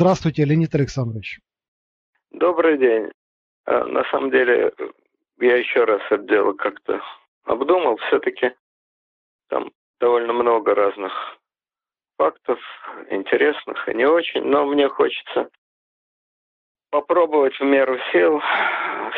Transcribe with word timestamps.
Здравствуйте, 0.00 0.44
Леонид 0.44 0.72
Александрович. 0.76 1.40
Добрый 2.30 2.78
день. 2.78 3.10
А, 3.64 3.84
на 3.84 4.04
самом 4.12 4.30
деле, 4.30 4.72
я 5.40 5.56
еще 5.56 5.82
раз 5.82 6.00
это 6.08 6.22
дело 6.22 6.52
как-то 6.52 7.02
обдумал. 7.42 7.96
Все-таки 8.06 8.52
там 9.48 9.72
довольно 9.98 10.32
много 10.32 10.76
разных 10.76 11.12
фактов, 12.16 12.60
интересных 13.10 13.88
и 13.88 13.94
не 13.94 14.06
очень, 14.06 14.44
но 14.44 14.66
мне 14.66 14.88
хочется 14.88 15.50
попробовать 16.92 17.58
в 17.58 17.64
меру 17.64 17.98
сил 18.12 18.40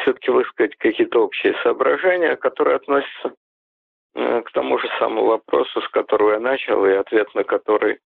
все-таки 0.01 0.31
высказать 0.31 0.77
какие-то 0.77 1.23
общие 1.23 1.55
соображения, 1.63 2.37
которые 2.37 2.77
относятся 2.77 3.35
э, 4.15 4.41
к 4.41 4.51
тому 4.53 4.79
же 4.79 4.89
самому 4.99 5.27
вопросу, 5.27 5.83
с 5.83 5.89
которого 5.91 6.33
я 6.33 6.41
начал, 6.41 6.87
и 6.87 6.93
ответ 6.93 7.35
на 7.35 7.45
который, 7.45 8.01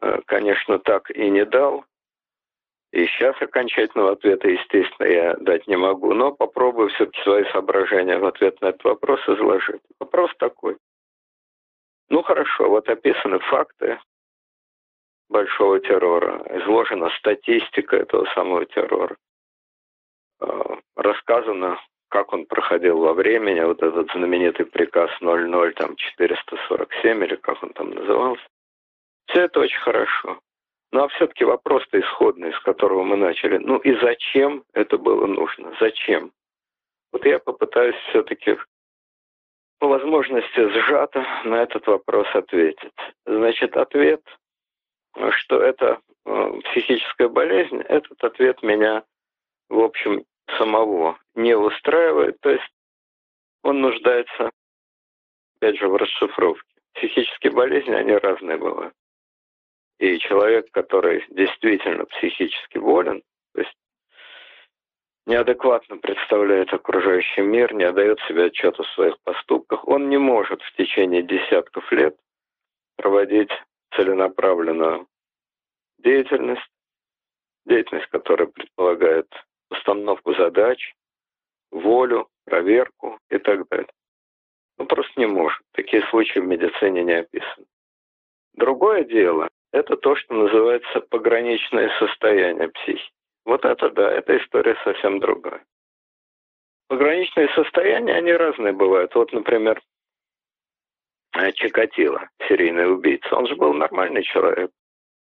э, 0.00 0.20
конечно, 0.26 0.80
так 0.80 1.08
и 1.12 1.30
не 1.30 1.44
дал. 1.44 1.84
И 2.92 3.06
сейчас 3.06 3.40
окончательного 3.40 4.12
ответа, 4.12 4.48
естественно, 4.48 5.06
я 5.06 5.34
дать 5.36 5.66
не 5.68 5.76
могу, 5.76 6.12
но 6.12 6.32
попробую 6.32 6.88
все-таки 6.88 7.22
свои 7.22 7.44
соображения 7.52 8.18
в 8.18 8.26
ответ 8.26 8.60
на 8.60 8.66
этот 8.66 8.82
вопрос 8.82 9.20
изложить. 9.28 9.80
Вопрос 10.00 10.32
такой. 10.38 10.76
Ну 12.08 12.22
хорошо, 12.22 12.68
вот 12.68 12.88
описаны 12.88 13.38
факты 13.38 14.00
большого 15.28 15.78
террора, 15.78 16.44
изложена 16.58 17.08
статистика 17.18 17.96
этого 17.96 18.26
самого 18.34 18.66
террора, 18.66 19.16
а, 20.40 20.78
рассказано, 20.96 21.78
как 22.08 22.32
он 22.32 22.46
проходил 22.46 22.98
во 22.98 23.14
времени, 23.14 23.60
вот 23.60 23.80
этот 23.80 24.10
знаменитый 24.10 24.66
приказ 24.66 25.10
00, 25.20 25.72
там 25.74 25.94
447 25.94 27.24
или 27.24 27.36
как 27.36 27.62
он 27.62 27.72
там 27.72 27.90
назывался. 27.90 28.42
Все 29.28 29.42
это 29.42 29.60
очень 29.60 29.78
хорошо. 29.78 30.40
Ну 30.92 31.04
а 31.04 31.08
все-таки 31.08 31.44
вопрос-то 31.44 32.00
исходный, 32.00 32.52
с 32.52 32.60
которого 32.60 33.04
мы 33.04 33.16
начали. 33.16 33.58
Ну 33.58 33.78
и 33.78 33.94
зачем 34.00 34.64
это 34.72 34.98
было 34.98 35.26
нужно? 35.26 35.72
Зачем? 35.80 36.32
Вот 37.12 37.24
я 37.24 37.38
попытаюсь 37.38 37.96
все-таки 38.08 38.56
по 39.78 39.88
возможности 39.88 40.68
сжато 40.68 41.24
на 41.44 41.62
этот 41.62 41.86
вопрос 41.86 42.26
ответить. 42.34 42.92
Значит, 43.24 43.76
ответ, 43.76 44.22
что 45.30 45.62
это 45.62 46.00
э, 46.26 46.60
психическая 46.64 47.28
болезнь, 47.28 47.80
этот 47.82 48.22
ответ 48.22 48.62
меня, 48.62 49.04
в 49.68 49.80
общем, 49.80 50.24
самого 50.58 51.18
не 51.34 51.56
устраивает. 51.56 52.38
То 52.40 52.50
есть 52.50 52.70
он 53.62 53.80
нуждается, 53.80 54.50
опять 55.56 55.78
же, 55.78 55.88
в 55.88 55.96
расшифровке. 55.96 56.68
Психические 56.94 57.52
болезни, 57.52 57.92
они 57.92 58.12
разные 58.12 58.56
бывают. 58.56 58.94
И 60.00 60.18
человек, 60.18 60.70
который 60.70 61.26
действительно 61.28 62.06
психически 62.06 62.78
болен, 62.78 63.22
то 63.52 63.60
есть 63.60 63.76
неадекватно 65.26 65.98
представляет 65.98 66.72
окружающий 66.72 67.42
мир, 67.42 67.74
не 67.74 67.84
отдает 67.84 68.18
себе 68.20 68.46
отчета 68.46 68.82
в 68.82 68.88
своих 68.92 69.20
поступках, 69.20 69.86
он 69.86 70.08
не 70.08 70.16
может 70.16 70.62
в 70.62 70.72
течение 70.76 71.22
десятков 71.22 71.92
лет 71.92 72.16
проводить 72.96 73.50
целенаправленную 73.94 75.06
деятельность, 75.98 76.72
деятельность, 77.66 78.08
которая 78.08 78.48
предполагает 78.48 79.28
установку 79.68 80.32
задач, 80.32 80.94
волю, 81.70 82.26
проверку 82.46 83.18
и 83.28 83.36
так 83.36 83.68
далее. 83.68 83.92
Он 84.78 84.86
просто 84.86 85.12
не 85.20 85.26
может. 85.26 85.60
Такие 85.72 86.02
случаи 86.08 86.38
в 86.38 86.46
медицине 86.46 87.04
не 87.04 87.18
описаны. 87.18 87.66
Другое 88.54 89.04
дело, 89.04 89.50
это 89.72 89.96
то, 89.96 90.16
что 90.16 90.34
называется 90.34 91.00
пограничное 91.10 91.90
состояние 91.98 92.68
психики. 92.68 93.12
Вот 93.44 93.64
это 93.64 93.90
да, 93.90 94.12
эта 94.12 94.36
история 94.38 94.76
совсем 94.84 95.18
другая. 95.18 95.64
Пограничные 96.88 97.48
состояния, 97.50 98.14
они 98.14 98.32
разные 98.32 98.72
бывают. 98.72 99.14
Вот, 99.14 99.32
например, 99.32 99.80
Чикатило, 101.54 102.28
серийный 102.48 102.92
убийца, 102.92 103.36
он 103.36 103.46
же 103.46 103.54
был 103.56 103.72
нормальный 103.72 104.22
человек. 104.22 104.70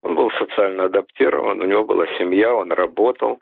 Он 0.02 0.16
был 0.16 0.32
социально 0.32 0.86
адаптирован, 0.86 1.62
у 1.62 1.66
него 1.66 1.84
была 1.84 2.08
семья, 2.18 2.54
он 2.54 2.72
работал. 2.72 3.42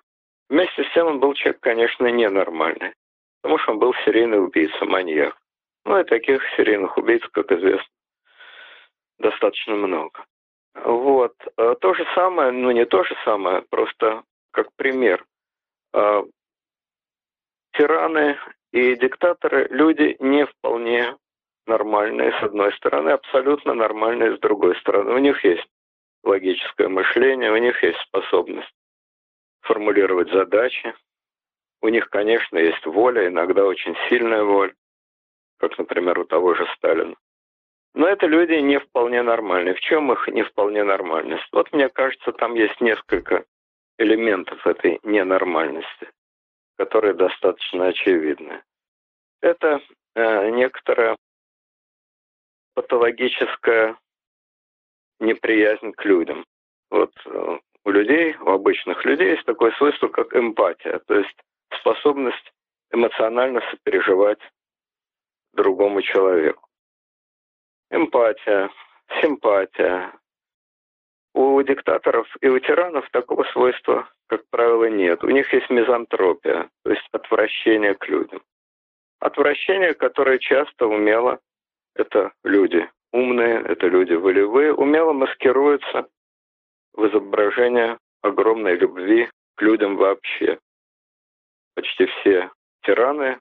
Вместе 0.50 0.84
с 0.84 0.94
тем 0.94 1.08
он 1.08 1.20
был 1.20 1.34
человек, 1.34 1.60
конечно, 1.62 2.08
ненормальный, 2.08 2.94
потому 3.42 3.60
что 3.60 3.74
он 3.74 3.80
был 3.80 3.94
серийный 4.06 4.44
убийца, 4.44 4.86
маньяк. 4.86 5.38
Ну 5.86 6.00
и 6.00 6.04
таких 6.04 6.42
серийных 6.56 6.98
убийц, 6.98 7.22
как 7.32 7.52
известно, 7.52 7.88
достаточно 9.20 9.76
много. 9.76 10.26
Вот. 10.84 11.34
Э, 11.58 11.76
то 11.80 11.94
же 11.94 12.06
самое, 12.16 12.52
ну 12.52 12.72
не 12.72 12.86
то 12.86 13.04
же 13.04 13.16
самое, 13.26 13.62
просто 13.64 14.24
как 14.52 14.68
пример. 14.76 15.26
Э, 15.94 16.24
тираны 17.74 18.38
и 18.72 18.96
диктаторы– 18.96 19.68
люди 19.72 20.18
не 20.20 20.46
вполне 20.46 21.16
нормальные, 21.66 22.32
с 22.40 22.44
одной 22.44 22.74
стороны, 22.74 23.10
абсолютно 23.10 23.74
нормальные, 23.74 24.38
с 24.38 24.40
другой 24.40 24.76
стороны. 24.78 25.14
У 25.14 25.18
них 25.18 25.44
есть 25.44 25.68
логическое 26.24 26.88
мышление, 26.88 27.52
у 27.52 27.58
них 27.58 27.82
есть 27.84 28.00
способность 28.02 28.72
формулировать 29.62 30.32
задачи. 30.32 30.94
У 31.82 31.90
них, 31.90 32.10
конечно, 32.10 32.58
есть 32.58 32.86
воля, 32.86 33.28
иногда 33.28 33.66
очень 33.66 33.96
сильная 34.10 34.44
воля, 34.44 34.74
как, 35.58 35.78
например, 35.78 36.18
у 36.20 36.26
того 36.26 36.56
же 36.56 36.66
Сталина. 36.76 37.16
Но 37.98 38.08
это 38.08 38.28
люди 38.28 38.54
не 38.54 38.80
вполне 38.80 39.24
нормальные. 39.24 39.74
В 39.74 39.80
чем 39.80 40.12
их 40.12 40.28
не 40.28 40.44
вполне 40.44 40.84
нормальность? 40.84 41.48
Вот 41.52 41.74
мне 41.74 41.90
кажется, 41.90 42.32
там 42.32 42.54
есть 42.54 42.80
несколько 42.80 43.44
элементов 43.98 44.68
этой 44.68 45.00
ненормальности, 45.02 46.12
которые 46.78 47.16
достаточно 47.16 47.88
очевидны. 47.88 48.62
Это 49.42 49.82
э, 50.14 50.50
некоторая 50.52 51.16
патологическая 52.76 53.98
неприязнь 55.20 55.92
к 55.94 56.06
людям. 56.06 56.46
Вот 56.92 57.14
э, 57.26 57.58
у 57.84 57.90
людей, 57.90 58.36
у 58.36 58.52
обычных 58.52 59.04
людей 59.06 59.32
есть 59.32 59.46
такое 59.46 59.72
свойство, 59.72 60.08
как 60.08 60.36
эмпатия, 60.36 61.00
то 61.08 61.16
есть 61.16 61.36
способность 61.80 62.54
эмоционально 62.92 63.62
сопереживать 63.72 64.42
другому 65.54 66.04
человеку 66.04 66.68
эмпатия, 67.90 68.70
симпатия. 69.22 70.14
У 71.34 71.62
диктаторов 71.62 72.28
и 72.42 72.48
у 72.48 72.58
тиранов 72.60 73.08
такого 73.12 73.44
свойства, 73.52 74.10
как 74.28 74.42
правило, 74.50 74.86
нет. 74.86 75.24
У 75.24 75.30
них 75.30 75.52
есть 75.54 75.70
мизантропия, 75.70 76.70
то 76.84 76.92
есть 76.92 77.08
отвращение 77.12 77.94
к 77.94 78.08
людям. 78.08 78.42
Отвращение, 79.20 79.94
которое 79.94 80.40
часто 80.40 80.88
умело, 80.88 81.40
это 81.96 82.32
люди 82.44 82.90
умные, 83.12 83.62
это 83.62 83.88
люди 83.88 84.14
волевые, 84.14 84.74
умело 84.74 85.14
маскируются 85.14 86.08
в 86.94 87.08
изображение 87.08 87.98
огромной 88.22 88.76
любви 88.76 89.30
к 89.56 89.62
людям 89.62 89.96
вообще. 89.98 90.60
Почти 91.76 92.06
все 92.08 92.52
тираны 92.84 93.40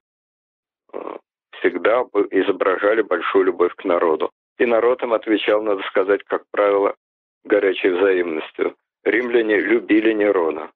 э, 0.92 1.16
всегда 1.58 2.02
изображали 2.30 3.02
большую 3.02 3.44
любовь 3.44 3.74
к 3.74 3.84
народу. 3.84 4.30
И 4.58 4.66
народ 4.66 5.02
им 5.02 5.12
отвечал, 5.12 5.62
надо 5.62 5.82
сказать, 5.84 6.22
как 6.24 6.44
правило, 6.50 6.94
горячей 7.44 7.90
взаимностью. 7.90 8.76
Римляне 9.04 9.58
любили 9.58 10.12
Нерона. 10.12 10.70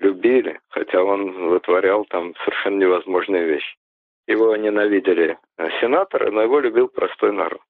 Любили, 0.00 0.60
хотя 0.68 1.02
он 1.02 1.48
вытворял 1.48 2.04
там 2.06 2.34
совершенно 2.36 2.80
невозможные 2.80 3.44
вещи. 3.44 3.76
Его 4.26 4.56
ненавидели 4.56 5.38
э, 5.56 5.68
сенаторы, 5.80 6.30
но 6.30 6.42
его 6.42 6.58
любил 6.60 6.88
простой 6.88 7.32
народ. 7.32 7.60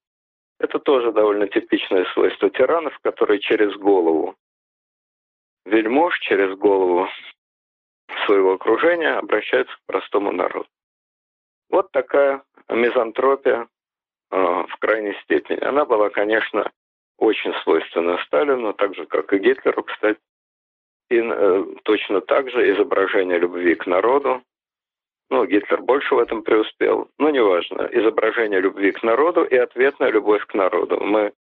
Это 0.59 0.79
тоже 0.79 1.11
довольно 1.11 1.47
типичное 1.47 2.05
свойство 2.13 2.49
тиранов, 2.49 2.97
которые 2.99 3.39
через 3.39 3.75
голову 3.75 4.35
вельмож, 5.65 6.17
через 6.19 6.57
голову 6.57 7.07
своего 8.25 8.53
окружения 8.53 9.13
обращаются 9.13 9.73
к 9.75 9.85
простому 9.85 10.31
народу. 10.31 10.67
Вот 11.69 11.91
такая 11.91 12.43
мизантропия 12.69 13.67
э, 14.31 14.37
в 14.37 14.77
крайней 14.79 15.13
степени. 15.23 15.63
Она 15.63 15.85
была, 15.85 16.09
конечно, 16.09 16.71
очень 17.17 17.53
свойственна 17.63 18.17
Сталину, 18.25 18.73
так 18.73 18.95
же, 18.95 19.05
как 19.05 19.33
и 19.33 19.39
Гитлеру, 19.39 19.83
кстати. 19.83 20.19
И 21.09 21.19
э, 21.19 21.65
точно 21.83 22.21
так 22.21 22.49
же 22.49 22.71
изображение 22.73 23.39
любви 23.39 23.75
к 23.75 23.85
народу. 23.87 24.41
Ну, 25.29 25.45
Гитлер 25.45 25.81
больше 25.81 26.15
в 26.15 26.19
этом 26.19 26.41
преуспел, 26.41 27.09
но 27.17 27.29
неважно. 27.29 27.89
Изображение 27.91 28.61
любви 28.61 28.91
к 28.91 29.03
народу 29.03 29.43
и 29.43 29.55
ответная 29.55 30.09
любовь 30.09 30.45
к 30.45 30.53
народу. 30.53 30.99
Мы 31.03 31.33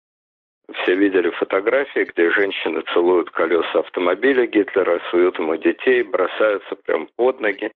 все 0.73 0.95
видели 0.95 1.29
фотографии, 1.31 2.05
где 2.05 2.31
женщины 2.31 2.83
целуют 2.93 3.31
колеса 3.31 3.81
автомобиля 3.81 4.47
Гитлера, 4.47 5.01
суют 5.11 5.39
ему 5.39 5.57
детей, 5.57 6.03
бросаются 6.03 6.75
прям 6.77 7.09
под 7.17 7.41
ноги. 7.41 7.71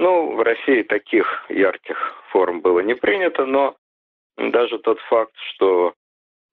Ну, 0.00 0.34
в 0.34 0.40
России 0.40 0.82
таких 0.82 1.44
ярких 1.50 1.96
форм 2.30 2.62
было 2.62 2.80
не 2.80 2.94
принято, 2.94 3.44
но 3.44 3.76
даже 4.38 4.78
тот 4.78 4.98
факт, 5.00 5.34
что 5.52 5.92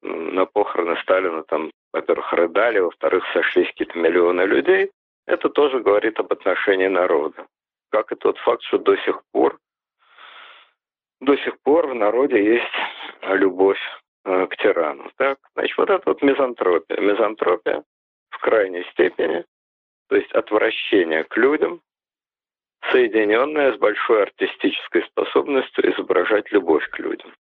на 0.01 0.45
похороны 0.45 0.97
Сталина 0.97 1.43
там 1.43 1.71
во-первых, 1.93 2.33
рыдали, 2.33 2.79
во-вторых, 2.79 3.23
сошлись 3.31 3.67
какие-то 3.67 3.97
миллионы 3.97 4.41
людей, 4.41 4.91
это 5.25 5.47
тоже 5.47 5.79
говорит 5.79 6.19
об 6.19 6.31
отношении 6.33 6.87
народа. 6.87 7.47
Как 7.89 8.11
и 8.11 8.15
тот 8.15 8.37
факт, 8.39 8.63
что 8.63 8.79
до 8.79 8.97
сих 8.97 9.21
пор 9.31 9.57
до 11.21 11.37
сих 11.37 11.57
пор 11.61 11.87
в 11.87 11.95
народе 11.95 12.43
есть 12.43 12.75
любовь 13.23 13.79
э, 14.25 14.47
к 14.47 14.57
тирану. 14.57 15.09
Так, 15.15 15.39
значит, 15.55 15.77
вот 15.77 15.89
это 15.89 16.03
вот 16.05 16.21
мизантропия. 16.21 16.99
Мизантропия 16.99 17.83
в 18.29 18.39
крайней 18.39 18.83
степени, 18.91 19.45
то 20.09 20.15
есть 20.17 20.31
отвращение 20.33 21.23
к 21.23 21.37
людям, 21.37 21.81
соединенное 22.91 23.73
с 23.73 23.77
большой 23.77 24.23
артистической 24.23 25.03
способностью 25.03 25.91
изображать 25.91 26.51
любовь 26.51 26.87
к 26.89 26.99
людям. 26.99 27.33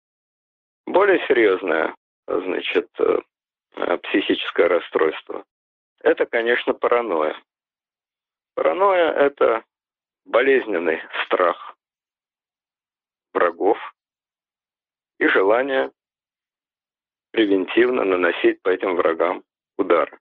Более 0.85 1.19
серьезное, 1.27 1.95
значит, 2.27 2.89
э, 2.99 3.97
психическое 4.03 4.67
расстройство– 4.67 5.43
это, 6.01 6.25
конечно, 6.25 6.73
паранойя. 6.73 7.35
Паранойя– 8.55 9.11
это 9.13 9.63
болезненный 10.25 11.01
страх 11.25 11.75
врагов 13.33 13.77
и 15.19 15.27
желание 15.27 15.91
превентивно 17.31 18.03
наносить 18.03 18.61
по 18.61 18.69
этим 18.69 18.95
врагам 18.95 19.43
удары. 19.77 20.17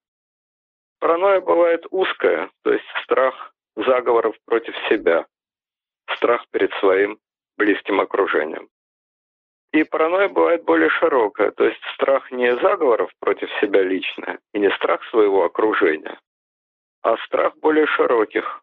Паранойя 0.98 1.40
бывает 1.40 1.86
узкая, 1.90 2.50
то 2.62 2.72
есть 2.72 2.84
страх 3.02 3.54
заговоров 3.76 4.36
против 4.44 4.74
себя, 4.88 5.26
страх 6.16 6.46
перед 6.50 6.72
своим 6.74 7.18
близким 7.56 8.00
окружением. 8.00 8.68
И 9.72 9.84
паранойя 9.84 10.28
бывает 10.28 10.64
более 10.64 10.88
широкая, 10.90 11.50
то 11.50 11.64
есть 11.64 11.80
страх 11.94 12.30
не 12.30 12.56
заговоров 12.58 13.10
против 13.18 13.50
себя 13.60 13.82
лично 13.82 14.38
и 14.54 14.58
не 14.58 14.70
страх 14.76 15.04
своего 15.10 15.44
окружения, 15.44 16.18
а 17.02 17.16
страх 17.18 17.56
более 17.58 17.86
широких 17.86 18.62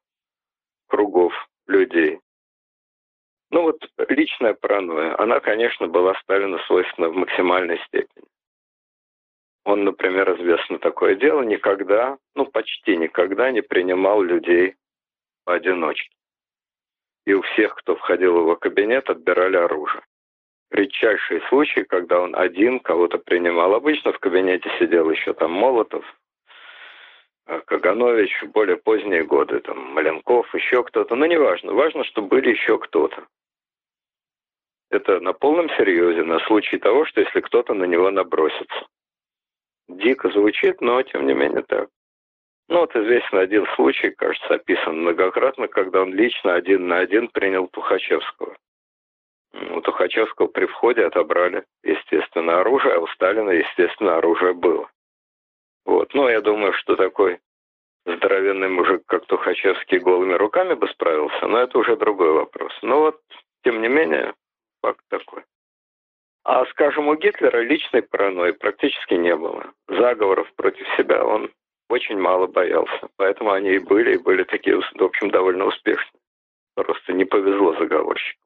кругов 0.87 1.33
людей. 1.67 2.19
Ну 3.51 3.63
вот 3.63 3.79
личная 4.09 4.55
паранойя, 4.55 5.19
она, 5.19 5.39
конечно, 5.39 5.87
была 5.87 6.15
Сталину 6.21 6.57
свойственна 6.59 7.09
в 7.09 7.15
максимальной 7.15 7.77
степени. 7.85 8.25
Он, 9.65 9.83
например, 9.83 10.35
известно 10.37 10.79
такое 10.79 11.15
дело, 11.15 11.43
никогда, 11.43 12.17
ну 12.35 12.45
почти 12.45 12.97
никогда 12.97 13.51
не 13.51 13.61
принимал 13.61 14.21
людей 14.21 14.75
поодиночке. 15.43 16.15
И 17.25 17.33
у 17.33 17.41
всех, 17.41 17.75
кто 17.75 17.95
входил 17.95 18.33
в 18.33 18.39
его 18.39 18.55
кабинет, 18.55 19.09
отбирали 19.09 19.57
оружие. 19.57 20.03
Редчайшие 20.71 21.41
случаи, 21.49 21.81
когда 21.81 22.19
он 22.19 22.35
один 22.35 22.79
кого-то 22.79 23.17
принимал. 23.19 23.73
Обычно 23.75 24.11
в 24.11 24.19
кабинете 24.19 24.69
сидел 24.79 25.09
еще 25.09 25.33
там 25.33 25.51
Молотов, 25.51 26.03
э, 27.45 27.61
Каганович, 27.61 28.41
в 28.41 28.51
более 28.51 28.77
поздние 28.77 29.23
годы, 29.23 29.59
там 29.59 29.77
Маленков, 29.93 30.53
еще 30.55 30.83
кто-то. 30.83 31.15
Но 31.15 31.27
неважно. 31.27 31.73
Важно, 31.73 32.03
что 32.03 32.21
были 32.21 32.49
еще 32.49 32.79
кто-то. 32.79 33.27
Это 34.89 35.19
на 35.19 35.33
полном 35.33 35.69
серьезе, 35.71 36.23
на 36.23 36.39
случай 36.41 36.77
того, 36.77 37.05
что 37.05 37.21
если 37.21 37.41
кто-то 37.41 37.73
на 37.73 37.85
него 37.85 38.11
набросится. 38.11 38.87
Дико 39.87 40.29
звучит, 40.29 40.81
но 40.81 41.01
тем 41.03 41.27
не 41.27 41.33
менее 41.33 41.63
так. 41.63 41.89
Ну 42.69 42.79
вот 42.79 42.95
известен 42.95 43.37
один 43.37 43.65
случай, 43.75 44.11
кажется, 44.11 44.55
описан 44.55 45.01
многократно, 45.01 45.67
когда 45.67 46.01
он 46.01 46.13
лично 46.13 46.55
один 46.55 46.87
на 46.87 46.99
один 46.99 47.27
принял 47.27 47.67
Тухачевского. 47.67 48.55
У 49.71 49.81
Тухачевского 49.81 50.47
при 50.47 50.65
входе 50.65 51.05
отобрали, 51.05 51.65
естественно, 51.83 52.61
оружие, 52.61 52.95
а 52.95 52.99
у 52.99 53.07
Сталина, 53.07 53.51
естественно, 53.51 54.17
оружие 54.17 54.53
было. 54.53 54.89
Вот. 55.85 56.13
Ну, 56.13 56.27
я 56.29 56.41
думаю, 56.41 56.73
что 56.73 56.95
такой 56.95 57.39
здоровенный 58.05 58.69
мужик, 58.69 59.03
как 59.05 59.25
Тухачевский, 59.25 59.99
голыми 59.99 60.33
руками 60.33 60.73
бы 60.73 60.87
справился, 60.87 61.47
но 61.47 61.59
это 61.59 61.77
уже 61.77 61.95
другой 61.95 62.31
вопрос. 62.31 62.73
Но 62.81 62.99
вот, 63.01 63.21
тем 63.63 63.81
не 63.81 63.87
менее, 63.87 64.33
факт 64.81 65.03
такой. 65.09 65.43
А, 66.45 66.65
скажем, 66.67 67.07
у 67.07 67.15
Гитлера 67.15 67.59
личной 67.59 68.01
паранойи 68.01 68.51
практически 68.51 69.13
не 69.13 69.35
было. 69.35 69.71
Заговоров 69.87 70.51
против 70.55 70.85
себя 70.97 71.23
он 71.23 71.51
очень 71.89 72.17
мало 72.17 72.47
боялся. 72.47 73.09
Поэтому 73.17 73.51
они 73.51 73.73
и 73.73 73.79
были, 73.79 74.15
и 74.15 74.21
были 74.21 74.43
такие, 74.43 74.79
в 74.79 75.03
общем, 75.03 75.29
довольно 75.29 75.65
успешны. 75.65 76.19
Просто 76.75 77.13
не 77.13 77.25
повезло 77.25 77.73
заговорщику. 77.75 78.41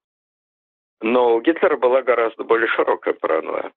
Но 1.02 1.36
у 1.36 1.42
Гитлера 1.42 1.78
была 1.78 2.02
гораздо 2.02 2.44
более 2.44 2.68
широкая 2.68 3.14
паранойя. 3.14 3.72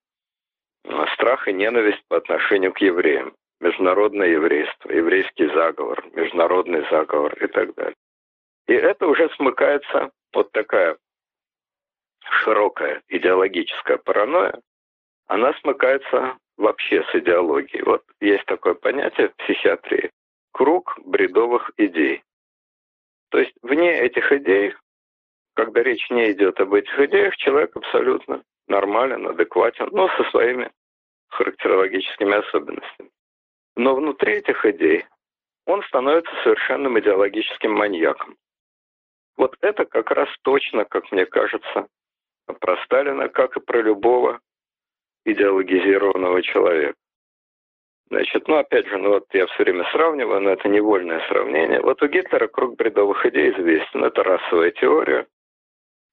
Страх 1.13 1.47
и 1.47 1.53
ненависть 1.53 2.03
по 2.07 2.17
отношению 2.17 2.73
к 2.73 2.79
евреям. 2.79 3.33
Международное 3.59 4.27
еврейство, 4.27 4.91
еврейский 4.91 5.47
заговор, 5.47 6.03
международный 6.13 6.81
заговор 6.89 7.33
и 7.35 7.47
так 7.47 7.75
далее. 7.75 7.95
И 8.67 8.73
это 8.73 9.05
уже 9.05 9.29
смыкается 9.35 10.09
вот 10.33 10.51
такая 10.51 10.97
широкая 12.43 13.01
идеологическая 13.07 13.97
паранойя, 13.97 14.59
она 15.27 15.53
смыкается 15.61 16.37
вообще 16.61 17.03
с 17.03 17.15
идеологией. 17.15 17.83
Вот 17.83 18.03
есть 18.21 18.45
такое 18.45 18.75
понятие 18.75 19.29
в 19.29 19.35
психиатрии– 19.35 20.11
круг 20.53 20.97
бредовых 21.03 21.71
идей. 21.77 22.23
То 23.29 23.39
есть 23.39 23.53
вне 23.61 23.99
этих 23.99 24.31
идей, 24.31 24.75
когда 25.55 25.81
речь 25.81 26.09
не 26.09 26.31
идет 26.31 26.59
об 26.59 26.73
этих 26.73 26.97
идеях, 26.99 27.35
человек 27.37 27.75
абсолютно 27.75 28.43
нормален, 28.67 29.27
адекватен, 29.27 29.89
но 29.91 30.07
со 30.09 30.23
своими 30.29 30.71
характерологическими 31.29 32.35
особенностями. 32.35 33.09
Но 33.75 33.95
внутри 33.95 34.33
этих 34.33 34.63
идей 34.65 35.05
он 35.65 35.81
становится 35.83 36.31
совершенным 36.43 36.99
идеологическим 36.99 37.71
маньяком. 37.71 38.35
Вот 39.37 39.55
это 39.61 39.85
как 39.85 40.11
раз 40.11 40.29
точно, 40.43 40.85
как 40.85 41.11
мне 41.11 41.25
кажется, 41.25 41.87
про 42.59 42.77
Сталина, 42.83 43.29
как 43.29 43.55
и 43.57 43.61
про 43.61 43.81
любого 43.81 44.41
идеологизированного 45.25 46.41
человека. 46.41 46.95
Значит, 48.11 48.47
ну 48.49 48.55
опять 48.57 48.87
же, 48.87 48.97
ну 48.97 49.11
вот 49.11 49.25
я 49.31 49.47
все 49.47 49.63
время 49.63 49.89
сравниваю, 49.91 50.41
но 50.41 50.49
это 50.49 50.67
невольное 50.67 51.25
сравнение. 51.29 51.79
Вот 51.79 52.01
у 52.03 52.07
Гитлера 52.07 52.47
круг 52.47 52.75
бредовых 52.75 53.25
идей 53.25 53.51
известен. 53.51 54.03
Это 54.03 54.21
расовая 54.21 54.71
теория, 54.71 55.27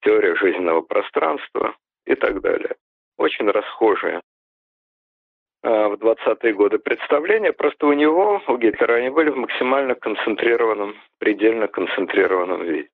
теория 0.03 0.37
жизненного 0.37 0.83
пространства 0.83 1.75
и 2.07 2.15
так 2.15 2.41
далее. 2.41 2.77
Очень 3.17 3.51
расхожие 3.51 4.21
а, 5.65 5.89
в 5.89 5.95
20-е 5.95 6.53
годы 6.53 6.79
представления. 6.79 7.53
Просто 7.53 7.89
у 7.89 7.93
него, 7.93 8.41
у 8.47 8.57
Гитлера, 8.59 8.95
они 8.95 9.11
были 9.11 9.31
в 9.31 9.37
максимально 9.37 9.97
концентрированном, 9.97 10.95
предельно 11.19 11.67
концентрированном 11.67 12.63
виде. 12.63 12.91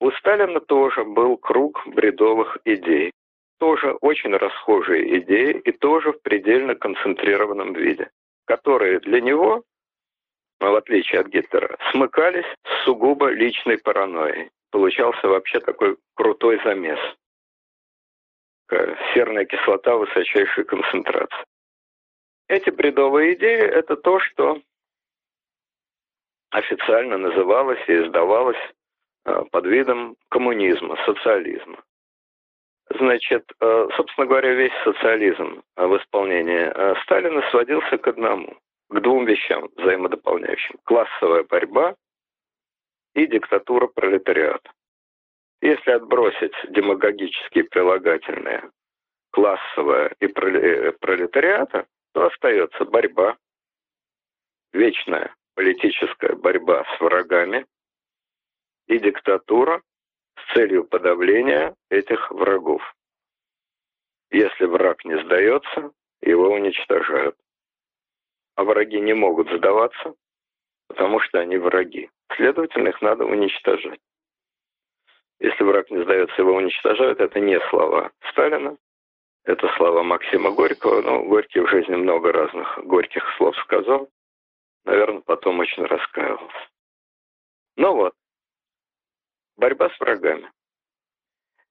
У 0.00 0.10
Сталина 0.10 0.60
тоже 0.60 1.04
был 1.04 1.36
круг 1.36 1.86
бредовых 1.86 2.58
идей 2.64 3.12
тоже 3.58 3.92
очень 4.00 4.34
расхожие 4.36 5.18
идеи 5.20 5.60
и 5.64 5.72
тоже 5.72 6.12
в 6.12 6.20
предельно 6.22 6.74
концентрированном 6.74 7.72
виде, 7.74 8.10
которые 8.46 9.00
для 9.00 9.20
него, 9.20 9.64
в 10.60 10.74
отличие 10.74 11.20
от 11.20 11.28
Гитлера, 11.28 11.76
смыкались 11.90 12.46
с 12.64 12.84
сугубо 12.84 13.30
личной 13.30 13.78
паранойей. 13.78 14.50
Получался 14.70 15.28
вообще 15.28 15.60
такой 15.60 15.96
крутой 16.14 16.60
замес. 16.64 16.98
Серная 19.14 19.44
кислота 19.44 19.96
высочайшей 19.96 20.64
концентрации. 20.64 21.44
Эти 22.48 22.70
бредовые 22.70 23.34
идеи– 23.34 23.60
это 23.60 23.96
то, 23.96 24.20
что 24.20 24.60
официально 26.50 27.18
называлось 27.18 27.80
и 27.88 27.92
издавалось 27.92 28.56
э, 29.24 29.42
под 29.50 29.66
видом 29.66 30.16
коммунизма, 30.28 30.96
социализма. 31.04 31.82
Значит, 32.90 33.50
э, 33.60 33.88
собственно 33.96 34.26
говоря, 34.26 34.52
весь 34.54 34.72
социализм 34.84 35.62
э, 35.76 35.86
в 35.86 35.96
исполнении 35.98 36.70
э, 36.72 36.94
Сталина 37.02 37.42
сводился 37.50 37.98
к 37.98 38.06
одному, 38.06 38.56
к 38.88 39.00
двум 39.00 39.24
вещам 39.26 39.68
взаимодополняющим. 39.76 40.76
Классовая 40.84 41.42
борьба 41.42 41.96
и 43.14 43.26
диктатура 43.26 43.88
пролетариата. 43.88 44.70
Если 45.62 45.90
отбросить 45.90 46.54
демагогические 46.68 47.64
прилагательные 47.64 48.70
классовая 49.30 50.14
и 50.20 50.28
пролетариата, 50.28 51.86
то 52.12 52.26
остается 52.26 52.84
борьба, 52.84 53.36
вечная 54.72 55.34
политическая 55.54 56.34
борьба 56.34 56.84
с 56.96 57.00
врагами 57.00 57.66
и 58.86 58.98
диктатура 58.98 59.82
с 60.36 60.54
целью 60.54 60.84
подавления 60.84 61.74
этих 61.90 62.30
врагов. 62.30 62.82
Если 64.30 64.64
враг 64.64 65.04
не 65.04 65.22
сдается, 65.24 65.92
его 66.20 66.48
уничтожают. 66.52 67.36
А 68.56 68.64
враги 68.64 69.00
не 69.00 69.14
могут 69.14 69.50
сдаваться, 69.50 70.14
потому 70.88 71.20
что 71.20 71.38
они 71.38 71.58
враги. 71.58 72.10
Следовательно, 72.34 72.88
их 72.88 73.00
надо 73.02 73.24
уничтожать. 73.24 74.00
Если 75.38 75.62
враг 75.64 75.90
не 75.90 76.02
сдается, 76.02 76.40
его 76.40 76.54
уничтожают, 76.54 77.20
это 77.20 77.40
не 77.40 77.60
слова 77.68 78.10
Сталина, 78.30 78.76
Это 79.44 79.68
слова 79.76 80.02
Максима 80.02 80.50
Горького. 80.50 81.02
Ну, 81.02 81.24
Горький 81.28 81.60
в 81.60 81.68
жизни 81.68 81.94
много 81.94 82.32
разных 82.32 82.78
горьких 82.84 83.22
слов 83.36 83.56
сказал. 83.58 84.08
Наверное, 84.84 85.20
потом 85.20 85.60
очень 85.60 85.84
раскаивался. 85.84 86.68
Ну 87.76 87.94
вот, 87.94 88.14
борьба 89.56 89.90
с 89.90 90.00
врагами. 90.00 90.50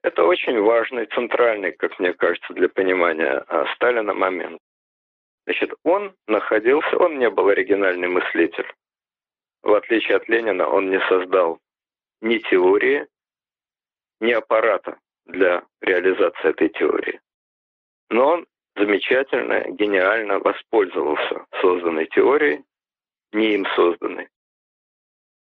Это 0.03 0.23
очень 0.23 0.59
важный, 0.61 1.07
центральный, 1.07 1.71
как 1.71 1.97
мне 1.99 2.13
кажется, 2.13 2.53
для 2.53 2.69
понимания 2.69 3.43
а, 3.47 3.65
Сталина 3.73 4.13
момент. 4.13 4.61
Значит, 5.45 5.73
он 5.83 6.15
находился, 6.27 6.97
он 6.97 7.17
не 7.17 7.29
был 7.29 7.47
оригинальный 7.47 8.07
мыслитель. 8.07 8.71
В 9.63 9.73
отличие 9.73 10.17
от 10.17 10.27
Ленина, 10.27 10.67
он 10.67 10.91
не 10.91 10.99
создал 11.07 11.59
ни 12.21 12.37
теории, 12.37 13.07
ни 14.19 14.31
аппарата 14.31 14.99
для 15.25 15.63
реализации 15.81 16.49
этой 16.49 16.69
теории. 16.69 17.19
Но 18.09 18.27
он 18.27 18.47
замечательно, 18.75 19.71
гениально 19.71 20.39
воспользовался 20.39 21.45
созданной 21.61 22.05
теорией, 22.07 22.63
не 23.31 23.55
им 23.55 23.65
созданной. 23.75 24.29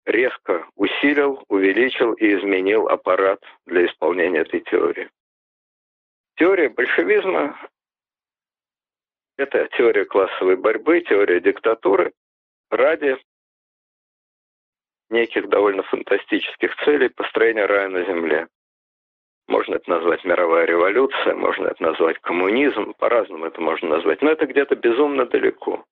Резко 0.04 0.66
усилил, 0.74 1.44
увеличил 1.48 2.12
и 2.14 2.34
изменил 2.34 2.88
аппарат 2.88 3.40
для 3.66 3.86
исполнения 3.86 4.40
этой 4.40 4.60
теории. 4.60 5.08
Теория 6.36 6.68
большевизма– 6.70 7.56
это 9.36 9.68
теория 9.76 10.04
классовой 10.04 10.56
борьбы, 10.56 11.02
теория 11.02 11.40
диктатуры 11.40 12.12
ради 12.70 13.16
неких 15.10 15.48
довольно 15.48 15.82
фантастических 15.84 16.74
целей 16.84 17.08
построения 17.10 17.66
рая 17.66 17.88
на 17.88 18.04
Земле. 18.04 18.48
Можно 19.46 19.74
это 19.74 19.90
назвать 19.90 20.24
мировая 20.24 20.64
революция, 20.64 21.34
можно 21.34 21.68
это 21.68 21.82
назвать 21.82 22.18
коммунизм, 22.20 22.94
по-разному 22.94 23.44
это 23.44 23.60
можно 23.60 23.90
назвать, 23.90 24.22
но 24.22 24.30
это 24.30 24.46
где-то 24.46 24.74
безумно 24.76 25.26
далеко. 25.26 25.84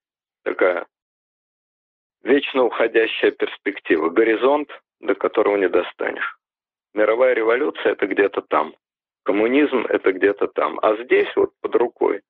Такая 0.42 0.86
вечно 2.22 2.64
уходящая 2.64 3.30
перспектива, 3.30 4.10
горизонт, 4.10 4.70
до 5.00 5.14
которого 5.14 5.56
не 5.56 5.68
достанешь. 5.68 6.38
Мировая 6.94 7.34
революция– 7.34 7.92
это 7.92 8.06
где-то 8.06 8.42
там. 8.42 8.74
Коммунизм– 9.22 9.86
это 9.88 10.12
где-то 10.12 10.48
там. 10.48 10.78
А 10.82 10.96
здесь 11.04 11.28
вот 11.36 11.52
под 11.60 11.74
рукой 11.76 12.22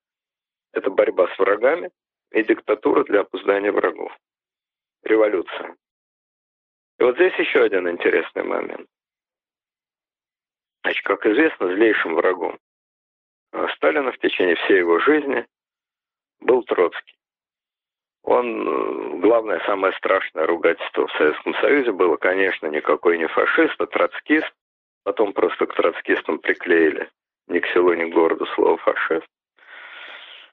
это 0.73 0.89
борьба 0.89 1.27
с 1.35 1.39
врагами 1.39 1.91
и 2.31 2.43
диктатура 2.43 3.03
для 3.03 3.21
опоздания 3.21 3.71
врагов. 3.71 4.15
Революция. 5.03 5.75
И 6.99 7.03
вот 7.03 7.15
здесь 7.15 7.33
еще 7.35 7.63
один 7.63 7.89
интересный 7.89 8.43
момент. 8.43 8.87
Значит, 10.83 11.03
как 11.05 11.25
известно, 11.25 11.67
злейшим 11.67 12.15
врагом 12.15 12.59
э, 13.53 13.67
Сталина 13.75 14.11
в 14.11 14.17
течение 14.19 14.55
всей 14.55 14.79
его 14.79 14.99
жизни 14.99 15.45
был 16.39 16.63
Троцкий. 16.63 17.15
Он, 18.23 18.67
э, 18.67 19.19
главное, 19.19 19.59
самое 19.65 19.93
страшное 19.93 20.45
ругательство 20.45 21.07
в 21.07 21.11
Советском 21.13 21.55
Союзе 21.55 21.91
было, 21.91 22.17
конечно, 22.17 22.67
никакой 22.67 23.17
не 23.17 23.27
фашист, 23.27 23.79
а 23.79 23.87
троцкист. 23.87 24.51
Потом 25.03 25.33
просто 25.33 25.65
к 25.65 25.73
троцкистам 25.73 26.37
приклеили 26.39 27.09
ни 27.47 27.59
к 27.59 27.67
селу, 27.67 27.93
ни 27.93 28.09
к 28.09 28.13
городу 28.13 28.45
слово 28.53 28.77
фашист. 28.77 29.25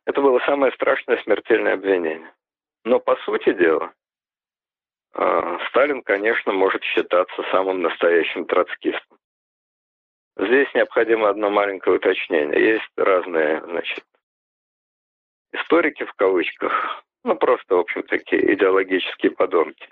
Это 0.07 0.23
было 0.23 0.39
самое 0.41 0.73
страшное 0.73 1.19
смертельное 1.23 1.75
обвинение. 1.75 2.33
Но, 2.85 2.99
по 2.99 3.17
сути 3.17 3.53
дела, 3.53 3.93
э, 5.15 5.59
Сталин, 5.69 6.03
конечно, 6.03 6.53
может 6.53 6.83
считаться 6.83 7.43
самым 7.51 7.83
настоящим 7.83 8.47
троцкистом. 8.47 9.19
Здесь 10.39 10.73
необходимо 10.73 11.29
одно 11.29 11.51
маленькое 11.51 11.97
уточнение. 11.97 12.75
Есть 12.75 12.91
разные, 12.97 13.61
значит, 13.65 14.05
историки 15.53 16.05
в 16.05 16.13
кавычках, 16.15 17.05
ну 17.25 17.37
просто, 17.37 17.77
в 17.77 17.81
общем, 17.81 18.03
такие 18.05 18.55
идеологические 18.55 19.33
подонки, 19.33 19.89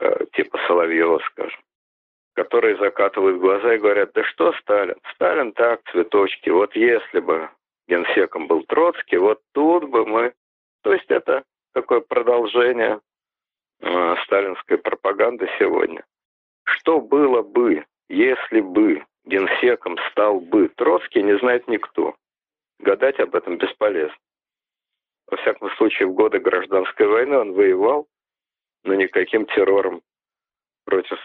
э, 0.00 0.26
типа 0.32 0.58
Соловьева, 0.66 1.20
скажем, 1.30 1.60
которые 2.34 2.76
закатывают 2.76 3.40
глаза 3.40 3.74
и 3.74 3.78
говорят, 3.78 4.12
да 4.14 4.24
что 4.24 4.52
Сталин? 4.54 4.96
Сталин 5.14 5.52
так, 5.52 5.82
цветочки, 5.90 6.50
вот 6.50 6.74
если 6.76 7.20
бы 7.20 7.48
генсеком 7.88 8.46
был 8.46 8.64
Троцкий, 8.64 9.18
вот 9.18 9.40
тут 9.52 9.84
бы 9.84 10.06
мы... 10.06 10.34
То 10.82 10.92
есть 10.92 11.10
это 11.10 11.44
такое 11.72 12.00
продолжение 12.00 13.00
э, 13.80 14.16
сталинской 14.24 14.78
пропаганды 14.78 15.48
сегодня. 15.58 16.04
Что 16.64 17.00
было 17.00 17.42
бы, 17.42 17.84
если 18.08 18.60
бы 18.60 19.04
генсеком 19.24 19.96
стал 20.10 20.40
бы 20.40 20.68
Троцкий, 20.68 21.22
не 21.22 21.38
знает 21.38 21.68
никто. 21.68 22.14
Гадать 22.80 23.18
об 23.20 23.34
этом 23.34 23.58
бесполезно. 23.58 24.16
Во 25.28 25.36
всяком 25.38 25.70
случае, 25.76 26.08
в 26.08 26.14
годы 26.14 26.38
гражданской 26.38 27.06
войны 27.06 27.38
он 27.38 27.52
воевал, 27.52 28.06
но 28.84 28.94
никаким 28.94 29.46
террором 29.46 30.02
против 30.84 31.18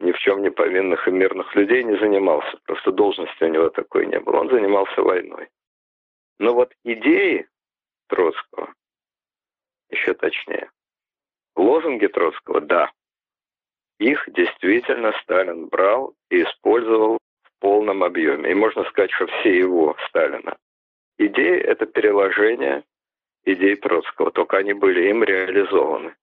ни 0.00 0.12
в 0.12 0.18
чем 0.18 0.42
не 0.42 0.50
повинных 0.50 1.06
и 1.06 1.10
мирных 1.10 1.54
людей 1.54 1.84
не 1.84 1.96
занимался. 1.98 2.58
Просто 2.64 2.92
должности 2.92 3.44
у 3.44 3.48
него 3.48 3.70
такой 3.70 4.06
не 4.06 4.18
было. 4.18 4.40
Он 4.40 4.50
занимался 4.50 5.02
войной. 5.02 5.48
Но 6.38 6.52
вот 6.54 6.72
идеи 6.84 7.48
Троцкого, 8.08 8.74
еще 9.90 10.14
точнее, 10.14 10.70
лозунги 11.54 12.06
Троцкого, 12.06 12.60
да, 12.60 12.90
их 13.98 14.28
действительно 14.32 15.12
Сталин 15.22 15.68
брал 15.68 16.14
и 16.30 16.42
использовал 16.42 17.18
в 17.42 17.60
полном 17.60 18.02
объеме. 18.02 18.50
И 18.50 18.54
можно 18.54 18.84
сказать, 18.84 19.12
что 19.12 19.26
все 19.26 19.56
его 19.56 19.96
Сталина. 20.08 20.56
Идеи— 21.18 21.58
это 21.60 21.86
переложение 21.86 22.82
идей 23.44 23.76
Троцкого, 23.76 24.30
только 24.30 24.58
они 24.58 24.72
были 24.72 25.08
им 25.08 25.22
реализованы. 25.22 26.14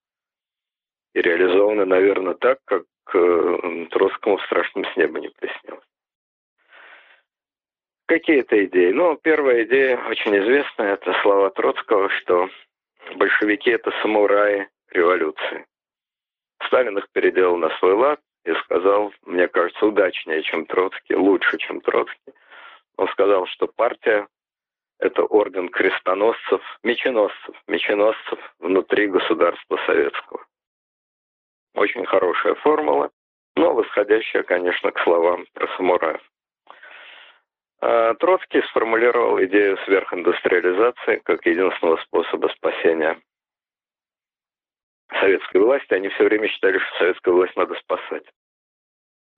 И 1.14 1.20
реализованы, 1.20 1.84
наверное, 1.84 2.34
так, 2.34 2.58
как 2.64 2.84
э, 3.14 3.86
Троцкому 3.90 4.38
в 4.38 4.44
страшном 4.44 4.84
сне 4.92 5.06
бы 5.06 5.20
не 5.20 5.28
приснилось. 5.28 5.84
Какие-то 8.06 8.64
идеи? 8.64 8.92
Ну, 8.92 9.16
первая 9.16 9.64
идея, 9.64 9.98
очень 10.08 10.36
известная, 10.36 10.94
это 10.94 11.14
слова 11.22 11.50
Троцкого, 11.50 12.08
что 12.10 12.48
большевики— 13.16 13.70
это 13.72 13.92
самураи 14.02 14.68
революции. 14.90 15.66
Сталин 16.66 16.98
их 16.98 17.08
переделал 17.12 17.56
на 17.56 17.70
свой 17.78 17.94
лад 17.94 18.20
и 18.44 18.52
сказал, 18.64 19.12
мне 19.22 19.48
кажется, 19.48 19.86
удачнее, 19.86 20.42
чем 20.42 20.66
Троцкий, 20.66 21.14
лучше, 21.14 21.58
чем 21.58 21.80
Троцкий. 21.80 22.32
Он 22.96 23.08
сказал, 23.08 23.46
что 23.46 23.66
партия– 23.66 24.26
это 25.02 25.24
орден 25.24 25.68
крестоносцев, 25.68 26.62
меченосцев, 26.84 27.56
меченосцев 27.66 28.38
внутри 28.60 29.08
государства 29.08 29.76
советского. 29.84 30.46
Очень 31.74 32.06
хорошая 32.06 32.54
формула, 32.54 33.10
но 33.56 33.74
восходящая, 33.74 34.44
конечно, 34.44 34.92
к 34.92 35.00
словам 35.00 35.44
про 35.54 35.66
самураев. 35.76 36.22
А 37.80 38.14
Троцкий 38.14 38.62
сформулировал 38.68 39.42
идею 39.44 39.76
сверхиндустриализации 39.84 41.20
как 41.24 41.44
единственного 41.46 41.96
способа 42.02 42.46
спасения 42.56 43.20
советской 45.18 45.58
власти, 45.58 45.92
они 45.94 46.08
все 46.10 46.24
время 46.24 46.46
считали, 46.46 46.78
что 46.78 46.98
советскую 46.98 47.36
власть 47.36 47.56
надо 47.56 47.74
спасать. 47.74 48.24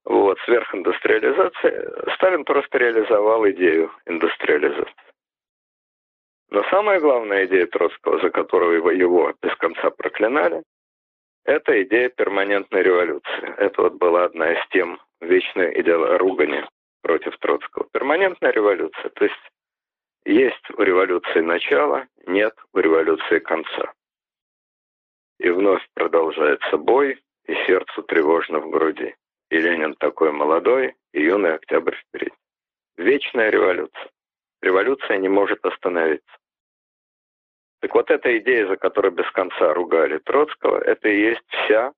Вот, 0.04 0.38
сверхиндустриализация. 0.44 2.14
Сталин 2.16 2.44
просто 2.44 2.76
реализовал 2.76 3.49
идею 3.49 3.90
индустриализации. 4.04 5.13
Но 6.54 6.62
самая 6.70 7.00
главная 7.00 7.46
идея 7.46 7.66
Троцкого, 7.66 8.20
за 8.20 8.30
которую 8.30 8.76
его, 8.96 9.34
без 9.42 9.56
конца 9.56 9.90
проклинали, 9.90 10.62
это 11.44 11.82
идея 11.82 12.11
перманентной 12.11 12.80
революции. 12.80 13.54
Это 13.56 13.82
вот 13.82 13.94
была 13.94 14.23
одна 14.26 14.52
из 14.52 14.68
тем 14.68 15.00
вечной 15.20 15.80
идеи 15.80 16.16
ругани 16.16 16.64
против 17.02 17.37
Троцкого. 17.38 17.88
Перманентная 17.92 18.52
революция. 18.52 19.11
То 19.16 19.25
есть 19.25 19.50
есть 20.26 20.70
у 20.78 20.80
революции 20.80 21.40
начало, 21.40 22.06
нет 22.25 22.54
у 22.73 22.78
революции 22.78 23.40
конца. 23.40 23.92
И 25.40 25.50
вновь 25.50 25.84
продолжается 25.94 26.76
бой, 26.76 27.20
и 27.46 27.54
сердцу 27.66 28.04
тревожно 28.04 28.61
в 28.61 28.70
груди. 28.70 29.16
И 29.50 29.58
Ленин 29.58 29.96
такой 29.96 30.30
молодой, 30.30 30.94
и 31.12 31.20
юный 31.20 31.54
октябрь 31.54 31.96
впереди. 31.96 32.32
Вечная 32.96 33.50
революция. 33.50 34.08
Революция 34.62 35.18
не 35.18 35.28
может 35.28 35.58
остановиться. 35.66 36.38
Так 37.84 37.94
вот 37.94 38.10
эта 38.10 38.38
идея, 38.38 38.66
за 38.66 38.78
которую 38.78 39.12
без 39.12 39.30
конца 39.32 39.74
ругали 39.74 40.16
Троцкого, 40.16 40.78
это 40.78 41.06
и 41.06 41.20
есть 41.20 41.44
вся 41.48 41.92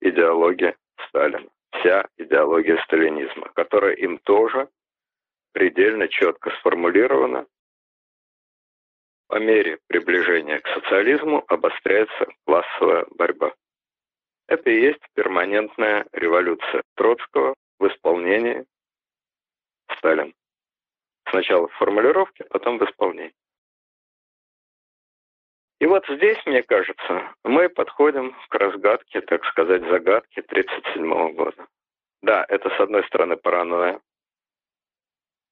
идеология 0.00 0.76
Сталина, 1.08 1.50
вся 1.72 2.06
идеология 2.16 2.80
сталинизма, 2.84 3.50
которая 3.56 3.94
им 3.94 4.18
тоже 4.18 4.68
предельно 5.50 6.06
четко 6.06 6.50
сформулирована 6.60 7.44
по 9.26 9.40
мере 9.40 9.80
приближения 9.88 10.60
к 10.60 10.68
социализму 10.68 11.44
обостряется 11.48 12.28
классовая 12.46 13.04
борьба. 13.10 13.52
Это 14.46 14.70
и 14.70 14.80
есть 14.80 15.02
перманентная 15.14 16.06
революция 16.12 16.84
Троцкого 16.94 17.56
в 17.80 17.88
исполнении 17.88 18.64
Сталина. 19.98 20.32
Сначала 21.30 21.66
в 21.66 21.72
формулировке, 21.72 22.44
потом 22.44 22.78
в 22.78 22.84
исполнении. 22.84 23.34
И 25.82 25.86
вот 25.86 26.06
здесь, 26.08 26.38
мне 26.46 26.62
кажется, 26.62 27.34
мы 27.42 27.68
подходим 27.68 28.36
к 28.48 28.54
разгадке, 28.54 29.20
так 29.20 29.44
сказать, 29.46 29.82
загадки 29.82 30.38
1937 30.38 31.34
года. 31.34 31.66
Да, 32.22 32.46
это, 32.48 32.70
с 32.70 32.78
одной 32.78 33.02
стороны, 33.08 33.36
паранойя. 33.36 34.00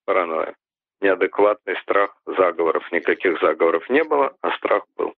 Паранойя. 0.05 0.55
Неадекватный 1.01 1.75
страх 1.81 2.15
заговоров. 2.25 2.89
Никаких 2.93 3.41
заговоров 3.41 3.89
не 3.89 4.05
было, 4.05 4.33
а 4.39 4.55
страх 4.55 4.85
был. 4.95 5.15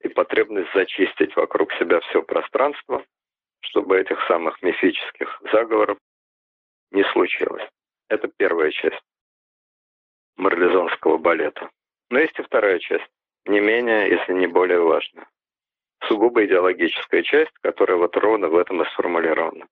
И 0.00 0.08
потребность 0.08 0.70
зачистить 0.74 1.34
вокруг 1.34 1.72
себя 1.72 2.00
все 2.00 2.22
пространство, 2.22 3.06
чтобы 3.60 3.98
этих 3.98 4.22
самых 4.26 4.60
мифических 4.60 5.40
заговоров 5.50 5.96
не 6.90 7.04
случилось. 7.04 7.66
Это 8.10 8.28
первая 8.28 8.70
часть 8.70 9.00
марлезонского 10.36 11.16
балета. 11.16 11.70
Но 12.10 12.18
есть 12.18 12.38
и 12.38 12.42
вторая 12.42 12.78
часть 12.80 13.10
не 13.48 13.60
менее, 13.60 14.08
если 14.10 14.32
не 14.32 14.46
более 14.46 14.80
важно. 14.80 15.26
Сугубо 16.08 16.44
идеологическая 16.44 17.22
часть, 17.22 17.52
которая 17.62 17.96
вот 17.96 18.16
ровно 18.16 18.48
в 18.48 18.56
этом 18.56 18.82
и 18.82 18.86
сформулирована. 18.90 19.66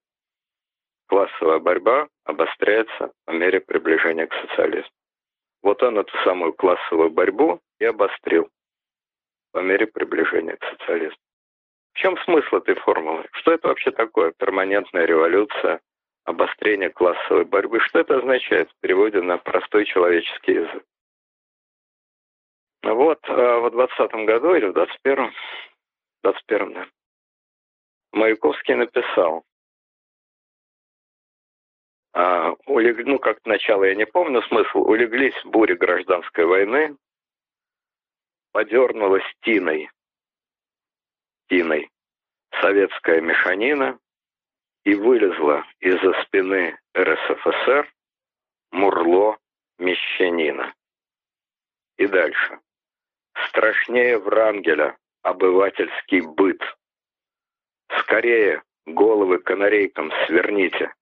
Классовая 1.06 1.58
борьба 1.58 2.08
обостряется 2.24 3.12
по 3.24 3.32
мере 3.32 3.60
приближения 3.60 4.26
к 4.26 4.34
социализму. 4.34 4.90
Вот 5.62 5.82
он 5.82 5.98
эту 5.98 6.16
самую 6.24 6.52
классовую 6.52 7.10
борьбу 7.10 7.60
и 7.78 7.84
обострил 7.84 8.48
по 9.52 9.58
мере 9.58 9.86
приближения 9.86 10.56
к 10.56 10.64
социализму. 10.64 11.18
В 11.92 11.98
чем 11.98 12.18
смысл 12.24 12.56
этой 12.56 12.74
формулы? 12.74 13.26
Что 13.32 13.52
это 13.52 13.68
вообще 13.68 13.92
такое? 13.92 14.32
Перманентная 14.32 15.04
революция, 15.04 15.80
обострение 16.24 16.90
классовой 16.90 17.44
борьбы. 17.44 17.80
Что 17.80 18.00
это 18.00 18.18
означает 18.18 18.68
в 18.70 18.80
переводе 18.80 19.22
на 19.22 19.38
простой 19.38 19.84
человеческий 19.84 20.54
язык? 20.54 20.84
Вот 22.84 23.18
э, 23.28 23.60
в 23.60 23.70
двадцатом 23.70 24.26
году 24.26 24.54
или 24.54 24.66
в 24.66 24.74
двадцать 24.74 25.00
первом, 25.00 25.32
двадцать 26.22 26.44
первом, 26.44 26.74
да, 26.74 26.86
Маяковский 28.12 28.74
написал, 28.74 29.42
а, 32.12 32.52
улег, 32.66 32.98
ну, 33.06 33.18
как 33.18 33.44
начало 33.46 33.84
я 33.84 33.94
не 33.94 34.04
помню 34.04 34.42
смысл, 34.42 34.80
улеглись 34.80 35.34
бури 35.44 35.74
гражданской 35.74 36.44
войны, 36.44 36.96
подернулась 38.52 39.24
тиной, 39.40 39.90
тиной 41.48 41.90
советская 42.60 43.22
мешанина 43.22 43.98
и 44.84 44.94
вылезла 44.94 45.64
из-за 45.80 46.12
спины 46.24 46.78
РСФСР 46.94 47.90
мурло 48.72 49.38
мещанина. 49.78 50.74
И 51.96 52.06
дальше. 52.06 52.60
Страшнее 53.54 54.18
Врангеля 54.18 54.96
обывательский 55.22 56.22
быт. 56.22 56.60
Скорее 58.00 58.64
головы 58.84 59.38
канарейкам 59.38 60.10
сверните, 60.26 60.92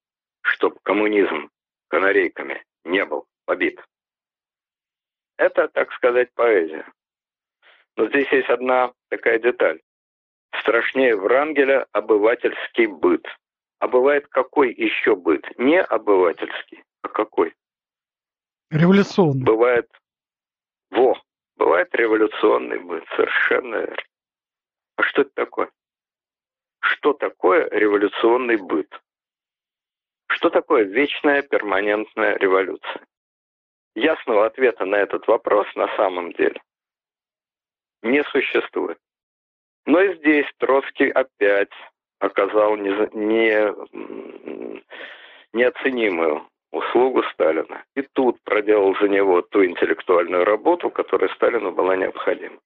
чтоб 0.43 0.79
коммунизм 0.83 1.51
канарейками 1.89 2.63
не 2.85 3.07
был 3.07 3.25
побит. 3.47 3.83
Это, 5.39 5.69
так 5.69 5.91
сказать, 5.93 6.31
поэзия. 6.35 6.85
Но 7.97 8.09
здесь 8.09 8.31
есть 8.31 8.51
одна 8.51 8.93
такая 9.09 9.39
деталь. 9.39 9.81
Страшнее 10.61 11.17
Врангеля 11.17 11.87
обывательский 11.93 12.87
быт. 12.87 13.27
А 13.79 13.89
бывает 13.89 14.29
какой 14.29 14.75
еще 14.75 15.17
быт? 15.17 15.43
Не 15.57 15.81
обывательский, 15.81 16.85
а 17.01 17.09
какой? 17.09 17.55
Революционный. 18.71 19.43
Бывает, 19.43 19.91
во, 20.91 21.19
Бывает 21.63 21.95
революционный 21.95 22.81
быт, 22.81 23.05
совершенно 23.15 23.77
верно. 23.77 24.03
А 24.97 25.03
что 25.05 25.23
это 25.23 25.31
такое? 25.35 25.71
Что 26.81 27.13
такое 27.13 27.69
революционный 27.71 28.57
быт? 28.57 28.93
Что 30.27 30.51
такое 30.51 30.83
вечная 30.83 31.43
перманентная 31.43 32.37
революция? 32.37 33.07
Ясного 33.95 34.47
ответа 34.47 34.85
на 34.87 34.97
этот 34.97 35.29
вопрос 35.29 35.69
на 35.77 35.87
самом 35.97 36.33
деле 36.33 36.61
не 38.03 38.25
существует. 38.25 38.99
Но 39.87 40.01
и 40.01 40.17
здесь 40.17 40.47
Троцкий 40.59 41.11
опять 41.11 41.71
оказал 42.19 42.75
не, 42.77 42.91
не, 43.15 43.73
неоценимую 45.53 46.45
услугу 46.73 47.23
Сталина. 47.35 47.85
И 47.95 48.03
тут 48.03 48.43
проделал 48.43 48.97
за 48.97 49.09
него 49.09 49.43
ту 49.43 49.65
интеллектуальную 49.65 50.45
работу, 50.45 50.91
которая 50.91 51.33
Сталину 51.35 51.73
была 51.73 51.97
необходима. 51.97 52.59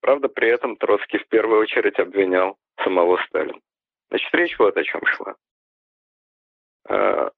Правда, 0.00 0.28
при 0.28 0.48
этом 0.48 0.76
Троцкий 0.76 1.18
в 1.18 1.28
первую 1.28 1.60
очередь 1.60 1.98
обвинял 1.98 2.56
самого 2.82 3.18
Сталина. 3.26 3.58
Значит, 4.08 4.34
речь 4.34 4.58
вот 4.58 4.76
о 4.76 4.84
чем 4.84 5.04
шла. 5.04 5.34
А, 6.88 7.30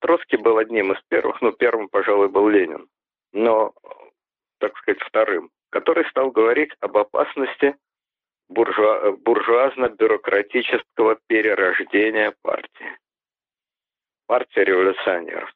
Троцкий 0.00 0.36
был 0.36 0.58
одним 0.58 0.92
из 0.92 1.00
первых, 1.08 1.40
ну, 1.40 1.52
первым, 1.52 1.88
пожалуй, 1.88 2.28
был 2.28 2.48
Ленин, 2.48 2.88
но, 3.32 3.72
так 4.58 4.76
сказать, 4.78 5.00
вторым, 5.02 5.50
который 5.70 6.04
стал 6.10 6.30
говорить 6.30 6.72
об 6.80 6.98
опасности 6.98 7.76
буржуа 8.48 9.12
буржуазно-бюрократического 9.12 11.18
перерождения 11.28 12.34
партии. 12.42 12.98
Партия 14.26 14.64
революционеров. 14.64 15.54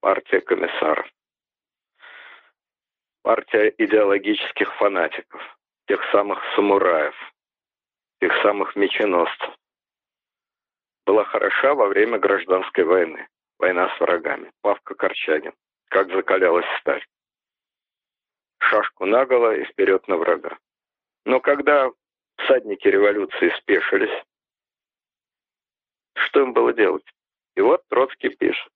Партия 0.00 0.42
комиссаров. 0.42 1.10
Партия 3.22 3.74
идеологических 3.78 4.74
фанатиков. 4.76 5.40
Тех 5.86 6.02
самых 6.12 6.38
самураев. 6.54 7.14
Тех 8.20 8.34
самых 8.42 8.76
меченосцев. 8.76 9.56
Была 11.06 11.24
хороша 11.24 11.74
во 11.74 11.86
время 11.86 12.18
гражданской 12.18 12.84
войны. 12.84 13.26
Война 13.58 13.88
с 13.96 14.00
врагами. 14.00 14.52
Павка 14.60 14.94
Корчагин. 14.94 15.54
Как 15.88 16.12
закалялась 16.12 16.66
сталь. 16.80 17.06
Шашку 18.58 19.06
наголо 19.06 19.56
и 19.56 19.64
вперед 19.64 20.06
на 20.08 20.18
врага. 20.18 20.58
Но 21.24 21.40
когда 21.40 21.90
всадники 22.36 22.86
революции 22.86 23.48
спешились, 23.60 24.24
что 26.16 26.42
им 26.42 26.52
было 26.52 26.74
делать? 26.74 27.15
И 27.56 27.60
вот 27.62 27.82
Троцкий 27.88 28.28
пишет. 28.28 28.70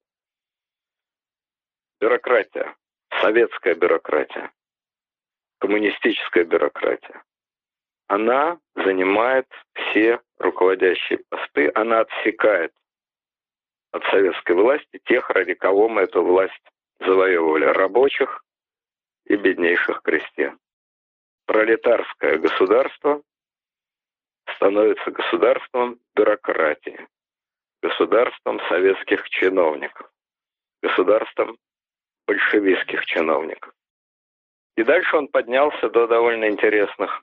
Бюрократия, 2.01 2.75
советская 3.21 3.75
бюрократия, 3.75 4.51
коммунистическая 5.59 6.45
бюрократия, 6.45 7.23
она 8.07 8.59
занимает 8.75 9.47
все 9.75 10.21
руководящие 10.39 11.19
посты, 11.29 11.71
она 11.75 12.01
отсекает 12.01 12.73
от 13.93 14.03
советской 14.05 14.57
власти 14.57 14.99
тех, 15.05 15.29
ради 15.29 15.53
кого 15.55 15.89
мы 15.89 16.03
эту 16.03 16.25
власть 16.25 16.71
завоевывали, 17.01 17.67
рабочих 17.67 18.43
и 19.27 19.37
беднейших 19.37 20.01
крестьян. 20.03 20.59
Пролетарское 21.45 22.39
государство 22.39 23.23
становится 24.55 25.11
государством 25.11 26.01
бюрократии 26.15 27.07
государством 27.83 28.61
советских 28.69 29.29
чиновников, 29.31 30.11
государством 30.83 31.59
большевистских 32.27 33.05
чиновников. 33.07 33.73
И 34.77 34.85
дальше 34.85 35.17
он 35.17 35.29
поднялся 35.29 35.89
до 35.91 36.07
довольно 36.07 36.49
интересных 36.49 37.23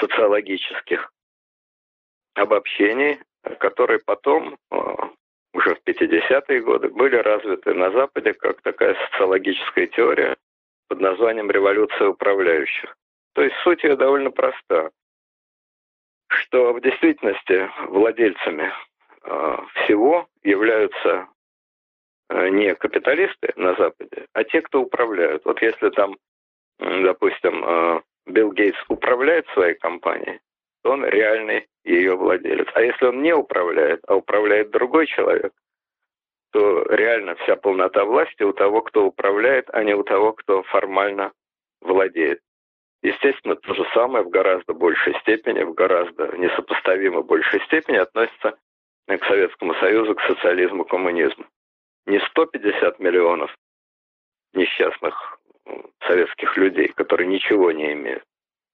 социологических 0.00 1.12
обобщений, 2.34 3.20
которые 3.58 4.00
потом, 4.04 4.58
э, 4.70 4.76
уже 5.54 5.74
в 5.74 5.82
50-е 5.84 6.60
годы, 6.60 6.88
были 6.88 7.16
развиты 7.16 7.74
на 7.74 7.90
Западе 7.90 8.34
как 8.34 8.60
такая 8.62 8.94
социологическая 9.06 9.86
теория 9.86 10.36
под 10.88 11.00
названием 11.00 11.50
«революция 11.50 12.08
управляющих». 12.08 12.96
То 13.34 13.42
есть 13.42 13.56
суть 13.62 13.82
ее 13.84 13.96
довольно 13.96 14.30
проста 14.30 14.90
что 16.28 16.72
в 16.72 16.80
действительности 16.80 17.70
владельцами 17.88 18.72
э, 19.24 19.56
всего 19.74 20.28
являются 20.42 21.28
э, 22.28 22.48
не 22.50 22.74
капиталисты 22.74 23.52
на 23.56 23.74
Западе, 23.74 24.26
а 24.32 24.44
те, 24.44 24.62
кто 24.62 24.82
управляют. 24.82 25.44
Вот 25.44 25.60
если 25.62 25.90
там, 25.90 26.16
допустим, 26.78 27.64
э, 27.64 28.00
Билл 28.26 28.52
Гейтс 28.52 28.78
управляет 28.88 29.46
своей 29.48 29.74
компанией, 29.74 30.40
то 30.82 30.92
он 30.92 31.04
реальный 31.04 31.66
ее 31.84 32.14
владелец. 32.16 32.68
А 32.74 32.82
если 32.82 33.06
он 33.06 33.22
не 33.22 33.34
управляет, 33.34 34.00
а 34.06 34.16
управляет 34.16 34.70
другой 34.70 35.06
человек, 35.06 35.52
то 36.52 36.82
реально 36.84 37.34
вся 37.36 37.56
полнота 37.56 38.04
власти 38.04 38.42
у 38.42 38.52
того, 38.52 38.82
кто 38.82 39.06
управляет, 39.06 39.68
а 39.72 39.84
не 39.84 39.94
у 39.94 40.02
того, 40.02 40.32
кто 40.32 40.62
формально 40.64 41.32
владеет. 41.80 42.40
Естественно, 43.02 43.54
то 43.54 43.74
же 43.74 43.86
самое 43.94 44.24
в 44.24 44.30
гораздо 44.30 44.74
большей 44.74 45.14
степени, 45.20 45.62
в 45.62 45.74
гораздо 45.74 46.36
несопоставимо 46.36 47.22
большей 47.22 47.60
степени 47.66 47.96
относится 47.96 48.58
к 49.06 49.24
Советскому 49.24 49.74
Союзу, 49.74 50.14
к 50.14 50.20
социализму, 50.22 50.84
коммунизму. 50.84 51.46
Не 52.06 52.18
150 52.20 52.98
миллионов 52.98 53.54
несчастных 54.52 55.38
советских 56.06 56.56
людей, 56.56 56.88
которые 56.88 57.28
ничего 57.28 57.70
не 57.72 57.92
имеют. 57.92 58.24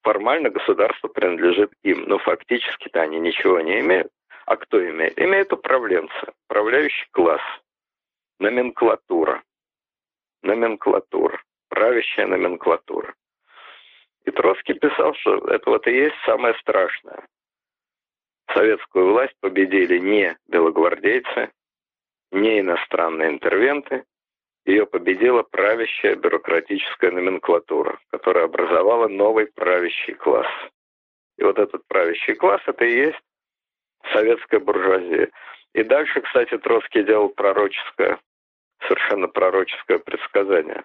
Формально 0.03 0.51
государство 0.51 1.09
принадлежит 1.09 1.73
им, 1.83 2.05
но 2.07 2.19
фактически-то 2.19 3.01
они 3.03 3.19
ничего 3.19 3.61
не 3.61 3.81
имеют. 3.81 4.11
А 4.47 4.57
кто 4.57 4.85
имеет? 4.87 5.19
Имеет 5.19 5.53
управленцы, 5.53 6.33
управляющий 6.47 7.07
класс, 7.11 7.43
номенклатура. 8.39 9.43
Номенклатура, 10.43 11.43
правящая 11.69 12.27
номенклатура. 12.27 13.15
И 14.25 14.31
Троцкий 14.31 14.75
писал, 14.75 15.15
что 15.15 15.37
это 15.49 15.71
вот 15.71 15.87
и 15.87 15.93
есть 15.93 16.17
самое 16.25 16.55
страшное. 16.61 17.27
Советскую 18.53 19.13
власть 19.13 19.35
победили 19.41 19.99
не 19.99 20.37
белогвардейцы, 20.49 21.51
не 22.31 22.61
иностранные 22.61 23.31
интервенты, 23.31 24.05
ее 24.65 24.87
победила 24.87 25.43
правящая 25.43 26.17
бюрократическая 26.17 27.11
номенклатура, 27.11 27.99
которая 28.11 28.45
образовала 28.45 29.09
новый 29.09 29.47
правящий 29.47 30.15
класс. 30.15 30.51
И 31.37 31.45
вот 31.45 31.59
этот 31.59 31.87
правящий 31.87 32.35
класс– 32.35 32.63
это 32.67 32.85
и 32.85 32.97
есть 32.97 33.21
советская 34.13 34.61
буржуазия. 34.61 35.31
И 35.75 35.83
дальше, 35.83 36.21
кстати, 36.21 36.57
Троцкий 36.59 37.03
делал 37.03 37.29
пророческое, 37.29 38.19
совершенно 38.87 39.29
пророческое 39.29 39.99
предсказание, 39.99 40.85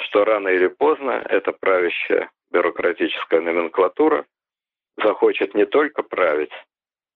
что 0.00 0.24
рано 0.24 0.48
или 0.48 0.68
поздно 0.68 1.24
эта 1.28 1.52
правящая 1.52 2.30
бюрократическая 2.50 3.40
номенклатура 3.40 4.26
захочет 4.96 5.54
не 5.54 5.66
только 5.66 6.02
править, 6.02 6.52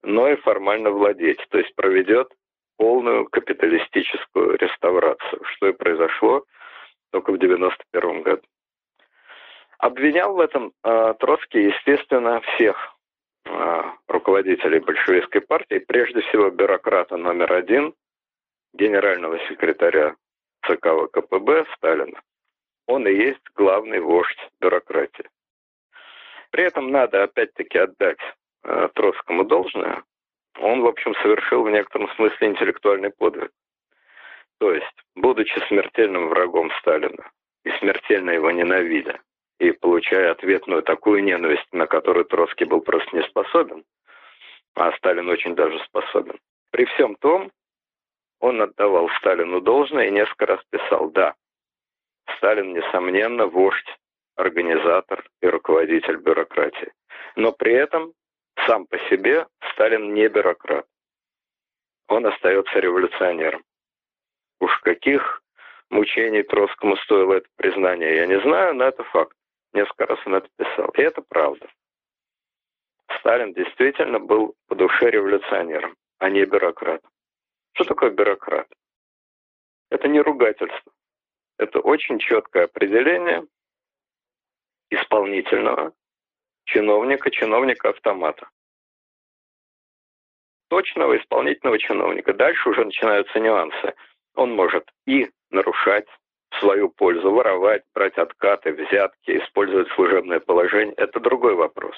но 0.03 0.29
и 0.29 0.37
формально 0.37 0.90
владеть, 0.90 1.45
то 1.51 1.59
есть 1.59 1.75
проведет 1.75 2.33
полную 2.77 3.27
капиталистическую 3.27 4.57
реставрацию, 4.57 5.45
что 5.45 5.69
и 5.69 5.73
произошло 5.73 6.45
только 7.11 7.33
в 7.33 7.37
1991 7.37 8.23
году. 8.23 8.43
Обвинял 9.79 10.35
в 10.35 10.40
этом 10.40 10.73
э, 10.85 11.14
Троцкий, 11.19 11.64
естественно, 11.64 12.40
всех 12.40 12.77
э, 13.47 13.83
руководителей 14.09 14.79
большевистской 14.81 15.40
партии, 15.40 15.79
прежде 15.79 16.21
всего 16.23 16.51
бюрократа 16.51 17.16
номер 17.16 17.53
один, 17.53 17.95
генерального 18.75 19.38
секретаря 19.49 20.16
ЦК 20.66 20.88
ВКПБ 20.88 21.66
Сталина. 21.77 22.21
Он 22.90 23.07
и 23.07 23.12
есть 23.12 23.46
главный 23.55 24.00
вождь 24.00 24.50
бюрократии. 24.61 25.29
При 26.50 26.64
этом 26.64 26.90
надо 26.90 27.22
опять-таки 27.22 27.79
отдать 27.79 28.18
э, 28.64 28.88
Троцкому 28.94 29.44
должное. 29.44 30.03
Он, 30.59 30.81
в 30.81 30.87
общем, 30.87 31.14
совершил 31.22 31.62
в 31.62 31.70
некотором 31.70 32.09
смысле 32.16 32.48
интеллектуальный 32.48 33.11
подвиг. 33.11 33.53
То 34.59 34.72
есть, 34.72 34.96
будучи 35.14 35.57
смертельным 35.68 36.31
врагом 36.31 36.72
Сталина 36.81 37.31
и 37.64 37.70
смертельно 37.79 38.31
его 38.31 38.50
ненавидя, 38.50 39.20
и 39.61 39.70
получая 39.70 40.33
ответную 40.33 40.83
такую 40.83 41.22
ненависть, 41.22 41.72
на 41.72 41.87
которую 41.87 42.24
Троцкий 42.24 42.64
был 42.64 42.81
просто 42.81 43.14
не 43.14 43.22
способен, 43.22 43.85
а 44.74 44.90
Сталин 44.96 45.29
очень 45.29 45.55
даже 45.55 45.79
способен. 45.85 46.40
При 46.72 46.87
всем 46.87 47.14
том, 47.14 47.53
он 48.40 48.61
отдавал 48.61 49.09
Сталину 49.18 49.61
должное 49.61 50.09
и 50.09 50.11
несколько 50.11 50.46
раз 50.46 50.61
писал, 50.70 51.11
да, 51.11 51.37
Сталин, 52.37 52.73
несомненно, 52.73 53.47
вождь, 53.47 53.97
организатор 54.37 55.25
и 55.40 55.47
руководитель 55.47 56.16
бюрократии. 56.16 56.93
Но 57.37 57.53
при 57.53 57.73
этом 57.73 58.12
сам 58.66 58.87
по 58.87 58.99
себе 59.11 59.47
Сталин 59.73 60.14
не 60.14 60.29
бюрократ. 60.29 60.87
Он 62.09 62.27
остается 62.27 62.79
революционером. 62.81 63.62
Уж 64.61 64.79
каких 64.81 65.43
мучений 65.90 66.43
Троцкому 66.43 66.97
стоило 66.97 67.35
это 67.35 67.49
признание, 67.57 68.16
я 68.16 68.27
не 68.27 68.40
знаю, 68.40 68.75
но 68.75 68.85
это 68.85 69.03
факт. 69.05 69.37
Несколько 69.73 70.07
раз 70.07 70.19
он 70.27 70.35
это 70.35 70.49
писал. 70.57 70.88
И 70.97 71.03
это 71.03 71.23
правда. 71.23 71.69
Сталин 73.19 73.53
действительно 73.55 74.19
был 74.19 74.55
по 74.66 74.75
душе 74.75 75.11
революционером, 75.11 75.97
а 76.19 76.31
не 76.31 76.45
бюрократом. 76.45 77.11
Что 77.75 77.85
такое 77.85 78.11
бюрократ? 78.11 78.66
Это 79.90 80.09
не 80.09 80.21
ругательство. 80.21 80.93
Это 81.61 81.81
очень 81.81 82.18
четкое 82.18 82.64
определение 82.64 83.46
исполнительного 84.88 85.92
чиновника, 86.64 87.31
чиновника 87.31 87.90
автомата. 87.90 88.49
Точного 90.70 91.18
исполнительного 91.18 91.79
чиновника. 91.79 92.33
Дальше 92.33 92.70
уже 92.70 92.83
начинаются 92.83 93.38
нюансы. 93.40 93.94
Он 94.37 94.53
может 94.53 94.90
и 95.07 95.31
нарушать 95.51 96.09
в 96.51 96.61
свою 96.61 96.88
пользу, 96.88 97.31
воровать, 97.31 97.83
брать 97.92 98.16
откаты, 98.16 98.73
взятки, 98.73 99.37
использовать 99.37 99.90
служебное 99.90 100.40
положение. 100.40 100.94
Это 100.94 101.20
другой 101.20 101.57
вопрос. 101.57 101.96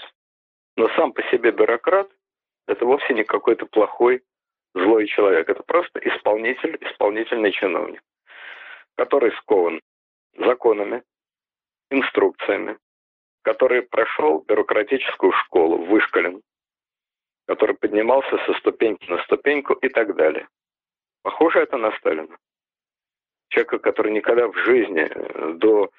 Но 0.77 0.89
сам 0.97 1.13
по 1.13 1.23
себе 1.31 1.53
бюрократ– 1.53 2.11
это 2.67 2.85
вовсе 2.85 3.15
не 3.15 3.23
какой-то 3.23 3.67
плохой, 3.67 4.25
злой 4.75 5.07
человек. 5.07 5.49
Это 5.49 5.63
просто 5.63 6.01
исполнитель, 6.01 6.77
исполнительный 6.81 7.53
чиновник, 7.53 8.03
который 8.97 9.33
скован 9.39 9.81
законами, 10.37 11.03
инструкциями, 11.91 12.79
который 13.43 13.83
прошел 13.83 14.45
бюрократическую 14.47 15.33
школу, 15.33 15.85
вышкален, 15.85 16.43
который 17.47 17.77
поднимался 17.77 18.39
со 18.47 18.55
ступеньки 18.55 19.11
на 19.11 19.23
ступеньку 19.25 19.75
и 19.75 19.89
так 19.89 20.15
далее. 20.17 20.49
Похоже 21.23 21.61
это 21.61 21.77
на 21.77 21.93
Сталина. 21.99 22.37
Человека, 23.49 23.79
который 23.79 24.13
никогда 24.13 24.49
в 24.49 24.57
жизни 24.57 25.03
э, 25.03 25.53
до 25.55 25.91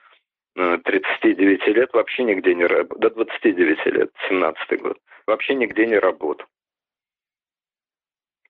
39 0.56 1.62
э, 1.68 1.72
лет 1.72 1.94
вообще 1.94 2.24
нигде 2.24 2.56
не 2.56 2.66
работал, 2.66 3.00
до 3.00 3.10
29 3.12 3.86
лет, 3.88 4.12
17 4.30 4.82
год, 4.82 4.98
вообще 5.28 5.56
нигде 5.56 5.86
не 5.86 5.98
работал. 5.98 6.48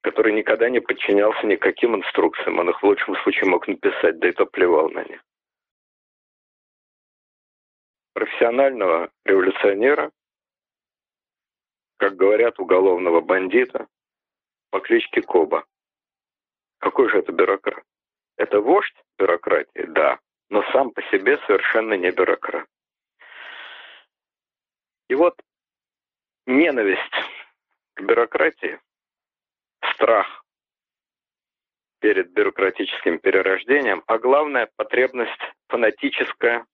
Который 0.03 0.33
никогда 0.33 0.69
не 0.69 0.79
подчинялся 0.79 1.45
никаким 1.47 1.95
инструкциям, 1.95 2.59
он 2.59 2.69
их 2.69 2.81
в 2.81 2.85
лучшем 2.85 3.15
случае 3.23 3.49
мог 3.49 3.67
написать, 3.67 4.19
да 4.19 4.29
и 4.29 4.31
то 4.31 4.45
плевал 4.45 4.89
на 4.89 5.03
них 5.03 5.21
профессионального 8.13 9.11
революционера, 9.25 10.11
как 11.97 12.15
говорят, 12.15 12.59
уголовного 12.59 13.21
бандита 13.21 13.87
по 14.69 14.79
кличке 14.79 15.21
Коба. 15.21 15.65
Какой 16.79 17.09
же 17.09 17.19
это 17.19 17.31
бюрократ? 17.31 17.83
Это 18.37 18.59
вождь 18.59 18.95
бюрократии? 19.17 19.85
Да, 19.87 20.19
но 20.49 20.63
сам 20.71 20.91
по 20.91 21.01
себе 21.03 21.37
совершенно 21.45 21.93
не 21.93 22.11
бюрократ. 22.11 22.67
И 25.09 25.15
вот 25.15 25.39
ненависть 26.45 27.01
к 27.93 28.01
бюрократии, 28.01 28.79
страх 29.93 30.43
перед 31.99 32.31
бюрократическим 32.31 33.19
перерождением, 33.19 34.03
а 34.07 34.17
главное 34.17 34.69
потребность 34.75 35.39
фанатическая 35.69 36.65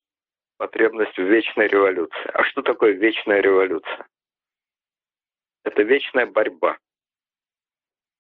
потребность 0.58 1.16
в 1.18 1.24
вечной 1.24 1.68
революции. 1.68 2.32
А 2.34 2.44
что 2.44 2.62
такое 2.62 2.92
вечная 2.92 3.40
революция? 3.40 4.08
Это 5.64 5.84
вечная 5.84 6.26
борьба. 6.26 6.78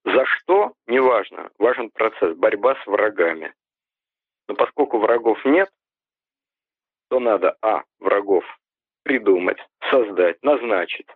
За 0.06 0.26
что? 0.26 0.74
Неважно. 0.88 1.52
Важен 1.58 1.90
процесс. 1.90 2.36
Борьба 2.38 2.76
с 2.76 2.88
врагами. 2.88 3.54
Но 4.48 4.56
поскольку 4.56 5.00
врагов 5.00 5.44
нет, 5.46 5.70
то 7.10 7.20
надо, 7.20 7.58
а, 7.62 7.84
врагов 8.00 8.46
придумать, 9.04 9.60
создать, 9.90 10.42
назначить. 10.44 11.08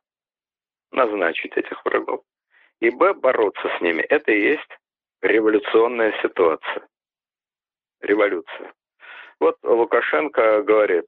Назначить 0.91 1.55
этих 1.55 1.83
врагов. 1.85 2.23
И, 2.83 2.89
б, 2.89 3.13
бороться 3.13 3.69
с 3.77 3.81
ними. 3.81 4.01
Это 4.01 4.33
и 4.33 4.41
есть 4.41 4.77
революционная 5.21 6.13
ситуация. 6.21 6.85
Революция. 8.01 8.73
Вот 9.39 9.57
Лукашенко 9.63 10.63
говорит, 10.63 11.05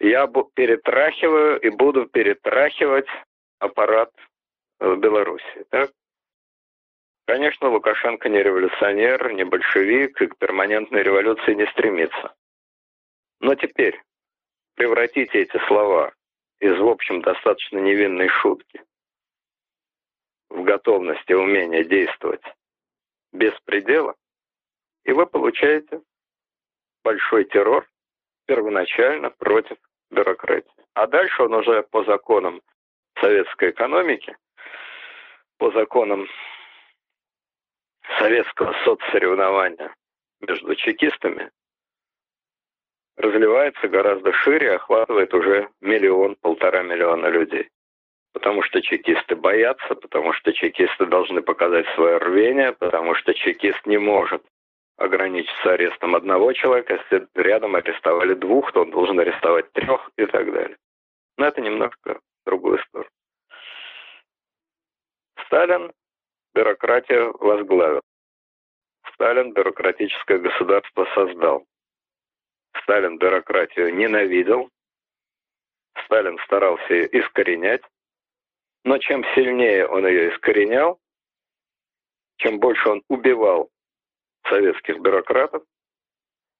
я 0.00 0.26
перетрахиваю 0.54 1.60
и 1.60 1.68
буду 1.68 2.06
перетрахивать 2.06 3.06
аппарат 3.60 4.10
в 4.80 4.96
Беларуси. 4.96 5.64
Так? 5.70 5.90
Конечно, 7.28 7.68
Лукашенко 7.68 8.28
не 8.28 8.42
революционер, 8.42 9.32
не 9.34 9.44
большевик 9.44 10.20
и 10.20 10.26
к 10.26 10.36
перманентной 10.36 11.04
революции 11.04 11.54
не 11.54 11.66
стремится. 11.66 12.34
Но 13.38 13.54
теперь 13.54 14.02
превратите 14.74 15.42
эти 15.42 15.64
слова 15.68 16.12
из, 16.58 16.76
в 16.76 16.88
общем, 16.88 17.22
достаточно 17.22 17.78
невинной 17.78 18.26
шутки 18.26 18.82
в 20.50 20.62
готовность 20.62 21.28
и 21.28 21.34
умение 21.34 21.84
действовать 21.84 22.42
без 23.32 23.52
предела, 23.64 24.14
и 25.04 25.12
вы 25.12 25.26
получаете 25.26 26.00
большой 27.04 27.44
террор 27.44 27.88
первоначально 28.46 29.30
против 29.30 29.76
бюрократии. 30.10 30.84
А 30.94 31.06
дальше 31.06 31.42
он 31.42 31.54
уже 31.54 31.82
по 31.82 32.04
законам 32.04 32.62
советской 33.20 33.70
экономики, 33.70 34.36
по 35.58 35.70
законам 35.70 36.26
советского 38.18 38.72
соцсоревнования 38.84 39.94
между 40.40 40.74
чекистами 40.74 41.50
разливается 43.16 43.88
гораздо 43.88 44.32
шире, 44.32 44.76
охватывает 44.76 45.34
уже 45.34 45.68
миллион, 45.80 46.36
полтора 46.36 46.82
миллиона 46.82 47.26
людей. 47.26 47.68
Потому 48.32 48.62
что 48.62 48.80
чекисты 48.82 49.36
боятся, 49.36 49.94
потому 49.94 50.32
что 50.34 50.52
чекисты 50.52 51.06
должны 51.06 51.42
показать 51.42 51.86
свое 51.94 52.18
рвение, 52.18 52.72
потому 52.72 53.14
что 53.14 53.34
чекист 53.34 53.84
не 53.86 53.98
может 53.98 54.42
ограничиться 54.96 55.72
арестом 55.72 56.14
одного 56.14 56.52
человека. 56.52 56.94
Если 56.94 57.26
рядом 57.34 57.76
арестовали 57.76 58.34
двух, 58.34 58.72
то 58.72 58.82
он 58.82 58.90
должен 58.90 59.18
арестовать 59.18 59.72
трех 59.72 60.10
и 60.16 60.26
так 60.26 60.52
далее. 60.52 60.76
Но 61.36 61.46
это 61.46 61.60
немножко 61.60 62.20
другую 62.44 62.78
сторону. 62.80 63.10
Сталин 65.46 65.92
бюрократию 66.54 67.36
возглавил. 67.38 68.02
Сталин 69.14 69.52
бюрократическое 69.52 70.38
государство 70.38 71.06
создал. 71.14 71.64
Сталин 72.82 73.18
бюрократию 73.18 73.94
ненавидел. 73.94 74.68
Сталин 76.04 76.38
старался 76.44 76.94
ее 76.94 77.20
искоренять. 77.20 77.82
Но 78.84 78.98
чем 78.98 79.24
сильнее 79.34 79.86
он 79.86 80.06
ее 80.06 80.30
искоренял, 80.32 80.98
чем 82.38 82.58
больше 82.60 82.88
он 82.88 83.02
убивал 83.08 83.70
советских 84.48 85.00
бюрократов, 85.00 85.62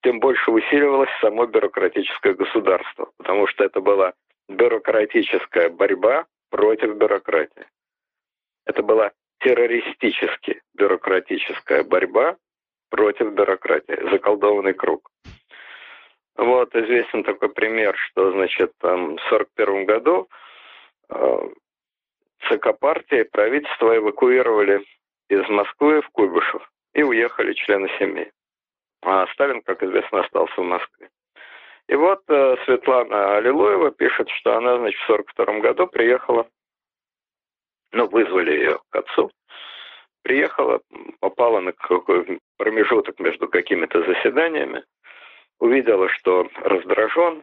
тем 0.03 0.21
больше 0.21 0.51
усиливалось 0.51 1.11
само 1.21 1.47
бюрократическое 1.47 2.35
государство, 2.35 3.11
потому 3.17 3.47
что 3.47 3.65
это 3.65 3.81
была 3.81 4.13
бюрократическая 4.49 5.69
борьба 5.71 6.27
против 6.51 6.97
бюрократии. 6.97 7.67
Это 8.65 8.83
была 8.83 9.13
террористически 9.41 10.63
бюрократическая 10.75 11.85
борьба 11.85 12.37
против 12.91 13.33
бюрократии, 13.33 14.11
заколдованный 14.11 14.75
круг. 14.75 15.11
Вот 16.37 16.75
известен 16.75 17.25
такой 17.25 17.49
пример, 17.49 17.97
что, 17.97 18.33
значит, 18.33 18.73
там 18.79 19.17
в 19.17 19.33
1941 19.33 19.85
году 19.87 20.29
э, 21.11 21.49
ЦК 22.49 22.79
партии 22.79 23.25
правительство 23.25 23.97
эвакуировали 23.97 24.85
из 25.29 25.49
Москвы 25.49 26.01
в 26.03 26.09
Куйбышев 26.11 26.71
и 26.95 27.03
уехали 27.03 27.53
члены 27.53 27.89
семьи. 27.99 28.31
А 29.03 29.27
Сталин, 29.29 29.63
как 29.63 29.83
известно, 29.83 30.21
остался 30.21 30.61
в 30.61 30.65
Москве. 30.65 31.09
И 31.89 31.95
вот 31.95 32.23
э, 32.29 32.57
Светлана 32.65 33.37
Аллилуева 33.37 33.91
пишет, 33.91 34.29
что 34.31 34.57
она, 34.57 34.77
значит, 34.79 35.01
в 35.01 35.11
1942 35.11 35.61
году 35.61 35.87
приехала, 35.87 36.47
ну, 37.93 38.07
вызвали 38.09 38.53
ее 38.53 38.79
к 38.91 38.97
отцу, 38.97 39.31
приехала, 40.23 40.81
попала 41.21 41.61
на 41.61 41.73
какой 41.73 42.41
промежуток 42.59 43.19
между 43.21 43.49
какими-то 43.49 44.03
заседаниями, 44.03 44.85
увидела, 45.59 46.09
что 46.11 46.49
раздражен, 46.57 47.43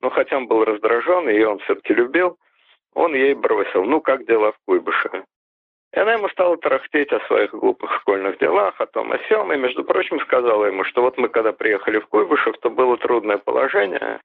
но 0.00 0.10
хотя 0.10 0.36
он 0.38 0.48
был 0.48 0.64
раздражен, 0.64 1.28
ее 1.28 1.48
он 1.48 1.58
все-таки 1.60 1.94
любил, 1.94 2.38
он 2.94 3.14
ей 3.14 3.34
бросил, 3.34 3.84
ну, 3.84 4.00
как 4.00 4.26
дела 4.26 4.52
в 4.52 4.58
Куйбышеве? 4.66 5.24
И 5.92 5.98
она 5.98 6.12
ему 6.12 6.28
стала 6.28 6.56
тарахтеть 6.56 7.12
о 7.12 7.26
своих 7.26 7.50
глупых 7.50 7.92
школьных 8.00 8.38
делах, 8.38 8.80
о 8.80 8.86
том, 8.86 9.10
о 9.12 9.18
сём, 9.28 9.52
и, 9.52 9.56
между 9.56 9.84
прочим, 9.84 10.20
сказала 10.20 10.66
ему, 10.66 10.84
что 10.84 11.02
вот 11.02 11.18
мы, 11.18 11.28
когда 11.28 11.52
приехали 11.52 11.98
в 11.98 12.06
Куйбышев, 12.06 12.56
то 12.58 12.70
было 12.70 12.96
трудное 12.96 13.38
положение, 13.38 14.20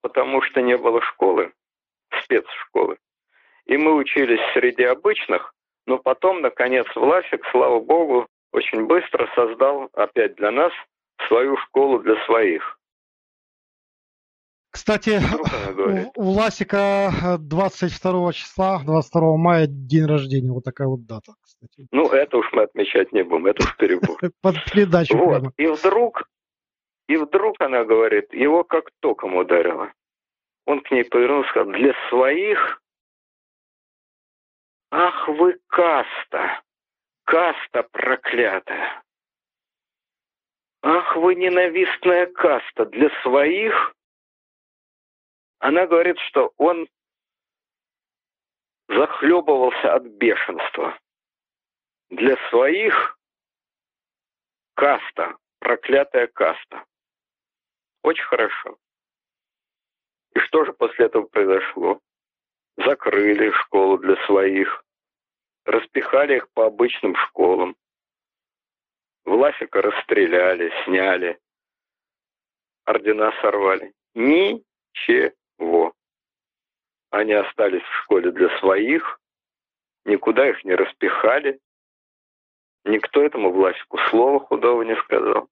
потому 0.00 0.42
что 0.42 0.60
не 0.60 0.76
было 0.76 1.00
школы, 1.02 1.52
спецшколы. 2.22 2.96
И 3.66 3.76
мы 3.76 3.94
учились 3.94 4.40
среди 4.54 4.84
обычных, 4.84 5.54
но 5.86 5.98
потом, 5.98 6.40
наконец, 6.40 6.86
Власик, 6.96 7.46
слава 7.52 7.80
богу, 7.80 8.26
очень 8.52 8.86
быстро 8.86 9.28
создал 9.34 9.90
опять 9.92 10.34
для 10.36 10.50
нас 10.50 10.72
свою 11.28 11.56
школу 11.58 12.00
для 12.00 12.16
своих. 12.24 12.77
Кстати, 14.70 15.18
у, 16.16 16.22
у 16.22 16.30
Ласика 16.30 17.36
22 17.38 18.32
числа, 18.32 18.82
22 18.84 19.36
мая 19.36 19.66
день 19.66 20.06
рождения. 20.06 20.52
Вот 20.52 20.64
такая 20.64 20.88
вот 20.88 21.06
дата, 21.06 21.32
кстати. 21.42 21.88
Ну, 21.90 22.08
это 22.10 22.36
уж 22.36 22.46
мы 22.52 22.62
отмечать 22.62 23.12
не 23.12 23.22
будем, 23.24 23.46
это 23.46 23.64
уж 23.64 23.76
перебор. 23.76 24.18
Под 24.42 24.64
передачу 24.70 25.16
вот. 25.16 25.52
И 25.56 25.66
вдруг, 25.66 26.28
и 27.08 27.16
вдруг 27.16 27.60
она 27.60 27.84
говорит, 27.84 28.32
его 28.32 28.64
как 28.64 28.90
током 29.00 29.36
ударило. 29.36 29.92
Он 30.66 30.80
к 30.80 30.90
ней 30.90 31.04
повернулся 31.04 31.48
и 31.48 31.50
сказал, 31.50 31.72
для 31.72 31.94
своих? 32.10 32.82
Ах 34.90 35.28
вы 35.28 35.58
каста, 35.66 36.62
каста 37.24 37.82
проклятая. 37.90 39.02
Ах 40.82 41.16
вы 41.16 41.34
ненавистная 41.34 42.26
каста, 42.26 42.84
для 42.86 43.10
своих? 43.22 43.94
Она 45.58 45.86
говорит, 45.86 46.18
что 46.28 46.52
он 46.56 46.88
захлебывался 48.88 49.94
от 49.94 50.04
бешенства. 50.04 50.98
Для 52.10 52.36
своих 52.48 53.18
каста, 54.74 55.36
проклятая 55.58 56.28
каста. 56.28 56.84
Очень 58.02 58.24
хорошо. 58.24 58.78
И 60.34 60.38
что 60.40 60.64
же 60.64 60.72
после 60.72 61.06
этого 61.06 61.24
произошло? 61.26 62.00
Закрыли 62.76 63.50
школу 63.50 63.98
для 63.98 64.14
своих, 64.26 64.84
распихали 65.64 66.36
их 66.36 66.48
по 66.50 66.66
обычным 66.66 67.16
школам. 67.16 67.76
Власика 69.24 69.82
расстреляли, 69.82 70.72
сняли, 70.84 71.38
ордена 72.86 73.32
сорвали. 73.42 73.92
Ничего 74.14 75.32
во. 75.58 75.92
Они 77.10 77.32
остались 77.32 77.82
в 77.82 78.02
школе 78.02 78.30
для 78.32 78.56
своих, 78.58 79.20
никуда 80.04 80.48
их 80.48 80.64
не 80.64 80.74
распихали, 80.74 81.60
никто 82.84 83.22
этому 83.22 83.52
Власику 83.52 83.98
слова 84.10 84.40
худого 84.40 84.82
не 84.82 84.96
сказал. 84.96 85.48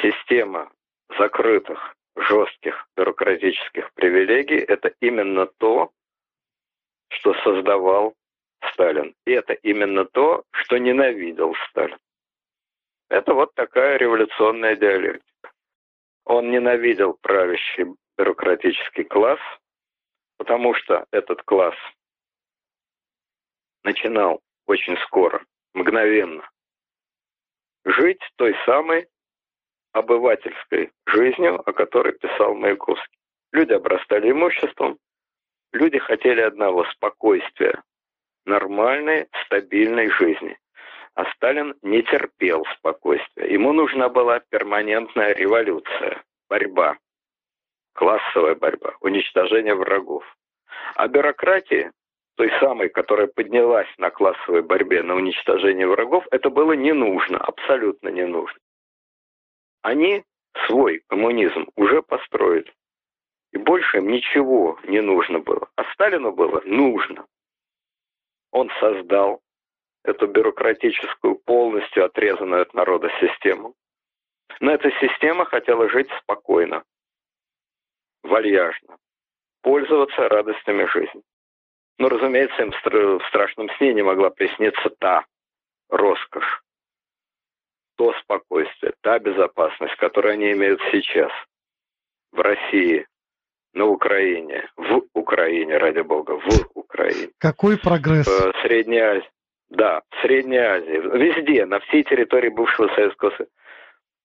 Система 0.00 0.70
закрытых, 1.18 1.96
жестких 2.16 2.86
бюрократических 2.96 3.92
привилегий– 3.94 4.58
это 4.68 4.92
именно 5.00 5.46
то, 5.46 5.90
что 7.08 7.34
создавал 7.42 8.14
Сталин. 8.72 9.14
И 9.26 9.32
это 9.32 9.54
именно 9.54 10.04
то, 10.04 10.44
что 10.50 10.78
ненавидел 10.78 11.54
Сталин. 11.70 11.98
Это 13.08 13.32
вот 13.32 13.54
такая 13.54 13.96
революционная 13.96 14.76
диалектика. 14.76 15.52
Он 16.24 16.50
ненавидел 16.50 17.14
правящий 17.22 17.86
бюрократический 18.18 19.04
класс, 19.04 19.38
потому 20.36 20.74
что 20.74 21.06
этот 21.12 21.42
класс 21.44 21.76
начинал 23.84 24.40
очень 24.66 24.96
скоро, 25.06 25.44
мгновенно, 25.72 26.46
жить 27.84 28.20
той 28.36 28.54
самой 28.66 29.08
обывательской 29.92 30.90
жизнью, 31.06 31.62
о 31.64 31.72
которой 31.72 32.12
писал 32.12 32.54
Маяковский. 32.54 33.18
Люди 33.52 33.72
обрастали 33.72 34.30
имуществом, 34.30 34.98
люди 35.72 35.98
хотели 35.98 36.40
одного– 36.40 36.84
спокойствия, 36.92 37.82
нормальной, 38.44 39.28
стабильной 39.46 40.10
жизни. 40.10 40.58
А 41.14 41.24
Сталин 41.32 41.74
не 41.82 42.02
терпел 42.02 42.64
спокойствия. 42.76 43.50
Ему 43.50 43.72
нужна 43.72 44.08
была 44.08 44.40
перманентная 44.40 45.34
революция, 45.34 46.22
борьба 46.48 46.98
классовая 47.98 48.54
борьба, 48.54 48.94
уничтожение 49.00 49.74
врагов. 49.74 50.24
А 50.94 51.08
бюрократии, 51.08 51.90
той 52.36 52.48
самой, 52.60 52.90
которая 52.90 53.26
поднялась 53.26 53.92
на 53.98 54.10
классовой 54.10 54.62
борьбе, 54.62 55.02
на 55.02 55.16
уничтожение 55.16 55.88
врагов, 55.88 56.24
это 56.30 56.48
было 56.48 56.74
не 56.74 56.92
нужно, 56.92 57.38
абсолютно 57.38 58.10
не 58.10 58.24
нужно. 58.24 58.60
Они 59.82 60.22
свой 60.66 61.02
коммунизм 61.08 61.66
уже 61.74 62.00
построили. 62.02 62.72
И 63.50 63.58
больше 63.58 63.96
им 63.96 64.08
ничего 64.08 64.78
не 64.84 65.00
нужно 65.00 65.40
было. 65.40 65.68
А 65.74 65.82
Сталину 65.92 66.30
было 66.30 66.62
нужно. 66.64 67.26
Он 68.52 68.70
создал 68.78 69.40
эту 70.04 70.28
бюрократическую, 70.28 71.34
полностью 71.34 72.04
отрезанную 72.04 72.62
от 72.62 72.74
народа 72.74 73.10
систему. 73.20 73.74
Но 74.60 74.70
эта 74.70 74.88
система 75.00 75.46
хотела 75.46 75.88
жить 75.88 76.10
спокойно, 76.22 76.84
вальяжно, 78.28 78.96
пользоваться 79.62 80.28
радостями 80.28 80.84
жизни. 80.86 81.22
Но, 81.98 82.08
разумеется, 82.08 82.62
им 82.62 82.70
в 82.70 83.28
страшном 83.28 83.68
сне 83.76 83.92
не 83.92 84.02
могла 84.02 84.30
присниться 84.30 84.88
та 85.00 85.24
роскошь, 85.88 86.62
то 87.96 88.12
спокойствие, 88.22 88.92
та 89.00 89.18
безопасность, 89.18 89.96
которую 89.96 90.34
они 90.34 90.52
имеют 90.52 90.80
сейчас 90.92 91.32
в 92.30 92.40
России, 92.40 93.06
на 93.74 93.86
Украине, 93.86 94.68
в 94.76 95.02
Украине, 95.14 95.76
ради 95.76 96.00
бога, 96.00 96.38
в 96.38 96.70
Украине. 96.74 97.28
Какой 97.38 97.78
прогресс? 97.78 98.26
В 98.26 98.52
Средней 98.62 98.98
Азии. 98.98 99.30
Да, 99.68 100.00
в 100.10 100.22
Средней 100.22 100.58
Азии, 100.58 101.00
везде, 101.18 101.66
на 101.66 101.80
всей 101.80 102.02
территории 102.04 102.48
бывшего 102.48 102.88
Советского 102.94 103.30
Союза. 103.30 103.52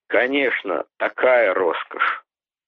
Конечно, 0.07 0.85
такая 0.97 1.53
роскошь, 1.53 2.22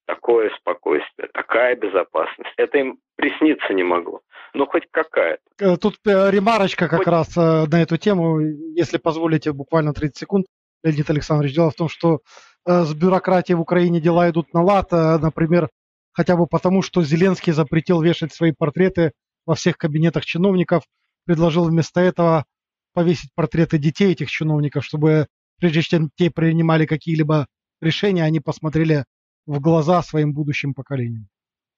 такое 0.06 0.50
спокойствие, 0.60 1.30
такая 1.34 1.76
безопасность. 1.76 2.54
Это 2.58 2.78
им 2.78 3.00
присниться 3.16 3.74
не 3.74 3.84
могло. 3.84 4.22
Ну, 4.54 4.66
хоть 4.66 4.84
какая-то. 4.92 5.42
Э, 5.60 5.78
тут 5.78 5.96
э, 6.06 6.32
ремарочка 6.32 6.88
как 6.88 7.00
хоть... 7.00 7.08
раз 7.08 7.36
э, 7.38 7.66
на 7.66 7.82
эту 7.82 7.98
тему, 7.98 8.40
если 8.40 8.98
позволите, 8.98 9.52
буквально 9.52 9.94
30 9.94 10.18
секунд. 10.18 10.46
Леонид 10.84 11.10
Александрович, 11.10 11.56
дело 11.56 11.72
в 11.72 11.76
том, 11.76 11.90
что 11.90 12.20
с 12.64 12.94
бюрократией 12.94 13.58
в 13.58 13.62
Украине 13.62 14.00
дела 14.00 14.30
идут 14.30 14.54
на 14.54 14.62
лад, 14.62 14.92
например, 14.92 15.70
хотя 16.14 16.36
бы 16.36 16.46
потому, 16.46 16.84
что 16.84 17.02
Зеленский 17.02 17.54
запретил 17.54 18.04
вешать 18.04 18.34
свои 18.34 18.52
портреты 18.52 19.12
во 19.48 19.56
всех 19.56 19.78
кабинетах 19.78 20.26
чиновников, 20.26 20.84
предложил 21.26 21.66
вместо 21.66 22.02
этого 22.02 22.46
повесить 22.94 23.32
портреты 23.34 23.80
детей 23.80 24.12
этих 24.12 24.30
чиновников, 24.30 24.86
чтобы 24.86 25.28
прежде 25.60 25.82
чем 25.82 26.10
те 26.16 26.30
принимали 26.30 26.86
какие-либо 26.86 27.48
решения, 27.82 28.24
они 28.24 28.40
посмотрели 28.40 29.06
в 29.46 29.60
глаза 29.60 30.02
своим 30.02 30.34
будущим 30.34 30.74
поколениям. 30.74 31.28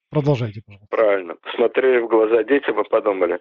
Продолжайте, 0.10 0.62
пожалуйста. 0.66 0.96
Правильно. 0.96 1.36
Посмотрели 1.36 2.00
в 2.00 2.08
глаза 2.08 2.44
детям 2.44 2.80
и 2.80 2.88
подумали, 2.88 3.40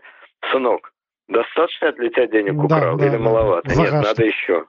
сынок, 0.50 0.92
достаточно 1.28 1.92
для 1.92 2.10
тебя 2.10 2.26
денег 2.26 2.62
украл 2.62 2.96
да, 2.96 3.06
или 3.06 3.16
да, 3.16 3.18
маловато? 3.18 3.68
Да. 3.68 3.74
Нет, 3.74 3.92
надо 3.92 4.24
еще. 4.24 4.66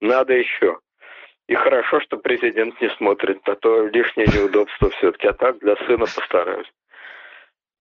Надо 0.00 0.32
еще. 0.32 0.78
И 1.48 1.54
хорошо, 1.54 2.00
что 2.00 2.16
президент 2.16 2.80
не 2.80 2.88
смотрит, 2.96 3.46
а 3.48 3.54
то 3.56 3.86
лишнее 3.86 4.26
неудобство 4.26 4.90
все-таки. 4.90 5.28
А 5.28 5.32
так 5.34 5.58
для 5.58 5.76
сына 5.76 6.06
постараюсь. 6.06 6.72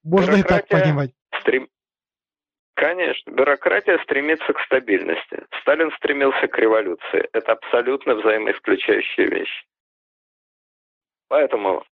Можно 0.03 0.35
и 0.35 0.43
так 0.43 0.67
понимать. 0.67 1.11
Стрем... 1.39 1.67
Конечно, 2.75 3.31
бюрократия 3.31 3.99
стремится 3.99 4.51
к 4.53 4.59
стабильности. 4.61 5.45
Сталин 5.61 5.91
стремился 5.97 6.47
к 6.47 6.57
революции. 6.57 7.29
Это 7.31 7.53
абсолютно 7.53 8.15
взаимоисключающие 8.15 9.27
вещи. 9.27 9.63
Поэтому 11.31 11.85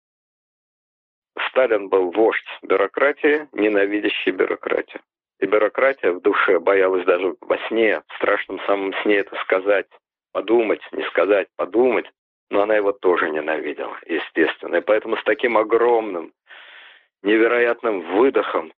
Сталин 1.48 1.88
был 1.88 2.12
вождь 2.12 2.44
бюрократии, 2.62 3.48
ненавидящий 3.54 4.34
бюрократию. 4.34 5.02
И 5.40 5.46
бюрократия 5.46 6.12
в 6.12 6.20
душе 6.20 6.60
боялась 6.60 7.06
даже 7.06 7.38
во 7.40 7.58
сне, 7.70 8.02
в 8.06 8.16
страшном 8.18 8.60
самом 8.66 8.94
сне 9.02 9.20
это 9.20 9.38
сказать, 9.38 9.88
подумать, 10.34 10.82
не 10.92 11.04
сказать, 11.04 11.48
подумать. 11.56 12.06
Но 12.50 12.64
она 12.64 12.76
его 12.76 12.92
тоже 12.92 13.30
ненавидела, 13.30 13.98
естественно. 14.06 14.76
И 14.76 14.82
поэтому 14.82 15.16
с 15.16 15.24
таким 15.24 15.58
огромным, 15.58 16.34
невероятным 17.24 18.02
выдохом 18.18 18.74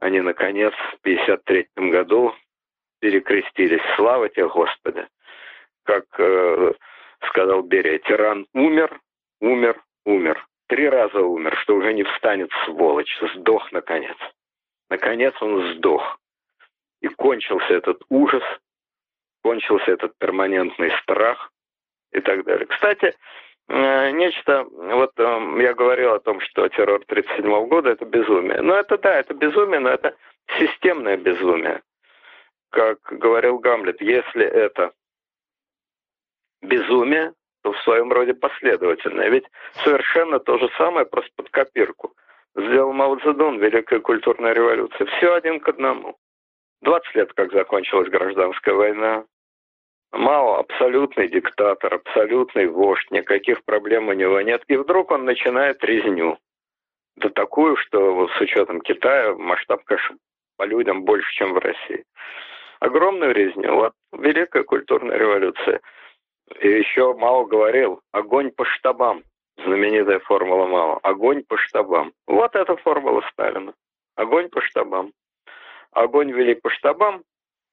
они, 0.00 0.20
наконец, 0.20 0.72
в 0.72 0.98
1953 1.02 1.90
году 1.90 2.34
перекрестились. 2.98 3.94
Слава 3.94 4.28
тебе, 4.28 4.48
Господи! 4.48 5.06
Как 5.84 6.06
э, 6.18 6.72
сказал 7.28 7.62
Берия, 7.62 8.00
тиран 8.00 8.48
умер, 8.54 9.00
умер, 9.44 9.82
умер. 10.04 10.46
Три 10.66 10.88
раза 10.88 11.20
умер, 11.20 11.56
что 11.58 11.76
уже 11.76 11.92
не 11.92 12.04
встанет, 12.04 12.50
сволочь. 12.64 13.16
Сдох, 13.34 13.70
наконец. 13.72 14.16
Наконец 14.88 15.34
он 15.40 15.74
сдох. 15.74 16.18
И 17.00 17.08
кончился 17.08 17.74
этот 17.74 18.02
ужас, 18.08 18.42
кончился 19.42 19.92
этот 19.92 20.16
перманентный 20.18 20.90
страх 21.02 21.52
и 22.12 22.20
так 22.20 22.44
далее. 22.44 22.66
Кстати, 22.66 23.14
э, 23.68 24.10
нечто, 24.12 24.64
вот 24.64 25.12
э, 25.18 25.62
я 25.62 25.74
говорил 25.74 26.14
о 26.14 26.20
том, 26.20 26.40
что 26.40 26.66
террор 26.68 27.02
1937 27.06 27.68
года 27.68 27.90
это 27.90 28.06
безумие. 28.06 28.62
Но 28.62 28.74
это 28.74 28.96
да, 28.96 29.18
это 29.18 29.34
безумие, 29.34 29.80
но 29.80 29.90
это 29.90 30.16
системное 30.58 31.18
безумие. 31.18 31.82
Как 32.70 32.98
говорил 33.02 33.58
Гамлет, 33.58 34.00
если 34.00 34.46
это 34.46 34.92
безумие, 36.62 37.34
в 37.72 37.82
своем 37.82 38.12
роде 38.12 38.34
последовательное. 38.34 39.28
Ведь 39.30 39.46
совершенно 39.82 40.38
то 40.38 40.58
же 40.58 40.68
самое, 40.76 41.06
просто 41.06 41.30
под 41.36 41.50
копирку. 41.50 42.12
Сделал 42.54 42.92
Мао 42.92 43.16
Цзэдун, 43.16 43.58
Великая 43.58 44.00
культурная 44.00 44.52
революция. 44.52 45.06
Все 45.06 45.34
один 45.34 45.60
к 45.60 45.68
одному. 45.68 46.16
20 46.82 47.14
лет, 47.14 47.32
как 47.32 47.52
закончилась 47.52 48.08
гражданская 48.08 48.74
война. 48.74 49.24
Мао 50.12 50.60
абсолютный 50.60 51.28
диктатор, 51.28 51.94
абсолютный 51.94 52.68
вождь, 52.68 53.10
никаких 53.10 53.64
проблем 53.64 54.08
у 54.08 54.12
него 54.12 54.40
нет. 54.42 54.62
И 54.68 54.76
вдруг 54.76 55.10
он 55.10 55.24
начинает 55.24 55.82
резню. 55.82 56.38
Да 57.16 57.30
такую, 57.30 57.76
что 57.76 58.28
с 58.28 58.40
учетом 58.40 58.80
Китая 58.80 59.34
масштаб, 59.34 59.82
конечно, 59.84 60.16
по 60.56 60.64
людям 60.64 61.04
больше, 61.04 61.32
чем 61.34 61.54
в 61.54 61.58
России. 61.58 62.04
Огромную 62.78 63.34
резню. 63.34 63.74
Вот 63.74 63.92
Великая 64.12 64.62
культурная 64.62 65.16
революция– 65.16 65.80
и 66.60 66.68
еще 66.68 67.14
Мао 67.14 67.44
говорил, 67.44 68.00
огонь 68.12 68.50
по 68.50 68.64
штабам. 68.64 69.22
Знаменитая 69.56 70.18
формула 70.20 70.66
Мао. 70.66 71.00
Огонь 71.02 71.44
по 71.44 71.56
штабам. 71.58 72.12
Вот 72.26 72.54
эта 72.54 72.76
формула 72.76 73.22
Сталина. 73.32 73.72
Огонь 74.16 74.48
по 74.48 74.60
штабам. 74.60 75.12
Огонь 75.92 76.32
вели 76.32 76.54
по 76.54 76.70
штабам, 76.70 77.22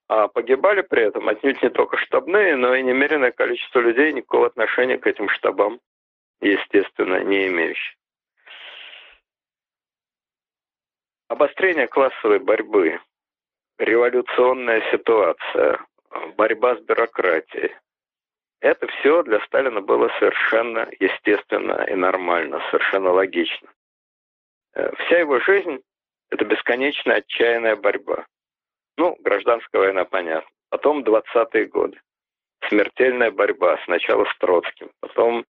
а 0.08 0.28
погибали 0.28 0.82
при 0.82 1.04
этом 1.04 1.28
отнюдь 1.28 1.62
не 1.64 1.70
только 1.70 1.98
штабные, 1.98 2.56
но 2.56 2.76
и 2.76 2.84
немеренное 2.84 3.32
количество 3.32 3.80
людей, 3.80 4.14
никакого 4.14 4.48
отношения 4.48 4.98
к 4.98 5.08
этим 5.08 5.28
штабам, 5.30 5.80
естественно, 6.40 7.24
не 7.24 7.48
имеющие. 7.48 7.96
Обострение 11.30 11.88
классовой 11.88 12.40
борьбы, 12.40 13.00
революционная 13.80 14.84
ситуация, 14.92 15.80
борьба 16.36 16.76
с 16.76 16.82
бюрократией, 16.82 17.74
это 18.62 18.88
все 18.88 19.24
для 19.24 19.40
Сталина 19.42 19.82
было 19.82 20.10
совершенно 20.20 20.88
естественно 21.00 21.84
и 21.90 21.96
нормально, 21.96 22.62
совершенно 22.70 23.12
логично. 23.12 23.70
Э, 24.74 24.96
вся 24.98 25.20
его 25.20 25.40
жизнь– 25.40 25.82
это 26.30 26.46
бесконечная 26.46 27.18
отчаянная 27.18 27.76
борьба. 27.76 28.26
Ну, 28.98 29.18
гражданская 29.20 29.82
война, 29.82 30.06
понятно. 30.06 30.50
Потом 30.70 31.04
20-е 31.04 31.66
годы. 31.66 32.00
Смертельная 32.70 33.32
борьба. 33.32 33.80
Сначала 33.86 34.26
с 34.26 34.38
Троцким, 34.38 34.92
потом 35.00 35.44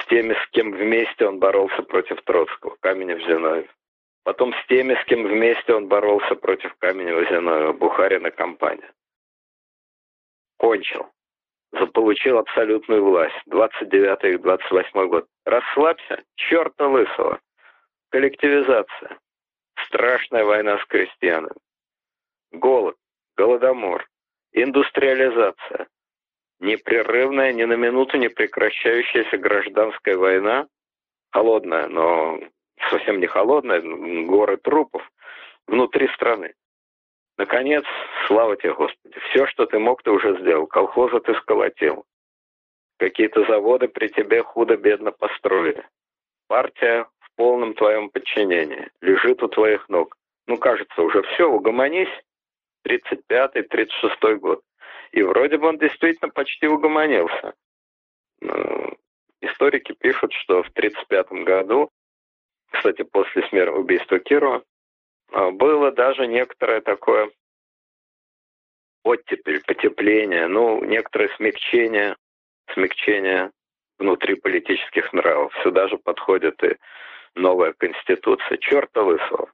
с 0.00 0.06
теми, 0.06 0.34
с 0.34 0.50
кем 0.50 0.70
вместе 0.70 1.26
он 1.26 1.40
боролся 1.40 1.82
против 1.82 2.22
Троцкого, 2.22 2.76
Каменев-Зиновьев. 2.80 3.68
Потом 4.22 4.54
с 4.54 4.66
теми, 4.68 4.94
с 4.94 5.04
кем 5.06 5.24
вместе 5.24 5.74
он 5.74 5.88
боролся 5.88 6.36
против 6.36 6.74
Каменева-Зиновьева, 6.80 7.72
Бухарина 7.72 8.30
компания. 8.30 8.92
Кончил 10.58 11.10
заполучил 11.78 12.38
абсолютную 12.38 13.04
власть. 13.04 13.40
29 13.46 14.24
и 14.24 14.38
28 14.38 15.08
год. 15.08 15.26
Расслабься, 15.44 16.22
черта 16.36 16.86
лысого. 16.86 17.40
Коллективизация. 18.10 19.18
Страшная 19.86 20.44
война 20.44 20.78
с 20.78 20.84
крестьянами. 20.86 21.54
Голод, 22.52 22.96
голодомор, 23.36 24.06
индустриализация. 24.52 25.88
Непрерывная, 26.60 27.52
ни 27.52 27.64
на 27.64 27.74
минуту 27.74 28.16
не 28.16 28.28
прекращающаяся 28.28 29.36
гражданская 29.36 30.16
война. 30.16 30.66
Холодная, 31.30 31.86
но 31.88 32.40
совсем 32.90 33.20
не 33.20 33.26
холодная, 33.26 33.82
горы 34.24 34.56
трупов 34.56 35.02
внутри 35.66 36.08
страны. 36.14 36.54
Наконец, 37.38 37.84
слава 38.26 38.56
тебе, 38.56 38.72
Господи, 38.74 39.18
все, 39.28 39.46
что 39.46 39.66
ты 39.66 39.78
мог, 39.78 40.02
ты 40.02 40.10
уже 40.10 40.38
сделал. 40.40 40.66
Колхозы 40.66 41.20
ты 41.20 41.34
сколотил. 41.34 42.04
Какие-то 42.98 43.44
заводы 43.44 43.88
при 43.88 44.08
тебе 44.08 44.42
худо-бедно 44.42 45.12
построили. 45.12 45.86
Партия 46.48 47.06
в 47.18 47.36
полном 47.36 47.74
твоем 47.74 48.08
подчинении. 48.08 48.88
Лежит 49.02 49.42
у 49.42 49.48
твоих 49.48 49.88
ног. 49.90 50.16
Ну, 50.46 50.56
кажется, 50.56 51.02
уже 51.02 51.22
все, 51.22 51.46
угомонись. 51.46 52.08
35-й, 52.86 53.62
36-й 53.62 54.36
год. 54.36 54.62
И 55.12 55.22
вроде 55.22 55.58
бы 55.58 55.68
он 55.68 55.78
действительно 55.78 56.30
почти 56.30 56.66
угомонился. 56.66 57.52
Ну, 58.40 58.96
историки 59.40 59.92
пишут, 59.92 60.32
что 60.32 60.62
в 60.62 60.68
1935 60.68 61.44
году, 61.44 61.90
кстати, 62.70 63.02
после 63.02 63.46
смерти 63.48 63.74
убийства 63.74 64.18
Кирова, 64.18 64.62
было 65.52 65.92
даже 65.92 66.26
некоторое 66.26 66.80
такое 66.80 67.30
оттепель, 69.04 69.62
потепление, 69.64 70.46
ну, 70.48 70.82
некоторое 70.84 71.28
смягчение, 71.36 72.16
смягчение 72.72 73.50
внутри 73.98 74.34
политических 74.34 75.12
нравов. 75.12 75.52
Сюда 75.62 75.88
же 75.88 75.98
подходит 75.98 76.62
и 76.64 76.76
новая 77.34 77.72
конституция. 77.72 78.58
Черта 78.58 79.02
лысого. 79.02 79.50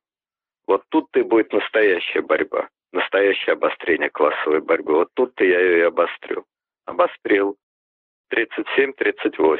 Вот 0.66 0.84
тут-то 0.88 1.20
и 1.20 1.22
будет 1.22 1.52
настоящая 1.52 2.22
борьба, 2.22 2.68
настоящее 2.92 3.54
обострение 3.54 4.10
классовой 4.10 4.60
борьбы. 4.60 4.94
Вот 4.94 5.10
тут-то 5.14 5.44
я 5.44 5.60
ее 5.60 5.78
и 5.78 5.82
обострю. 5.82 6.44
Обострил. 6.86 7.56
37-38. 8.32 9.58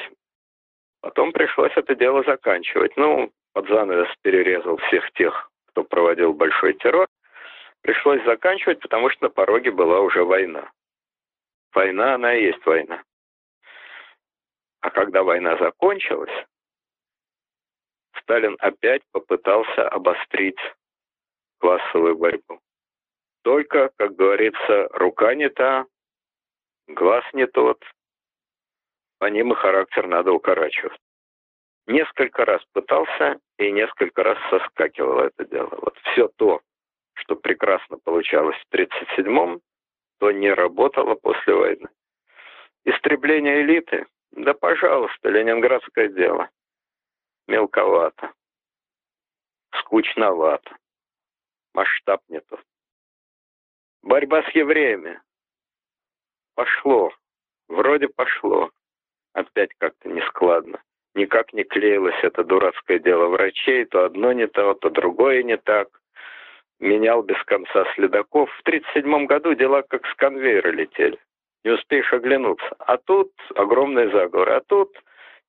Потом 1.03 1.33
пришлось 1.33 1.73
это 1.77 1.95
дело 1.95 2.23
заканчивать. 2.23 2.97
Ну, 2.97 3.31
под 3.53 3.69
занавес 3.69 4.09
перерезал 4.23 4.79
всех 4.79 5.13
тех, 5.13 5.51
кто 5.73 5.85
проводил 5.85 6.35
большой 6.35 6.75
террор. 6.75 7.09
Пришлось 7.81 8.23
заканчивать, 8.25 8.81
потому 8.81 9.11
что 9.11 9.25
на 9.25 9.31
пороге 9.31 9.71
была 9.71 10.01
уже 10.01 10.23
война. 10.25 10.71
Война, 11.75 12.15
она 12.15 12.35
и 12.35 12.45
есть 12.45 12.65
война. 12.65 13.03
А 14.81 14.91
когда 14.91 15.23
война 15.23 15.57
закончилась, 15.57 16.47
Сталин 18.21 18.57
опять 18.61 19.03
попытался 19.11 19.89
обострить 19.89 20.59
классовую 21.59 22.17
борьбу. 22.17 22.61
Только, 23.43 23.91
как 23.97 24.15
говорится, 24.15 24.89
рука 24.93 25.35
не 25.35 25.49
та, 25.49 25.87
глаз 26.87 27.25
не 27.33 27.47
тот, 27.47 27.83
по 29.19 29.27
ним 29.27 29.53
и 29.53 29.57
характер 29.57 30.07
надо 30.07 30.33
укорачивать. 30.33 31.01
Несколько 31.87 32.45
раз 32.45 32.63
пытался 32.73 33.41
и 33.59 33.71
несколько 33.73 34.23
раз 34.23 34.39
соскакивал 34.51 35.19
это 35.21 35.45
дело. 35.45 35.77
Вот 35.83 35.97
все 35.99 36.29
то, 36.29 36.61
что 37.15 37.35
прекрасно 37.37 37.99
получалось 37.99 38.57
в 38.57 38.75
1937-м, 38.75 39.61
то 40.19 40.31
не 40.31 40.53
работало 40.53 41.17
после 41.17 41.55
войны. 41.55 41.89
Истребление 42.85 43.63
элиты? 43.63 44.07
Да, 44.31 44.55
пожалуйста, 44.55 45.29
ленинградское 45.29 46.09
дело. 46.09 46.49
Мелковато. 47.49 48.33
Скучновато. 49.81 50.77
Масштаб 51.75 52.23
не 52.29 52.41
тот. 52.41 52.63
Борьба 54.03 54.43
с 54.43 54.55
евреями. 54.55 55.21
Пошло. 56.55 57.13
Вроде 57.69 58.09
пошло. 58.09 58.71
Опять 59.33 59.73
как-то 59.79 60.09
нескладно. 60.09 60.83
Никак 61.15 61.53
не 61.53 61.65
клеилось 61.65 62.19
это 62.23 62.43
дурацкое 62.45 62.99
дело 62.99 63.27
врачей. 63.27 63.85
То 63.85 64.05
одно 64.05 64.33
не 64.33 64.47
то, 64.47 64.75
то 64.75 64.89
другое 64.89 65.43
не 65.43 65.57
так. 65.57 65.89
Менял 66.81 67.23
без 67.23 67.43
конца 67.45 67.85
следаков. 67.95 68.51
В 68.51 68.61
1937 68.63 69.27
году 69.27 69.55
дела 69.55 69.83
как 69.83 70.07
с 70.07 70.15
конвейера 70.15 70.71
летели. 70.71 71.19
Не 71.65 71.73
успеешь 71.73 72.13
оглянуться. 72.13 72.75
А 72.79 72.97
тут 72.97 73.31
огромный 73.55 74.11
заговор. 74.11 74.51
А 74.51 74.61
тут 74.61 74.91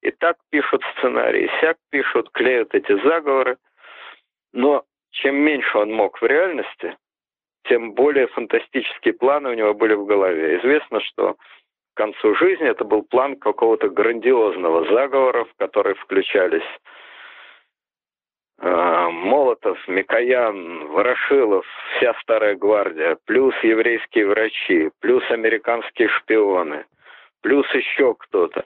и 0.03 0.11
так 0.11 0.35
пишут 0.49 0.83
сценарии, 0.97 1.45
и 1.45 1.61
сяк 1.61 1.77
пишут, 1.89 2.29
клеют 2.31 2.75
эти 2.75 3.01
заговоры. 3.03 3.57
Но 4.51 4.83
чем 5.11 5.37
меньше 5.37 5.77
он 5.77 5.93
мог 5.93 6.21
в 6.21 6.25
реальности, 6.25 6.97
тем 7.63 7.93
более 7.93 8.27
фантастические 8.27 9.13
планы 9.13 9.51
у 9.51 9.53
него 9.53 9.73
были 9.73 9.93
в 9.93 10.05
голове. 10.05 10.57
Известно, 10.57 10.99
что 10.99 11.37
к 11.93 11.97
концу 11.97 12.35
жизни 12.35 12.67
это 12.67 12.83
был 12.83 13.03
план 13.03 13.35
какого-то 13.35 13.89
грандиозного 13.89 14.85
заговора, 14.85 15.45
в 15.45 15.53
который 15.55 15.93
включались 15.95 16.63
э, 18.59 19.07
Молотов, 19.09 19.77
Микоян, 19.87 20.87
Ворошилов, 20.87 21.65
вся 21.95 22.13
старая 22.21 22.55
гвардия, 22.55 23.17
плюс 23.25 23.53
еврейские 23.63 24.27
врачи, 24.27 24.89
плюс 24.99 25.23
американские 25.29 26.09
шпионы, 26.09 26.85
плюс 27.41 27.67
еще 27.73 28.15
кто-то. 28.15 28.65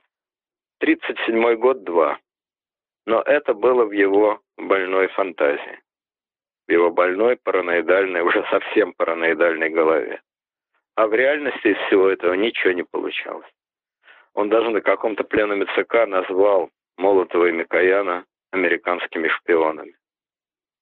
37 0.79 1.55
год, 1.55 1.83
два. 1.83 2.19
Но 3.05 3.21
это 3.21 3.53
было 3.53 3.85
в 3.85 3.91
его 3.91 4.39
больной 4.57 5.07
фантазии 5.07 5.79
в 6.67 6.71
его 6.71 6.91
больной 6.91 7.37
параноидальной, 7.37 8.21
уже 8.21 8.45
совсем 8.49 8.93
параноидальной 8.93 9.69
голове. 9.69 10.21
А 10.97 11.05
в 11.05 11.13
реальности 11.13 11.67
из 11.67 11.77
всего 11.85 12.09
этого 12.09 12.33
ничего 12.33 12.73
не 12.73 12.81
получалось. 12.81 13.45
Он 14.33 14.49
даже 14.49 14.71
на 14.71 14.81
каком-то 14.81 15.23
пленуме 15.23 15.67
ЦК 15.75 16.07
назвал 16.07 16.71
Молотова 16.97 17.45
и 17.45 17.51
Микояна 17.51 18.25
американскими 18.49 19.27
шпионами. 19.27 19.95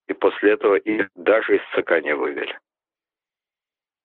И 0.08 0.14
после 0.14 0.52
этого 0.52 0.76
их 0.76 1.10
даже 1.14 1.56
из 1.56 1.62
ЦК 1.74 2.02
не 2.02 2.14
вывели. 2.14 2.58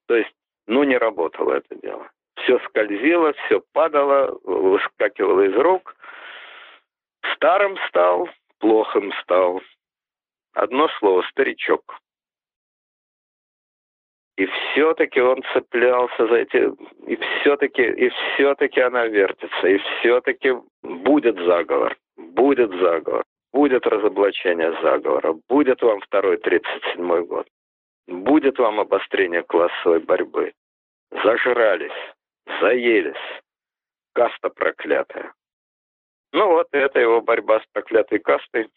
То 0.08 0.18
есть, 0.18 0.34
ну, 0.68 0.84
не 0.84 0.98
работало 0.98 1.54
это 1.54 1.76
дело. 1.76 2.12
Все 2.36 2.60
скользило, 2.66 3.32
все 3.46 3.64
падало, 3.72 4.38
выскакивало 4.44 5.44
из 5.44 5.56
рук. 5.56 5.96
Старым 7.36 7.78
стал, 7.88 8.28
плохим 8.60 9.14
стал, 9.22 9.62
Одно 10.54 10.90
слово– 11.00 11.22
старичок. 11.32 11.98
И 14.42 14.48
все-таки 14.48 15.22
он 15.22 15.44
цеплялся 15.54 16.26
за 16.26 16.36
эти... 16.38 16.72
И 17.06 17.16
все-таки, 17.16 17.84
и 17.84 18.10
все-таки 18.10 18.82
она 18.82 19.06
вертится. 19.06 19.68
И 19.68 19.78
все-таки 19.78 20.56
будет 20.82 21.36
заговор. 21.46 21.96
Будет 22.18 22.72
заговор. 22.80 23.24
Будет 23.54 23.86
разоблачение 23.86 24.76
заговора. 24.82 25.36
Будет 25.48 25.84
вам 25.84 26.00
второй 26.02 26.38
37-й 26.38 27.24
год. 27.26 27.48
Будет 28.08 28.58
вам 28.58 28.80
обострение 28.80 29.44
классовой 29.44 30.00
борьбы. 30.00 30.54
Зажрались. 31.24 31.92
Заелись. 32.62 33.14
Каста 34.16 34.50
проклятая. 34.50 35.34
Ну 36.34 36.48
вот, 36.48 36.68
это 36.72 37.00
его 37.00 37.22
борьба 37.22 37.60
с 37.60 37.66
проклятой 37.74 38.18
кастой 38.18 38.70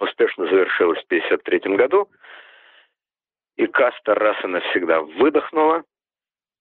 успешно 0.00 0.46
завершилась 0.46 0.98
в 1.02 1.06
1953 1.06 1.76
году, 1.76 2.08
и 3.58 3.66
каста 3.66 4.14
раз 4.14 4.42
и 4.44 4.46
навсегда 4.46 5.02
выдохнула 5.02 5.82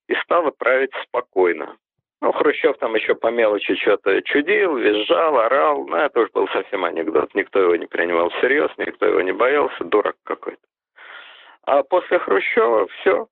и 0.09 0.15
стала 0.15 0.51
править 0.51 0.91
спокойно. 1.03 1.77
Ну, 2.21 2.31
Хрущев 2.31 2.77
там 2.79 2.95
еще 2.95 3.13
по 3.13 3.27
мелочи 3.27 3.75
что-то 3.75 4.19
чудил, 4.23 4.75
визжал, 4.75 5.37
орал. 5.37 5.85
Ну, 5.85 5.95
это 5.95 6.21
уж 6.21 6.31
был 6.31 6.47
совсем 6.47 6.83
анекдот. 6.83 7.33
Никто 7.35 7.61
его 7.61 7.75
не 7.75 7.85
принимал 7.85 8.29
всерьез, 8.31 8.71
никто 8.77 9.05
его 9.05 9.21
не 9.21 9.31
боялся. 9.31 9.83
Дурак 9.83 10.15
какой-то. 10.23 10.61
А 11.63 11.83
после 11.83 12.17
Хрущева 12.17 12.87
все. 12.87 13.27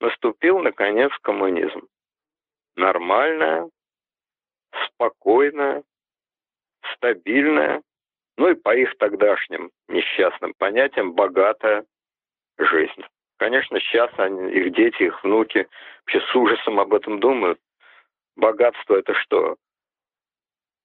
Наступил, 0.00 0.58
наконец, 0.58 1.12
коммунизм. 1.22 1.86
Нормальная, 2.74 3.70
спокойная, 4.88 5.84
стабильная, 6.94 7.82
ну 8.36 8.48
и 8.50 8.54
по 8.54 8.74
их 8.74 8.98
тогдашним 8.98 9.70
несчастным 9.88 10.52
понятиям 10.58 11.12
богатая 11.12 11.86
жизнь. 12.58 13.02
Конечно, 13.38 13.78
сейчас 13.80 14.10
они, 14.18 14.50
их 14.50 14.72
дети, 14.74 15.04
их 15.04 15.22
внуки 15.22 15.68
вообще 16.00 16.20
с 16.20 16.34
ужасом 16.34 16.80
об 16.80 16.94
этом 16.94 17.20
думают. 17.20 17.60
Богатство 18.36 18.96
это 18.96 19.14
что? 19.14 19.56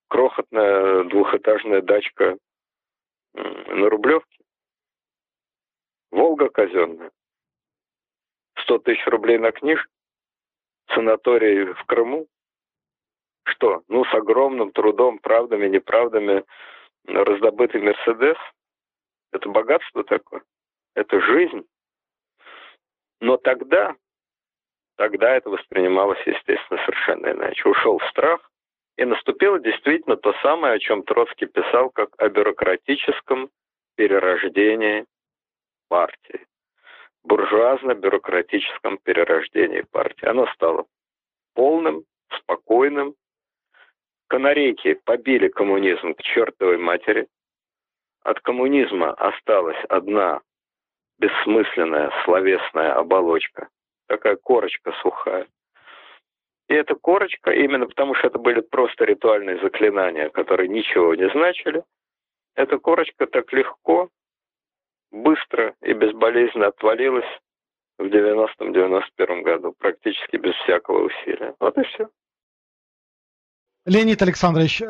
Крохотная 0.09 1.05
двухэтажная 1.05 1.81
дачка 1.81 2.37
на 3.33 3.89
Рублевке? 3.89 4.43
Волга 6.11 6.49
казенная? 6.49 7.11
100 8.63 8.79
тысяч 8.79 9.05
рублей 9.07 9.37
на 9.37 9.51
книжку? 9.51 9.89
Санаторий 10.93 11.73
в 11.73 11.83
Крыму? 11.85 12.27
Что? 13.43 13.83
Ну, 13.87 14.03
с 14.05 14.13
огромным 14.13 14.71
трудом, 14.71 15.19
правдами, 15.19 15.67
неправдами 15.67 16.43
раздобытый 17.05 17.81
Мерседес– 17.81 18.37
это 19.31 19.49
богатство 19.49 20.03
такое, 20.03 20.43
это 20.95 21.19
жизнь. 21.21 21.63
Но 23.19 23.37
тогда, 23.37 23.95
тогда 24.97 25.35
это 25.35 25.49
воспринималось, 25.49 26.19
естественно, 26.25 26.79
совершенно 26.85 27.31
иначе. 27.31 27.69
Ушел 27.69 27.99
страх, 28.09 28.51
и 28.97 29.05
наступило 29.05 29.59
действительно 29.59 30.17
то 30.17 30.33
самое, 30.41 30.75
о 30.75 30.79
чем 30.79 31.03
Троцкий 31.03 31.45
писал, 31.45 31.89
как 31.89 32.09
о 32.17 32.29
бюрократическом 32.29 33.49
перерождении 33.95 35.05
партии. 35.87 36.45
Буржуазно-бюрократическом 37.23 38.97
перерождении 38.97 39.81
партии. 39.81 40.25
Оно 40.25 40.47
стало 40.47 40.85
полным, 41.53 42.03
спокойным, 42.39 43.15
Канарейки 44.31 44.93
побили 44.93 45.49
коммунизм 45.49 46.13
к 46.13 46.21
чертовой 46.21 46.77
матери. 46.77 47.27
От 48.23 48.39
коммунизма 48.39 49.11
осталась 49.11 49.83
одна 49.89 50.39
бессмысленная 51.21 52.11
словесная 52.25 52.95
оболочка, 52.95 53.69
такая 54.07 54.35
корочка 54.35 54.91
сухая. 55.01 55.47
И 56.67 56.73
эта 56.73 56.95
корочка, 56.95 57.51
именно 57.51 57.85
потому 57.85 58.15
что 58.15 58.27
это 58.27 58.39
были 58.39 58.61
просто 58.61 59.05
ритуальные 59.05 59.61
заклинания, 59.61 60.29
которые 60.29 60.67
ничего 60.67 61.13
не 61.15 61.29
значили, 61.29 61.83
эта 62.55 62.79
корочка 62.79 63.27
так 63.27 63.53
легко, 63.53 64.09
быстро 65.11 65.75
и 65.81 65.93
безболезненно 65.93 66.67
отвалилась 66.67 67.29
в 67.99 68.05
90-91 68.05 69.41
году, 69.43 69.75
практически 69.77 70.37
без 70.37 70.55
всякого 70.63 71.05
усилия. 71.05 71.53
Вот 71.59 71.77
и 71.77 71.83
все. 71.83 72.09
Леонид 73.85 74.21
Александрович, 74.21 74.81
э, 74.81 74.85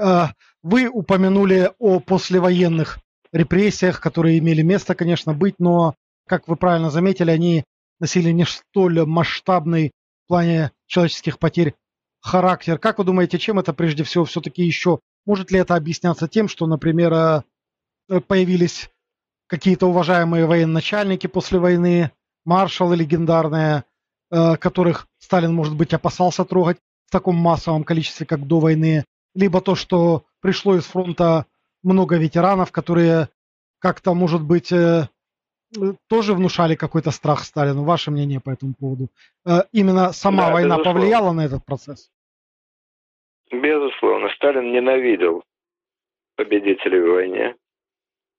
вы 0.63 0.88
упомянули 0.88 1.71
о 1.79 1.99
послевоенных 1.99 2.99
репрессиях, 3.32 4.01
которые 4.01 4.39
имели 4.39 4.61
место, 4.61 4.95
конечно, 4.95 5.34
быть, 5.34 5.55
но, 5.59 5.95
как 6.32 6.47
вы 6.47 6.55
правильно 6.55 6.89
заметили, 6.89 7.29
они 7.29 7.65
носили 7.99 8.32
не 8.32 8.45
столь 8.45 9.05
масштабный 9.05 9.91
в 10.23 10.27
плане 10.29 10.71
человеческих 10.88 11.38
потерь 11.39 11.75
характер. 12.21 12.77
Как 12.77 12.99
вы 12.99 13.03
думаете, 13.03 13.38
чем 13.38 13.59
это 13.59 13.73
прежде 13.73 14.05
всего 14.05 14.23
все-таки 14.23 14.63
еще? 14.63 14.99
Может 15.25 15.51
ли 15.51 15.59
это 15.59 15.75
объясняться 15.75 16.29
тем, 16.29 16.47
что, 16.47 16.67
например, 16.67 17.13
э, 17.13 17.41
появились 18.29 18.89
какие-то 19.47 19.88
уважаемые 19.88 20.45
военачальники 20.45 21.27
после 21.27 21.59
войны, 21.59 22.11
маршалы 22.45 22.95
легендарные, 22.95 23.84
э, 24.32 24.55
которых 24.55 25.09
Сталин, 25.19 25.53
может 25.53 25.75
быть, 25.75 25.93
опасался 25.93 26.45
трогать 26.45 26.77
в 27.07 27.11
таком 27.11 27.36
массовом 27.36 27.84
количестве, 27.84 28.25
как 28.25 28.47
до 28.47 28.61
войны, 28.61 29.03
либо 29.36 29.59
то, 29.59 29.75
что 29.75 30.23
пришло 30.39 30.77
из 30.77 30.86
фронта 30.86 31.45
много 31.84 32.15
ветеранов, 32.15 32.71
которые 32.71 33.27
как-то, 33.79 34.13
может 34.13 34.41
быть, 34.41 34.71
э, 34.71 35.09
тоже 36.07 36.34
внушали 36.34 36.76
какой-то 36.76 37.11
страх 37.11 37.43
Сталину. 37.43 37.84
Ваше 37.84 38.11
мнение 38.11 38.39
по 38.39 38.49
этому 38.51 38.74
поводу? 38.80 39.07
Э, 39.45 39.63
именно 39.72 40.11
сама 40.11 40.47
да, 40.47 40.53
война 40.53 40.76
безусловно. 40.76 40.99
повлияла 40.99 41.32
на 41.32 41.45
этот 41.45 41.65
процесс? 41.65 42.11
Безусловно. 43.51 44.30
Сталин 44.36 44.72
ненавидел 44.72 45.43
победителей 46.36 46.99
в 46.99 47.13
войне. 47.13 47.55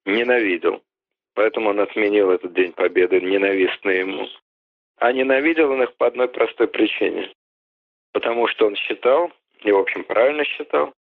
Ненавидел. 0.05 0.83
Поэтому 1.35 1.71
он 1.71 1.81
отменил 1.81 2.31
этот 2.31 2.53
День 2.55 2.73
Победы, 2.73 3.21
ненавистный 3.21 4.01
ему. 4.01 4.27
А 4.97 5.13
ненавидел 5.13 5.71
он 5.71 5.83
их 5.83 5.95
по 5.97 6.07
одной 6.07 6.29
простой 6.29 6.69
причине. 6.69 7.33
Потому 8.13 8.47
что 8.49 8.67
он 8.67 8.77
считал, 8.77 9.33
и 9.61 9.73
в 9.73 9.79
общем 9.79 10.05
правильно 10.05 10.45
считал, 10.45 10.93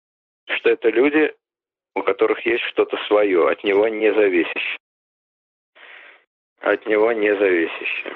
что 0.47 0.69
это 0.69 0.89
люди, 0.89 1.33
у 1.95 2.03
которых 2.03 2.45
есть 2.45 2.63
что-то 2.63 2.97
свое, 3.07 3.49
от 3.49 3.63
него 3.63 3.87
не 3.87 4.13
зависящее. 4.13 4.77
От 6.61 6.85
него 6.85 7.11
не 7.11 7.35
зависящее. 7.35 8.15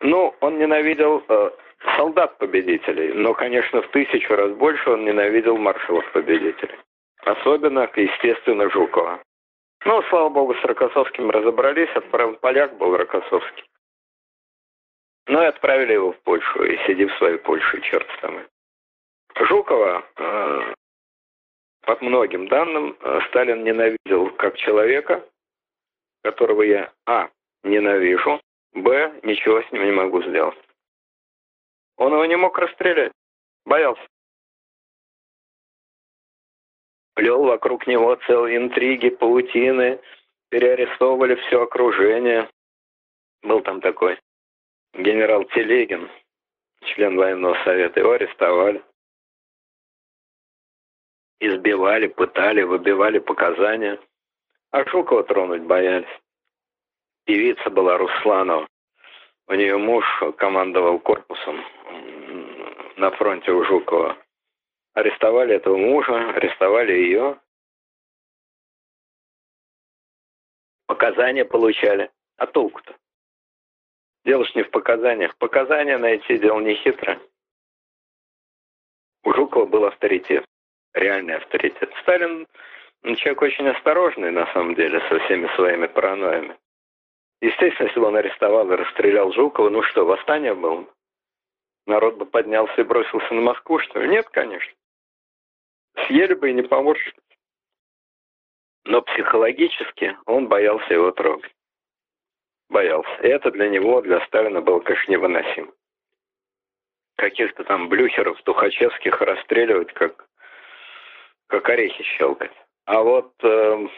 Ну, 0.00 0.34
он 0.40 0.58
ненавидел 0.58 1.22
э, 1.28 1.50
солдат-победителей, 1.96 3.12
но, 3.12 3.34
конечно, 3.34 3.82
в 3.82 3.88
тысячу 3.88 4.34
раз 4.34 4.52
больше 4.52 4.90
он 4.90 5.04
ненавидел 5.04 5.56
маршалов-победителей. 5.58 6.78
Особенно, 7.24 7.90
естественно, 7.94 8.70
Жукова. 8.70 9.20
Ну, 9.84 10.02
слава 10.04 10.28
богу, 10.28 10.54
с 10.54 10.64
Рокоссовским 10.64 11.30
разобрались, 11.30 11.90
отправил 11.94 12.36
поляк 12.36 12.76
был 12.78 12.96
Рокоссовский. 12.96 13.64
Ну 15.26 15.42
и 15.42 15.46
отправили 15.46 15.92
его 15.92 16.12
в 16.12 16.20
Польшу, 16.20 16.64
и 16.64 16.78
сиди 16.86 17.06
в 17.06 17.14
своей 17.18 17.36
Польше, 17.36 17.80
черт 17.82 18.08
с 18.16 18.20
тобой. 18.20 18.46
Жукова, 19.36 20.04
э, 20.16 20.74
по 21.82 21.98
многим 22.00 22.48
данным, 22.48 22.96
э, 22.98 23.20
Сталин 23.28 23.62
ненавидел 23.62 24.30
как 24.36 24.56
человека, 24.56 25.22
которого 26.22 26.62
я, 26.62 26.90
а, 27.06 27.28
ненавижу, 27.62 28.40
б, 28.72 29.20
ничего 29.22 29.62
с 29.62 29.72
ним 29.72 29.84
не 29.84 29.92
могу 29.92 30.22
сделать. 30.22 30.58
Он 31.96 32.12
его 32.12 32.24
не 32.26 32.36
мог 32.36 32.58
расстрелять, 32.58 33.12
боялся. 33.64 34.02
Плел 37.14 37.44
вокруг 37.44 37.86
него 37.86 38.14
целые 38.26 38.58
интриги, 38.58 39.08
паутины, 39.08 40.00
переарестовывали 40.50 41.34
все 41.34 41.62
окружение. 41.62 42.48
Был 43.42 43.60
там 43.62 43.80
такой 43.80 44.18
генерал 44.94 45.44
Телегин, 45.46 46.08
член 46.82 47.16
военного 47.16 47.56
совета, 47.64 48.00
его 48.00 48.12
арестовали 48.12 48.82
избивали, 51.40 52.08
пытали, 52.08 52.62
выбивали 52.62 53.18
показания. 53.18 53.98
А 54.70 54.84
Жукова 54.84 55.24
тронуть 55.24 55.62
боялись. 55.62 56.08
Певица 57.28 57.68
была 57.68 57.98
Русланова. 57.98 58.66
У 59.48 59.52
нее 59.52 59.76
муж 59.76 60.02
командовал 60.38 60.98
корпусом 60.98 61.62
на 62.96 63.10
фронте 63.10 63.52
у 63.52 63.62
Жукова. 63.64 64.16
Арестовали 64.94 65.54
этого 65.54 65.76
мужа, 65.76 66.30
арестовали 66.30 66.92
ее. 66.92 67.38
Показания 70.86 71.44
получали. 71.44 72.10
А 72.38 72.46
толку-то? 72.46 72.96
Дело 74.24 74.46
ж 74.46 74.54
не 74.54 74.62
в 74.62 74.70
показаниях. 74.70 75.36
Показания 75.36 75.98
найти 75.98 76.38
дело 76.38 76.60
не 76.60 76.76
хитро. 76.76 77.20
У 79.24 79.34
Жукова 79.34 79.66
был 79.66 79.84
авторитет 79.84 80.46
реальный 80.94 81.36
авторитет. 81.36 81.92
Сталин 82.00 82.46
человек 83.02 83.42
очень 83.42 83.68
осторожный, 83.68 84.30
на 84.30 84.50
самом 84.54 84.74
деле, 84.74 84.98
со 85.10 85.18
всеми 85.18 85.46
своими 85.56 85.88
паранойями. 85.88 86.56
Естественно, 87.40 87.86
если 87.86 88.00
бы 88.00 88.06
он 88.06 88.16
арестовал 88.16 88.70
и 88.70 88.76
расстрелял 88.76 89.32
Жукова, 89.32 89.70
ну 89.70 89.82
что, 89.84 90.04
восстание 90.04 90.54
было? 90.54 90.86
Народ 91.86 92.16
бы 92.16 92.26
поднялся 92.26 92.80
и 92.80 92.84
бросился 92.84 93.32
на 93.32 93.40
Москву, 93.40 93.78
что 93.78 94.00
ли? 94.00 94.08
Нет, 94.08 94.28
конечно. 94.28 94.72
Съели 96.06 96.34
бы 96.34 96.50
и 96.50 96.54
не 96.54 96.62
поморщились. 96.62 97.14
Но 98.84 99.02
психологически 99.02 100.16
он 100.26 100.48
боялся 100.48 100.92
его 100.92 101.12
трогать. 101.12 101.52
Боялся. 102.68 103.10
И 103.22 103.28
это 103.28 103.50
для 103.50 103.68
него, 103.68 104.00
для 104.02 104.24
Сталина 104.26 104.60
было, 104.60 104.80
конечно, 104.80 105.10
невыносимо. 105.10 105.72
Каких-то 107.16 107.64
там 107.64 107.88
блюхеров, 107.88 108.40
тухачевских 108.42 109.20
расстреливать, 109.20 109.92
как 109.92 110.28
как 111.48 111.68
орехи 111.68 112.04
щелкать. 112.04 112.52
А 112.84 113.02
вот 113.02 113.32
э, 113.42 113.88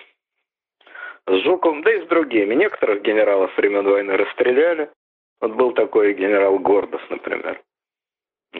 с 1.26 1.42
Жуковым, 1.42 1.82
да 1.82 1.92
и 1.92 2.04
с 2.04 2.08
другими. 2.08 2.54
Некоторых 2.54 3.02
генералов 3.02 3.56
времен 3.56 3.84
войны 3.84 4.16
расстреляли. 4.16 4.90
Вот 5.40 5.52
был 5.52 5.72
такой 5.72 6.14
генерал 6.14 6.58
Гордов, 6.58 7.02
например. 7.10 7.62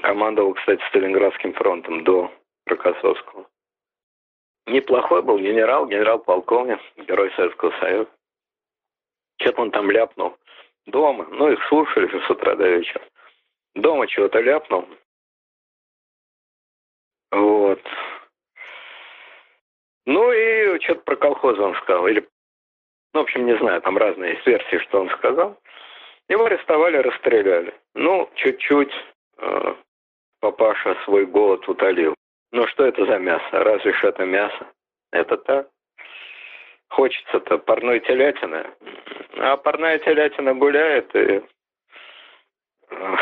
Командовал, 0.03 0.55
кстати, 0.55 0.83
Сталинградским 0.89 1.53
фронтом 1.55 2.05
до 2.05 2.33
Рокоссовского. 2.67 3.47
Неплохой 4.67 5.23
был 5.23 5.39
генерал, 5.39 5.87
генерал-полковник, 5.87 6.79
герой 6.97 7.33
Советского 7.35 7.73
Союза. 7.81 8.11
Что-то 9.41 9.63
он 9.63 9.71
там 9.71 9.91
ляпнул. 9.91 10.37
Дома, 10.87 11.27
ну 11.31 11.51
их 11.51 11.63
слушали 11.69 12.09
с 12.09 12.31
утра 12.31 12.55
до 12.55 12.69
вечера. 12.69 13.03
Дома 13.75 14.07
чего-то 14.07 14.41
ляпнул. 14.41 14.87
Вот. 17.31 17.83
Ну 20.07 20.33
и 20.33 20.81
что-то 20.81 21.03
про 21.03 21.17
колхоз 21.17 21.59
он 21.59 21.75
сказал. 21.77 22.07
Или, 22.07 22.29
ну, 23.13 23.21
в 23.21 23.23
общем, 23.25 23.47
не 23.47 23.57
знаю, 23.59 23.81
там 23.83 23.97
разные 23.97 24.41
версии, 24.45 24.79
что 24.79 25.01
он 25.01 25.11
сказал. 25.11 25.59
Его 26.29 26.45
арестовали, 26.45 26.99
расстреляли. 26.99 27.75
Ну, 27.95 28.31
чуть-чуть 28.35 28.93
э, 29.39 29.75
папаша 30.41 30.97
свой 31.05 31.27
голод 31.27 31.69
утолил. 31.69 32.15
Ну, 32.53 32.67
что 32.69 32.85
это 32.85 33.05
за 33.05 33.19
мясо? 33.19 33.45
Разве 33.53 33.93
ж 33.93 34.05
это 34.05 34.25
мясо? 34.25 34.67
Это 35.13 35.37
так. 35.37 35.69
Хочется-то 36.91 37.59
парной 37.59 38.01
телятины. 38.01 38.67
А 39.39 39.57
парная 39.57 39.99
телятина 39.99 40.55
гуляет 40.55 41.15
и... 41.15 41.43
Э, 42.91 43.17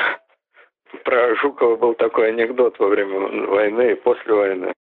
про 1.04 1.34
Жукова 1.36 1.76
был 1.76 1.94
такой 1.94 2.28
анекдот 2.28 2.78
во 2.78 2.88
время 2.88 3.46
войны 3.46 3.92
и 3.92 3.94
после 3.94 4.34
войны 4.34 4.72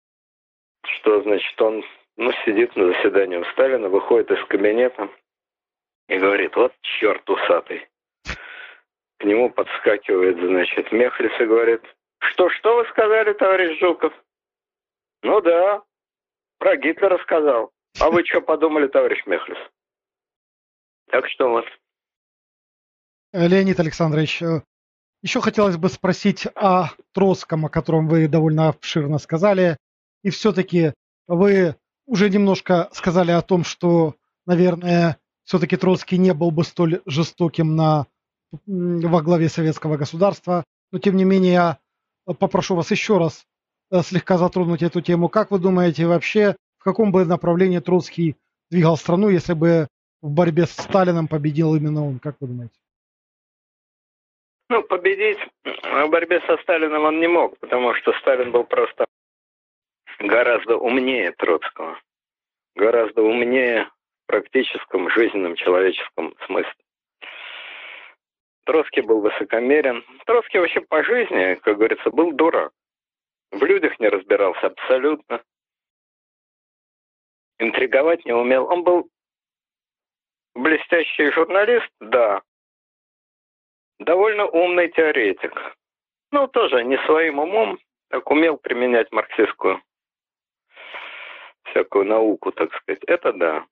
что, 1.08 1.22
значит, 1.22 1.60
он 1.60 1.84
ну, 2.18 2.32
сидит 2.44 2.74
на 2.74 2.92
заседании 2.92 3.36
у 3.36 3.44
Сталина, 3.52 3.88
выходит 3.88 4.30
из 4.32 4.44
кабинета 4.46 5.08
и 6.08 6.18
говорит, 6.18 6.54
вот 6.56 6.74
черт 6.82 7.28
усатый. 7.30 7.88
К 9.18 9.24
нему 9.24 9.50
подскакивает, 9.50 10.36
значит, 10.36 10.90
Мехлис 10.90 11.32
и 11.40 11.44
говорит, 11.44 11.82
что, 12.18 12.50
что 12.50 12.76
вы 12.76 12.86
сказали, 12.86 13.32
товарищ 13.34 13.78
Жуков? 13.78 14.12
Ну 15.22 15.40
да, 15.40 15.82
про 16.58 16.76
Гитлера 16.76 17.18
сказал. 17.18 17.70
А 18.00 18.10
вы 18.10 18.24
что 18.24 18.40
подумали, 18.40 18.88
товарищ 18.88 19.24
Мехлис? 19.26 19.58
Так 21.10 21.28
что 21.28 21.48
вот. 21.48 21.66
Леонид 23.32 23.78
Александрович, 23.78 24.42
э, 24.42 24.62
еще 25.22 25.40
хотелось 25.40 25.76
бы 25.76 25.88
спросить 25.88 26.48
о 26.56 26.88
Троцком, 27.12 27.66
о 27.66 27.70
котором 27.70 28.08
вы 28.08 28.26
довольно 28.26 28.68
обширно 28.68 29.18
сказали. 29.18 29.76
И 30.24 30.30
все-таки 30.30 30.94
вы 31.28 31.76
уже 32.08 32.30
немножко 32.30 32.88
сказали 32.92 33.30
о 33.30 33.42
том, 33.42 33.62
что, 33.62 34.14
наверное, 34.46 35.18
все-таки 35.44 35.76
Троцкий 35.76 36.18
не 36.18 36.34
был 36.34 36.50
бы 36.50 36.64
столь 36.64 37.02
жестоким 37.06 37.76
на, 37.76 38.06
во 38.66 39.22
главе 39.22 39.48
советского 39.48 39.96
государства. 39.96 40.64
Но, 40.90 40.98
тем 40.98 41.16
не 41.16 41.24
менее, 41.24 41.52
я 41.52 41.78
попрошу 42.38 42.74
вас 42.74 42.90
еще 42.90 43.18
раз 43.18 43.44
э, 43.90 44.00
слегка 44.00 44.38
затронуть 44.38 44.82
эту 44.82 45.02
тему. 45.02 45.28
Как 45.28 45.50
вы 45.50 45.58
думаете 45.58 46.06
вообще, 46.06 46.56
в 46.78 46.84
каком 46.84 47.12
бы 47.12 47.26
направлении 47.26 47.78
Троцкий 47.78 48.36
двигал 48.70 48.96
страну, 48.96 49.28
если 49.28 49.52
бы 49.52 49.86
в 50.22 50.30
борьбе 50.30 50.66
с 50.66 50.70
Сталином 50.70 51.28
победил 51.28 51.74
именно 51.74 52.06
он? 52.06 52.18
Как 52.18 52.36
вы 52.40 52.48
думаете? 52.48 52.74
Ну, 54.70 54.82
победить 54.82 55.38
в 55.64 56.08
борьбе 56.08 56.40
со 56.46 56.56
Сталином 56.62 57.04
он 57.04 57.20
не 57.20 57.28
мог, 57.28 57.58
потому 57.58 57.94
что 57.94 58.12
Сталин 58.20 58.50
был 58.50 58.64
просто 58.64 59.06
гораздо 60.18 60.76
умнее 60.76 61.32
Троцкого, 61.32 62.00
гораздо 62.74 63.22
умнее 63.22 63.84
в 63.84 64.26
практическом, 64.26 65.10
жизненном, 65.10 65.54
человеческом 65.56 66.34
смысле. 66.46 66.74
Троцкий 68.64 69.00
был 69.00 69.20
высокомерен. 69.20 70.04
Троцкий 70.26 70.58
вообще 70.58 70.80
по 70.82 71.02
жизни, 71.02 71.54
как 71.62 71.78
говорится, 71.78 72.10
был 72.10 72.32
дурак. 72.32 72.72
В 73.50 73.64
людях 73.64 73.98
не 73.98 74.08
разбирался 74.08 74.66
абсолютно. 74.66 75.42
Интриговать 77.58 78.24
не 78.26 78.32
умел. 78.32 78.66
Он 78.66 78.84
был 78.84 79.08
блестящий 80.54 81.30
журналист? 81.32 81.88
Да. 82.00 82.42
Довольно 83.98 84.46
умный 84.46 84.90
теоретик. 84.90 85.52
Ну, 86.30 86.46
тоже 86.46 86.84
не 86.84 86.98
своим 87.06 87.38
умом, 87.38 87.78
так 88.10 88.30
умел 88.30 88.58
применять 88.58 89.10
марксистскую 89.12 89.82
всякую 91.70 92.06
науку, 92.06 92.52
так 92.52 92.72
сказать. 92.74 93.02
Это 93.06 93.32
да. 93.32 93.66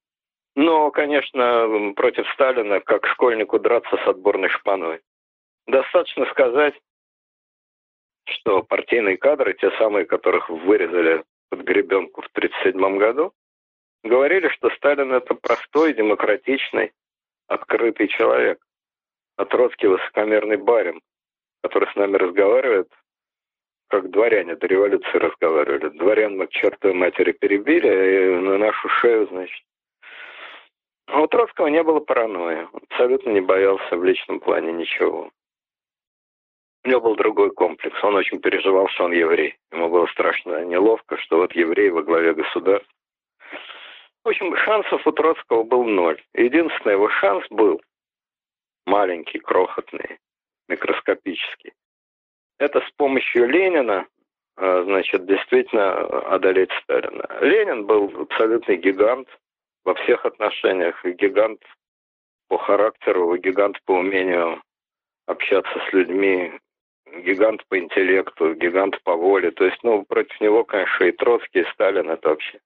Но, 0.54 0.90
конечно, 0.90 1.92
против 1.94 2.26
Сталина, 2.32 2.80
как 2.80 3.06
школьнику 3.06 3.58
драться 3.58 3.96
с 3.96 4.08
отборной 4.08 4.48
шпаной. 4.48 5.00
Достаточно 5.66 6.24
сказать, 6.26 6.74
что 8.24 8.62
партийные 8.62 9.18
кадры, 9.18 9.54
те 9.54 9.70
самые, 9.72 10.06
которых 10.06 10.48
вырезали 10.48 11.24
под 11.50 11.60
гребенку 11.60 12.22
в 12.22 12.26
1937 12.28 12.98
году, 12.98 13.32
говорили, 14.02 14.48
что 14.48 14.70
Сталин 14.70 15.12
это 15.12 15.34
простой, 15.34 15.92
демократичный, 15.92 16.92
открытый 17.48 18.08
человек. 18.08 18.58
А 19.36 19.44
Троцкий 19.44 19.88
высокомерный 19.88 20.56
барин, 20.56 21.00
который 21.62 21.92
с 21.92 21.96
нами 21.96 22.16
разговаривает, 22.16 22.88
как 23.88 24.10
дворяне 24.10 24.56
до 24.56 24.66
революции 24.66 25.18
разговаривали. 25.18 25.88
Дворян 25.96 26.36
мы 26.36 26.46
к 26.46 26.50
чертовой 26.50 26.96
матери 26.96 27.32
перебили, 27.32 27.88
и 27.88 28.40
на 28.40 28.58
нашу 28.58 28.88
шею, 28.88 29.26
значит. 29.28 29.64
А 31.06 31.20
у 31.20 31.26
Троцкого 31.28 31.68
не 31.68 31.82
было 31.82 32.00
паранойи. 32.00 32.68
Абсолютно 32.72 33.30
не 33.30 33.40
боялся 33.40 33.96
в 33.96 34.04
личном 34.04 34.40
плане 34.40 34.72
ничего. 34.72 35.30
У 36.84 36.88
него 36.88 37.00
был 37.00 37.16
другой 37.16 37.50
комплекс. 37.52 37.96
Он 38.02 38.16
очень 38.16 38.40
переживал, 38.40 38.88
что 38.88 39.04
он 39.04 39.12
еврей. 39.12 39.56
Ему 39.72 39.88
было 39.88 40.06
страшно 40.06 40.64
неловко, 40.64 41.16
что 41.18 41.38
вот 41.38 41.52
еврей 41.52 41.90
во 41.90 42.02
главе 42.02 42.34
государства. 42.34 42.92
В 44.24 44.28
общем, 44.28 44.56
шансов 44.56 45.06
у 45.06 45.12
Троцкого 45.12 45.62
был 45.62 45.84
ноль. 45.84 46.20
Единственный 46.34 46.92
его 46.92 47.08
шанс 47.08 47.46
был 47.50 47.80
маленький, 48.84 49.38
крохотный, 49.38 50.18
микроскопический. 50.68 51.72
Это 52.58 52.80
с 52.80 52.90
помощью 52.96 53.48
Ленина, 53.48 54.06
а, 54.56 54.82
значит, 54.84 55.26
действительно 55.26 55.92
одолеть 56.30 56.70
Сталина. 56.82 57.26
Ленин 57.40 57.86
был 57.86 58.22
абсолютный 58.22 58.76
гигант 58.76 59.28
во 59.84 59.94
всех 59.94 60.24
отношениях. 60.24 61.04
Гигант 61.04 61.62
по 62.48 62.58
характеру, 62.58 63.36
гигант 63.36 63.78
по 63.84 63.92
умению 63.92 64.62
общаться 65.26 65.78
с 65.88 65.92
людьми, 65.92 66.52
гигант 67.24 67.62
по 67.68 67.78
интеллекту, 67.78 68.54
гигант 68.54 69.00
по 69.02 69.14
воле. 69.14 69.50
То 69.50 69.64
есть, 69.64 69.82
ну, 69.82 70.04
против 70.04 70.40
него, 70.40 70.64
конечно, 70.64 71.04
и 71.04 71.12
Троцкий, 71.12 71.60
и 71.60 71.70
Сталин, 71.72 72.10
это 72.10 72.30
вообще 72.30 72.58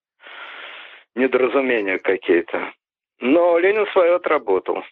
недоразумения 1.16 1.98
какие-то. 1.98 2.72
Но 3.18 3.58
Ленин 3.58 3.86
свое 3.88 4.14
отработал. 4.14 4.84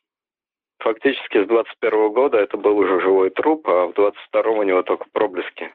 Фактически 0.79 1.45
с 1.45 1.49
21 1.49 2.12
года 2.12 2.39
это 2.39 2.57
был 2.57 2.79
уже 2.79 3.01
живой 3.01 3.31
труп, 3.31 3.68
а 3.68 3.87
в 3.87 3.95
22 3.95 4.43
у 4.53 4.62
него 4.62 4.83
только 4.83 5.07
проблески. 5.12 5.74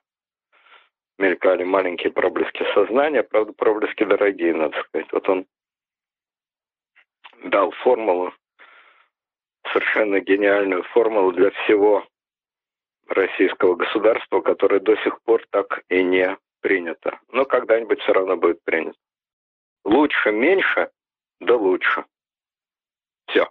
Мелькали 1.18 1.64
маленькие 1.64 2.12
проблески 2.12 2.64
сознания, 2.74 3.24
правда, 3.24 3.54
проблески 3.54 4.04
дорогие, 4.04 4.54
надо 4.54 4.82
сказать. 4.84 5.12
Вот 5.12 5.28
он 5.30 5.45
дал 7.43 7.72
формулу, 7.72 8.34
совершенно 9.72 10.20
гениальную 10.20 10.84
формулу 10.84 11.32
для 11.34 11.51
всего 11.51 12.08
российского 13.08 13.76
государства, 13.76 14.41
которое 14.41 14.80
до 14.80 14.95
сих 14.97 15.22
пор 15.24 15.45
так 15.49 15.84
и 15.89 16.01
не 16.01 16.38
принято. 16.62 17.20
Но 17.30 17.45
когда-нибудь 17.45 17.99
все 18.01 18.14
равно 18.14 18.38
будет 18.38 18.64
принято. 18.64 18.97
Лучше 19.84 20.32
меньше, 20.32 20.89
да 21.41 21.56
лучше. 21.56 22.06
Все. 23.28 23.49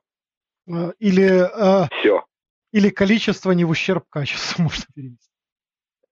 А, 0.71 0.93
или, 0.99 1.29
а, 1.55 1.89
Все. 1.99 2.25
или 2.73 2.91
количество 2.91 3.53
не 3.53 3.65
в 3.65 3.71
ущерб 3.71 4.05
качеству 4.11 4.63
можно 4.65 4.85
перевести. 4.95 5.29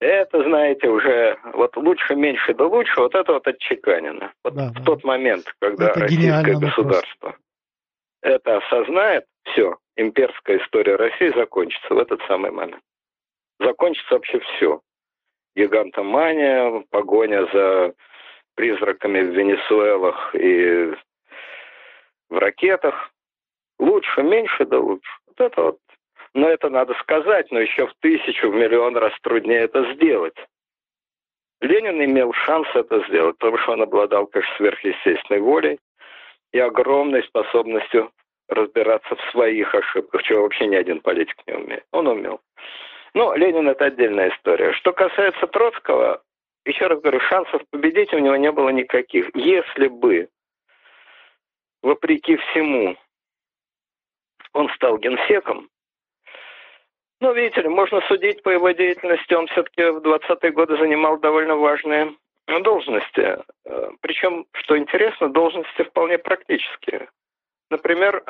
Это, 0.01 0.42
знаете, 0.42 0.88
уже 0.88 1.38
вот 1.53 1.76
лучше, 1.76 2.14
меньше, 2.14 2.55
да 2.55 2.64
лучше, 2.64 3.01
вот 3.01 3.14
это 3.14 3.34
вот 3.34 3.46
отчеканено. 3.46 4.32
Вот 4.42 4.55
да, 4.55 4.70
в 4.70 4.72
да. 4.72 4.82
тот 4.82 5.05
момент, 5.05 5.44
когда 5.61 5.90
это 5.90 6.01
российское 6.01 6.57
государство 6.57 7.26
вопрос. 7.26 7.42
это 8.22 8.57
осознает, 8.57 9.26
все, 9.44 9.76
имперская 9.96 10.59
история 10.59 10.96
России 10.96 11.30
закончится 11.36 11.94
в 11.94 11.98
этот 11.98 12.20
самый 12.26 12.51
момент 12.51 12.82
закончится 13.61 14.14
вообще 14.14 14.40
все. 14.40 14.80
Гигантомания, 15.55 16.84
погоня 16.90 17.46
за 17.53 17.94
призраками 18.55 19.20
в 19.20 19.34
Венесуэлах 19.36 20.34
и 20.34 20.94
в 22.28 22.38
ракетах. 22.38 23.12
Лучше, 23.81 24.22
меньше, 24.22 24.66
да 24.66 24.78
лучше. 24.78 25.11
Вот 25.26 25.41
это 25.41 25.62
вот. 25.62 25.78
Но 26.35 26.49
это 26.49 26.68
надо 26.68 26.95
сказать, 27.01 27.51
но 27.51 27.61
еще 27.61 27.87
в 27.87 27.95
тысячу, 28.01 28.51
в 28.51 28.55
миллион 28.55 28.97
раз 28.97 29.12
труднее 29.22 29.61
это 29.61 29.95
сделать. 29.95 30.37
Ленин 31.62 32.03
имел 32.05 32.33
шанс 32.33 32.68
это 32.74 33.03
сделать, 33.09 33.37
потому 33.39 33.59
что 33.59 33.72
он 33.72 33.83
обладал, 33.83 34.26
конечно, 34.26 34.55
сверхъестественной 34.57 35.41
волей 35.41 35.78
и 36.53 36.59
огромной 36.59 37.22
способностью 37.24 38.12
разбираться 38.49 39.16
в 39.16 39.31
своих 39.31 39.74
ошибках, 39.74 40.22
чего 40.24 40.43
вообще 40.43 40.66
ни 40.66 40.76
один 40.76 41.01
политик 41.01 41.37
не 41.47 41.55
умеет. 41.55 41.85
Он 41.91 42.07
умел. 42.07 42.41
Ну, 43.14 43.35
Ленин 43.35 43.68
это 43.68 43.87
отдельная 43.87 44.28
история. 44.28 44.72
Что 44.74 44.93
касается 44.93 45.47
Троцкого, 45.47 46.22
еще 46.66 46.87
раз 46.87 47.01
говорю, 47.01 47.20
шансов 47.20 47.62
победить 47.70 48.12
у 48.12 48.18
него 48.18 48.37
не 48.37 48.53
было 48.53 48.68
никаких. 48.68 49.35
Если 49.35 49.89
бы, 49.89 50.28
вопреки 51.83 52.37
всему, 52.37 52.97
он 54.53 54.68
стал 54.70 54.98
генсеком, 54.98 55.68
ну, 57.20 57.34
видите 57.34 57.61
ли, 57.61 57.68
можно 57.68 58.01
судить 58.09 58.42
по 58.42 58.48
его 58.48 58.70
деятельности. 58.70 59.34
Он 59.34 59.46
все-таки 59.48 59.82
в 59.82 59.98
20-е 59.98 60.53
годы 60.53 60.78
занимал 60.78 61.18
довольно 61.18 61.55
важные 61.55 62.14
должности. 62.62 63.38
Э, 63.66 63.90
Причем, 64.01 64.46
что 64.53 64.78
интересно, 64.78 65.28
должности 65.28 65.82
вполне 65.82 66.16
практические. 66.16 67.09
Например, 67.70 68.24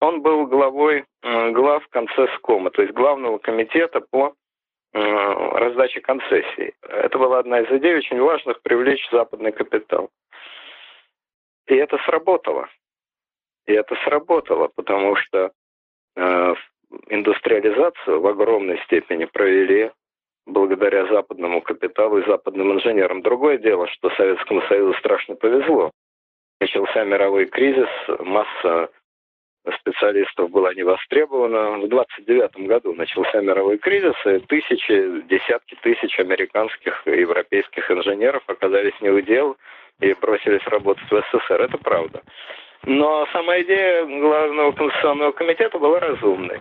он 0.00 0.22
был 0.22 0.46
главой 0.46 1.04
глав 1.22 1.86
концесскома, 1.88 2.70
то 2.70 2.80
есть 2.80 2.94
главного 2.94 3.36
комитета 3.36 4.00
по 4.00 4.32
раздаче 4.94 6.00
концессий. 6.00 6.72
Это 6.80 7.18
была 7.18 7.40
одна 7.40 7.60
из 7.60 7.70
идей 7.70 7.98
очень 7.98 8.18
важных 8.18 8.62
привлечь 8.62 9.06
западный 9.12 9.52
капитал. 9.52 10.08
И 11.66 11.74
это 11.74 11.98
сработало. 12.06 12.70
И 13.66 13.72
это 13.72 13.94
сработало, 14.04 14.68
потому 14.74 15.16
что 15.16 15.38
э, 15.38 15.50
индустриализацию 17.08 18.20
в 18.20 18.26
огромной 18.26 18.78
степени 18.84 19.26
провели 19.26 19.90
благодаря 20.46 21.06
западному 21.06 21.60
капиталу 21.60 22.18
и 22.18 22.26
западным 22.26 22.72
инженерам. 22.72 23.22
Другое 23.22 23.58
дело, 23.58 23.88
что 23.88 24.10
Советскому 24.10 24.62
Союзу 24.62 24.94
страшно 24.98 25.34
повезло 25.34 25.90
начался 26.60 27.04
мировой 27.04 27.46
кризис, 27.46 27.88
масса 28.20 28.90
специалистов 29.80 30.50
была 30.50 30.74
не 30.74 30.84
востребована. 30.84 31.78
В 31.78 31.88
29 31.88 32.66
году 32.68 32.94
начался 32.94 33.40
мировой 33.40 33.78
кризис, 33.78 34.14
и 34.24 34.38
тысячи, 34.46 35.22
десятки 35.22 35.76
тысяч 35.82 36.18
американских 36.20 37.02
и 37.06 37.20
европейских 37.20 37.90
инженеров 37.90 38.42
оказались 38.46 38.98
не 39.00 39.10
в 39.10 39.24
дел 39.24 39.56
и 40.00 40.14
бросились 40.14 40.64
работать 40.66 41.10
в 41.10 41.20
СССР. 41.20 41.62
Это 41.62 41.78
правда. 41.78 42.22
Но 42.86 43.26
сама 43.32 43.60
идея 43.60 44.06
Главного 44.06 44.72
конституционного 44.72 45.32
комитета 45.32 45.78
была 45.78 46.00
разумной. 46.00 46.60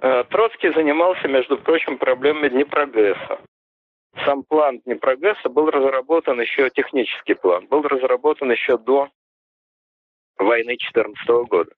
Э, 0.00 0.24
Троцкий 0.24 0.72
занимался, 0.72 1.28
между 1.28 1.58
прочим, 1.58 1.98
проблемами 1.98 2.48
Днепрогресса 2.48 3.38
сам 4.24 4.42
план 4.44 4.80
Днепрогресса 4.84 5.48
был 5.48 5.70
разработан 5.70 6.40
еще, 6.40 6.70
технический 6.70 7.34
план, 7.34 7.66
был 7.66 7.82
разработан 7.82 8.50
еще 8.50 8.78
до 8.78 9.08
войны 10.38 10.76
2014 10.76 11.28
года. 11.48 11.70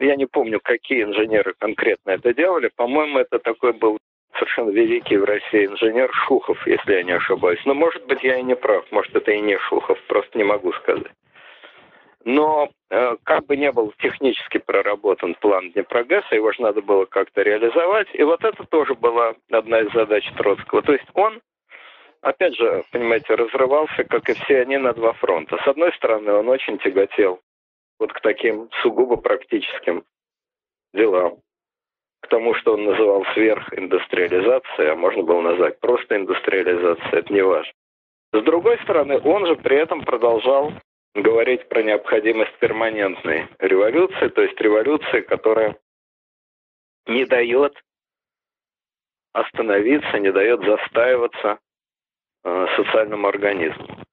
Я 0.00 0.16
не 0.16 0.26
помню, 0.26 0.60
какие 0.62 1.02
инженеры 1.04 1.54
конкретно 1.58 2.10
это 2.10 2.32
делали. 2.32 2.70
По-моему, 2.76 3.18
это 3.18 3.38
такой 3.38 3.72
был 3.72 3.98
совершенно 4.34 4.70
великий 4.70 5.16
в 5.16 5.24
России 5.24 5.66
инженер 5.66 6.12
Шухов, 6.12 6.64
если 6.66 6.92
я 6.92 7.02
не 7.02 7.12
ошибаюсь. 7.12 7.60
Но, 7.64 7.74
может 7.74 8.06
быть, 8.06 8.22
я 8.22 8.38
и 8.38 8.42
не 8.42 8.54
прав. 8.54 8.84
Может, 8.92 9.16
это 9.16 9.32
и 9.32 9.40
не 9.40 9.58
Шухов. 9.58 10.00
Просто 10.06 10.38
не 10.38 10.44
могу 10.44 10.72
сказать. 10.74 11.10
Но 12.24 12.70
э, 12.90 13.16
как 13.22 13.46
бы 13.46 13.56
не 13.56 13.70
был 13.70 13.92
технически 13.98 14.58
проработан 14.58 15.34
план 15.34 15.70
Днепрогресса, 15.72 16.34
его 16.34 16.52
же 16.52 16.62
надо 16.62 16.82
было 16.82 17.04
как-то 17.04 17.42
реализовать. 17.42 18.08
И 18.12 18.22
вот 18.22 18.44
это 18.44 18.64
тоже 18.64 18.94
была 18.94 19.34
одна 19.50 19.80
из 19.80 19.92
задач 19.92 20.24
Троцкого. 20.36 20.82
То 20.82 20.92
есть 20.92 21.06
он, 21.14 21.40
опять 22.20 22.56
же, 22.56 22.84
понимаете, 22.90 23.34
разрывался, 23.34 24.04
как 24.04 24.28
и 24.28 24.34
все 24.34 24.62
они, 24.62 24.78
на 24.78 24.92
два 24.92 25.12
фронта. 25.14 25.58
С 25.62 25.68
одной 25.68 25.92
стороны, 25.94 26.32
он 26.32 26.48
очень 26.48 26.78
тяготел 26.78 27.40
вот 27.98 28.12
к 28.12 28.20
таким 28.20 28.68
сугубо 28.82 29.16
практическим 29.16 30.04
делам, 30.94 31.38
к 32.20 32.28
тому, 32.28 32.54
что 32.54 32.74
он 32.74 32.84
называл 32.84 33.24
сверхиндустриализацией, 33.34 34.92
а 34.92 34.96
можно 34.96 35.22
было 35.22 35.40
назвать 35.40 35.78
просто 35.80 36.16
индустриализацией, 36.16 37.18
это 37.18 37.32
не 37.32 37.42
важно. 37.42 37.72
С 38.32 38.42
другой 38.42 38.78
стороны, 38.82 39.20
он 39.24 39.46
же 39.46 39.56
при 39.56 39.76
этом 39.76 40.04
продолжал 40.04 40.72
говорить 41.22 41.68
про 41.68 41.82
необходимость 41.82 42.56
перманентной 42.58 43.48
революции, 43.58 44.28
то 44.28 44.42
есть 44.42 44.60
революции, 44.60 45.20
которая 45.20 45.76
не 47.06 47.24
дает 47.24 47.74
остановиться, 49.32 50.18
не 50.18 50.32
дает 50.32 50.60
застаиваться 50.60 51.58
э, 52.44 52.66
социальному 52.76 53.28
организму. 53.28 54.04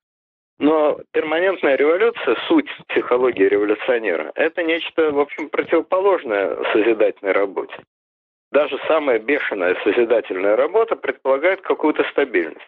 Но 0.58 1.00
перманентная 1.12 1.76
революция, 1.76 2.38
суть 2.48 2.70
психологии 2.88 3.44
революционера, 3.44 4.32
это 4.36 4.64
нечто, 4.64 5.12
в 5.12 5.20
общем, 5.20 5.50
противоположное 5.50 6.56
созидательной 6.72 7.34
работе. 7.34 7.76
Даже 8.52 8.80
самая 8.88 9.20
бешеная 9.20 9.76
созидательная 9.84 10.56
работа 10.56 10.96
предполагает 10.96 11.62
какую-то 11.62 12.04
стабильность. 12.12 12.66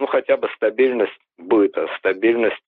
Ну, 0.00 0.06
хотя 0.06 0.36
бы 0.38 0.48
стабильность 0.54 1.18
быта, 1.36 1.88
стабильность 1.98 2.62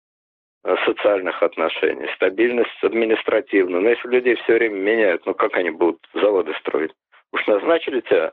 социальных 0.84 1.42
отношений, 1.42 2.06
стабильность 2.16 2.82
административную. 2.82 3.82
Но 3.82 3.90
если 3.90 4.08
людей 4.08 4.34
все 4.36 4.54
время 4.54 4.76
меняют, 4.76 5.24
ну 5.26 5.34
как 5.34 5.54
они 5.56 5.70
будут 5.70 6.06
заводы 6.14 6.52
строить? 6.60 6.92
Уж 7.32 7.46
назначили 7.46 8.00
тебя 8.00 8.32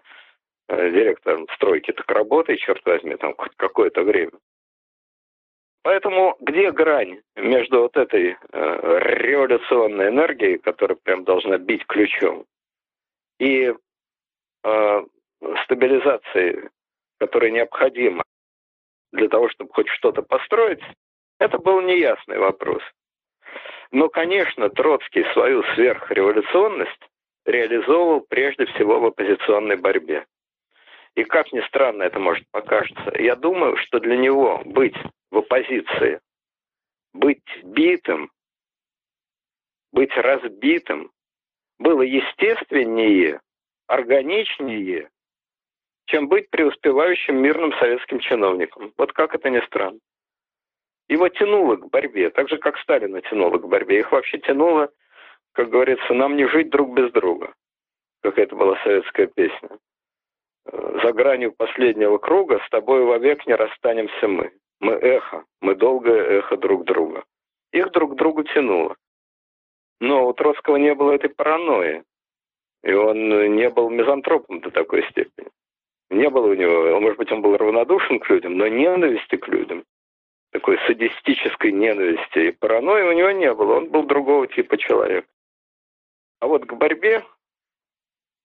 э, 0.67 0.89
директором 0.91 1.47
стройки, 1.55 1.91
так 1.91 2.09
работай, 2.11 2.57
черт 2.57 2.82
возьми, 2.86 3.15
там 3.15 3.34
хоть 3.36 3.55
какое-то 3.55 4.03
время. 4.03 4.32
Поэтому 5.84 6.36
где 6.41 6.71
грань 6.71 7.21
между 7.38 7.84
вот 7.84 7.95
этой 7.95 8.36
э, 8.51 8.99
революционной 9.21 10.09
энергией, 10.09 10.57
которая 10.57 10.97
прям 11.01 11.23
должна 11.23 11.57
бить 11.57 11.86
ключом, 11.88 12.45
и 13.39 13.73
э, 14.63 15.01
стабилизацией, 15.63 16.69
которая 17.19 17.51
необходима 17.51 18.23
для 19.13 19.30
того, 19.30 19.47
чтобы 19.49 19.71
хоть 19.73 19.88
что-то 19.88 20.23
построить, 20.23 20.82
это 21.39 21.57
был 21.57 21.81
неясный 21.81 22.38
вопрос. 22.39 22.81
Но, 23.91 24.09
конечно, 24.09 24.69
Троцкий 24.69 25.23
свою 25.33 25.63
сверхреволюционность 25.75 27.09
реализовывал 27.45 28.21
прежде 28.21 28.65
всего 28.65 28.99
в 28.99 29.05
оппозиционной 29.05 29.77
борьбе. 29.77 30.25
И 31.15 31.23
как 31.23 31.51
ни 31.53 31.61
странно 31.61 32.03
это 32.03 32.19
может 32.19 32.45
покажется, 32.51 33.11
я 33.17 33.35
думаю, 33.35 33.77
что 33.77 33.99
для 33.99 34.17
него 34.17 34.61
быть 34.65 34.95
в 35.31 35.38
оппозиции, 35.38 36.19
быть 37.13 37.43
битым, 37.63 38.29
быть 39.91 40.15
разбитым 40.15 41.11
было 41.79 42.01
естественнее, 42.01 43.39
органичнее, 43.88 45.09
чем 46.05 46.27
быть 46.27 46.49
преуспевающим 46.49 47.41
мирным 47.41 47.73
советским 47.79 48.19
чиновником. 48.19 48.93
Вот 48.97 49.13
как 49.13 49.33
это 49.33 49.49
ни 49.49 49.59
странно. 49.65 49.99
Его 51.10 51.30
тянуло 51.30 51.78
к 51.78 51.89
борьбе, 51.89 52.30
так 52.30 52.49
же, 52.49 52.58
как 52.58 52.78
Сталина 52.80 53.22
тянуло 53.22 53.58
к 53.58 53.68
борьбе. 53.68 53.99
Их 53.99 54.12
вообще 54.12 54.39
тянуло, 54.39 54.89
как 55.53 55.70
говорится, 55.70 56.14
нам 56.14 56.36
не 56.36 56.47
жить 56.47 56.70
друг 56.70 56.93
без 56.93 57.12
друга. 57.12 57.53
Как 58.22 58.38
это 58.38 58.55
была 58.55 58.78
советская 58.84 59.28
песня. 59.28 59.70
За 60.66 61.14
гранью 61.14 61.53
последнего 61.53 62.18
круга 62.18 62.60
с 62.66 62.70
тобой 62.70 63.03
вовек 63.05 63.47
не 63.47 63.55
расстанемся 63.55 64.28
мы. 64.28 64.51
Мы 64.82 64.93
эхо, 64.93 65.45
мы 65.62 65.76
долгое 65.76 66.39
эхо 66.39 66.58
друг 66.58 66.84
друга. 66.84 67.24
Их 67.72 67.91
друг 67.91 68.14
к 68.14 68.16
другу 68.16 68.43
тянуло. 68.43 68.95
Но 69.99 70.28
у 70.28 70.34
Троцкого 70.34 70.76
не 70.76 70.93
было 70.93 71.14
этой 71.14 71.30
паранойи. 71.30 72.03
И 72.84 72.93
он 72.93 73.55
не 73.55 73.70
был 73.70 73.89
мизантропом 73.89 74.60
до 74.60 74.72
такой 74.72 75.03
степени. 75.10 75.49
Не 76.10 76.30
было 76.30 76.47
у 76.47 76.53
него, 76.53 76.99
может 76.99 77.18
быть, 77.18 77.32
он 77.32 77.41
был 77.41 77.58
равнодушен 77.58 78.20
к 78.20 78.30
людям, 78.30 78.58
но 78.58 78.68
ненависти 78.68 79.36
к 79.36 79.47
людям, 79.47 79.84
такой 80.51 80.77
садистической 80.87 81.71
ненависти 81.71 82.39
и 82.39 82.51
паранойи 82.51 83.03
у 83.03 83.11
него 83.13 83.31
не 83.31 83.53
было. 83.53 83.77
Он 83.77 83.89
был 83.89 84.03
другого 84.03 84.47
типа 84.47 84.77
человек. 84.77 85.27
А 86.39 86.47
вот 86.47 86.65
к 86.65 86.73
борьбе 86.73 87.23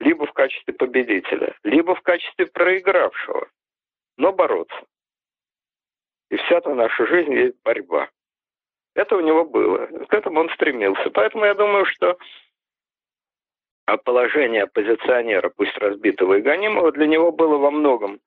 либо 0.01 0.27
в 0.27 0.33
качестве 0.33 0.75
победителя, 0.75 1.55
либо 1.63 1.95
в 1.95 2.03
качестве 2.03 2.47
проигравшего, 2.47 3.49
но 4.17 4.33
бороться. 4.33 4.85
И 6.31 6.37
вся 6.37 6.61
та 6.61 6.75
наша 6.75 7.07
жизнь 7.07 7.35
есть 7.35 7.57
борьба. 7.63 8.09
Это 8.95 9.17
у 9.17 9.21
него 9.21 9.45
было. 9.45 9.87
К 10.07 10.15
этому 10.15 10.41
он 10.41 10.51
стремился. 10.51 11.11
Поэтому 11.11 11.45
я 11.45 11.55
думаю, 11.55 11.87
что 11.87 12.19
положение 14.05 14.65
оппозиционера, 14.65 15.51
пусть 15.51 15.77
разбитого 15.79 16.35
и 16.35 16.43
гонимого, 16.43 16.93
для 16.93 17.07
него 17.07 17.33
было 17.33 17.59
во 17.59 17.71
многом 17.71 18.21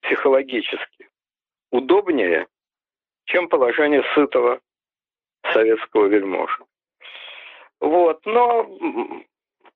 психологически 0.00 1.08
удобнее, 1.70 2.46
чем 3.30 3.48
положение 3.48 4.02
сытого 4.14 4.60
советского 5.52 6.06
вельможа. 6.06 6.64
Вот, 7.80 8.20
но 8.26 8.68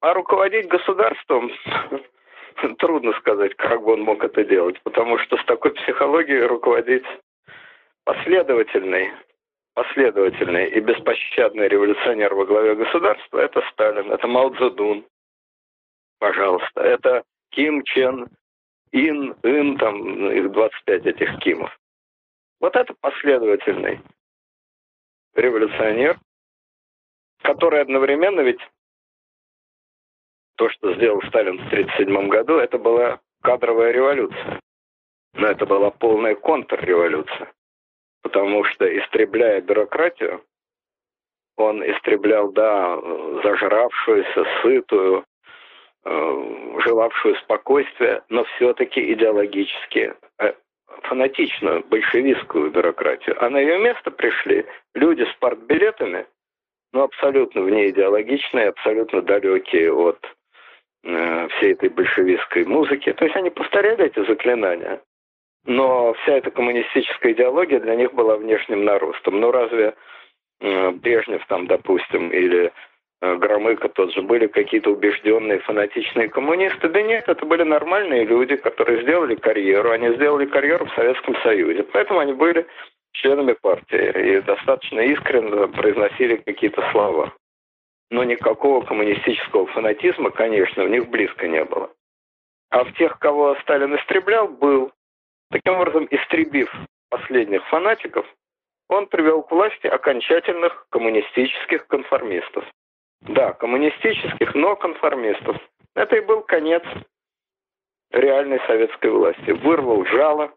а 0.01 0.13
руководить 0.13 0.69
государством 0.69 1.51
трудно 2.79 3.13
сказать, 3.15 3.55
как 3.55 3.83
бы 3.83 3.95
он 3.95 4.03
мог 4.03 4.23
это 4.23 4.45
делать, 4.45 4.81
потому 4.83 5.19
что 5.19 5.37
с 5.39 5.45
такой 5.47 5.73
психологией 5.73 6.45
руководить 6.45 7.07
последовательный, 8.05 9.13
последовательный 9.75 10.69
и 10.69 10.81
беспощадный 10.81 11.69
революционер 11.69 12.35
во 12.35 12.45
главе 12.45 12.75
государства– 12.75 13.39
это 13.41 13.63
Сталин, 13.73 14.13
это 14.13 14.27
Мао 14.27 14.51
Цзэдун, 14.51 15.07
пожалуйста, 16.19 16.83
это 16.83 17.25
Ким 17.51 17.83
Чен 17.85 18.29
Ин, 18.93 19.35
Ин, 19.43 19.79
там 19.79 20.31
их 20.31 20.53
25 20.53 21.07
этих 21.07 21.39
Кимов. 21.41 21.77
Вот 22.65 22.77
это 22.77 22.95
последовательный 22.95 24.01
революционер, 25.35 26.19
который 27.43 27.83
одновременно 27.83 28.41
ведь 28.41 28.61
то, 30.57 30.71
что 30.71 30.95
сделал 30.95 31.21
Сталин 31.29 31.59
в 31.59 31.67
1937 31.67 32.29
году, 32.31 32.57
это 32.57 32.79
была 32.79 33.21
кадровая 33.43 33.91
революция. 33.91 34.61
Но 35.35 35.47
это 35.49 35.67
была 35.67 35.91
полная 35.91 36.35
контрреволюция 36.37 37.53
потому 38.23 38.65
что, 38.65 38.87
истребляя 38.99 39.61
бюрократию, 39.61 40.43
он 41.59 41.85
истреблял, 41.85 42.51
да, 42.51 42.99
зажравшуюся, 43.43 44.47
сытую, 44.63 45.27
э, 46.07 46.79
желавшую 46.83 47.37
спокойствия, 47.37 48.25
но 48.31 48.45
все-таки 48.57 49.13
идеологически 49.13 50.15
фанатичную 51.03 51.85
большевистскую 51.85 52.71
бюрократию. 52.71 53.43
А 53.43 53.51
на 53.51 53.59
ее 53.59 53.79
место 53.79 54.11
пришли 54.11 54.67
люди 54.95 55.23
с 55.25 55.35
партбилетами, 55.39 56.27
но 56.93 57.05
абсолютно 57.05 57.63
вне 57.63 57.91
идеологичные, 57.91 58.69
абсолютно 58.69 59.23
далекие 59.23 59.93
от 59.93 60.19
э, 61.03 61.49
всей 61.49 61.73
этой 61.73 61.89
большевистской 61.89 62.65
музыки. 62.65 63.13
То 63.13 63.25
есть 63.25 63.37
они 63.37 63.51
повторяли 63.51 64.07
эти 64.07 64.25
заклинания, 64.27 65.01
но 65.67 66.13
вся 66.15 66.35
эта 66.35 66.51
коммунистическая 66.51 67.33
идеология 67.33 67.81
для 67.81 67.97
них 67.97 68.13
была 68.13 68.37
внешним 68.37 68.85
наростом. 68.85 69.41
Ну 69.41 69.51
разве 69.51 69.95
э, 70.61 70.91
Брежнев 70.91 71.45
там, 71.47 71.67
допустим, 71.67 72.31
или 72.31 72.73
Громыко 73.25 73.89
тот 73.89 74.13
же 74.13 74.21
были 74.21 74.47
какие-то 74.47 74.91
убежденные 74.91 75.59
фанатичные 75.61 76.29
коммунисты? 76.29 76.89
Да 76.89 77.01
нет, 77.01 77.27
это 77.27 77.47
были 77.47 77.63
нормальные 77.63 78.25
люди, 78.25 78.57
которые 78.57 79.03
сделали 79.03 79.35
карьеру. 79.35 79.93
Они 79.93 80.15
сделали 80.15 80.45
карьеру 80.45 80.85
в 80.85 80.95
Советском 80.95 81.35
Союзе. 81.43 81.85
Поэтому 81.85 82.21
они 82.21 82.35
были 82.35 82.67
членами 83.13 83.55
партии 83.55 84.37
и 84.37 84.41
достаточно 84.43 85.01
искренне 85.01 85.69
произносили 85.69 86.37
какие-то 86.37 86.83
слова. 86.91 87.33
Но 88.11 88.25
никакого 88.25 88.85
коммунистического 88.85 89.67
фанатизма, 89.69 90.31
конечно, 90.31 90.85
у 90.85 90.89
них 90.89 91.09
близко 91.09 91.49
не 91.49 91.65
было. 91.65 91.91
А 92.71 92.85
в 92.85 92.93
тех, 92.95 93.19
кого 93.19 93.57
Сталин 93.63 93.97
истреблял, 93.97 94.49
был. 94.49 94.93
Таким 95.51 95.75
образом, 95.75 96.07
истребив 96.11 96.71
последних 97.09 97.65
фанатиков, 97.69 98.27
он 98.89 99.07
привел 99.07 99.43
к 99.43 99.51
власти 99.51 99.87
окончательных 99.87 100.87
коммунистических 100.91 101.87
конформистов. 101.87 102.65
Да, 103.29 103.53
коммунистических, 103.55 104.55
но 104.55 104.77
конформистов. 104.77 105.57
Это 105.95 106.17
и 106.17 106.21
был 106.21 106.43
конец 106.43 106.83
реальной 108.11 108.61
советской 108.67 109.11
власти. 109.11 109.51
Вырвал 109.51 110.05
жало, 110.07 110.53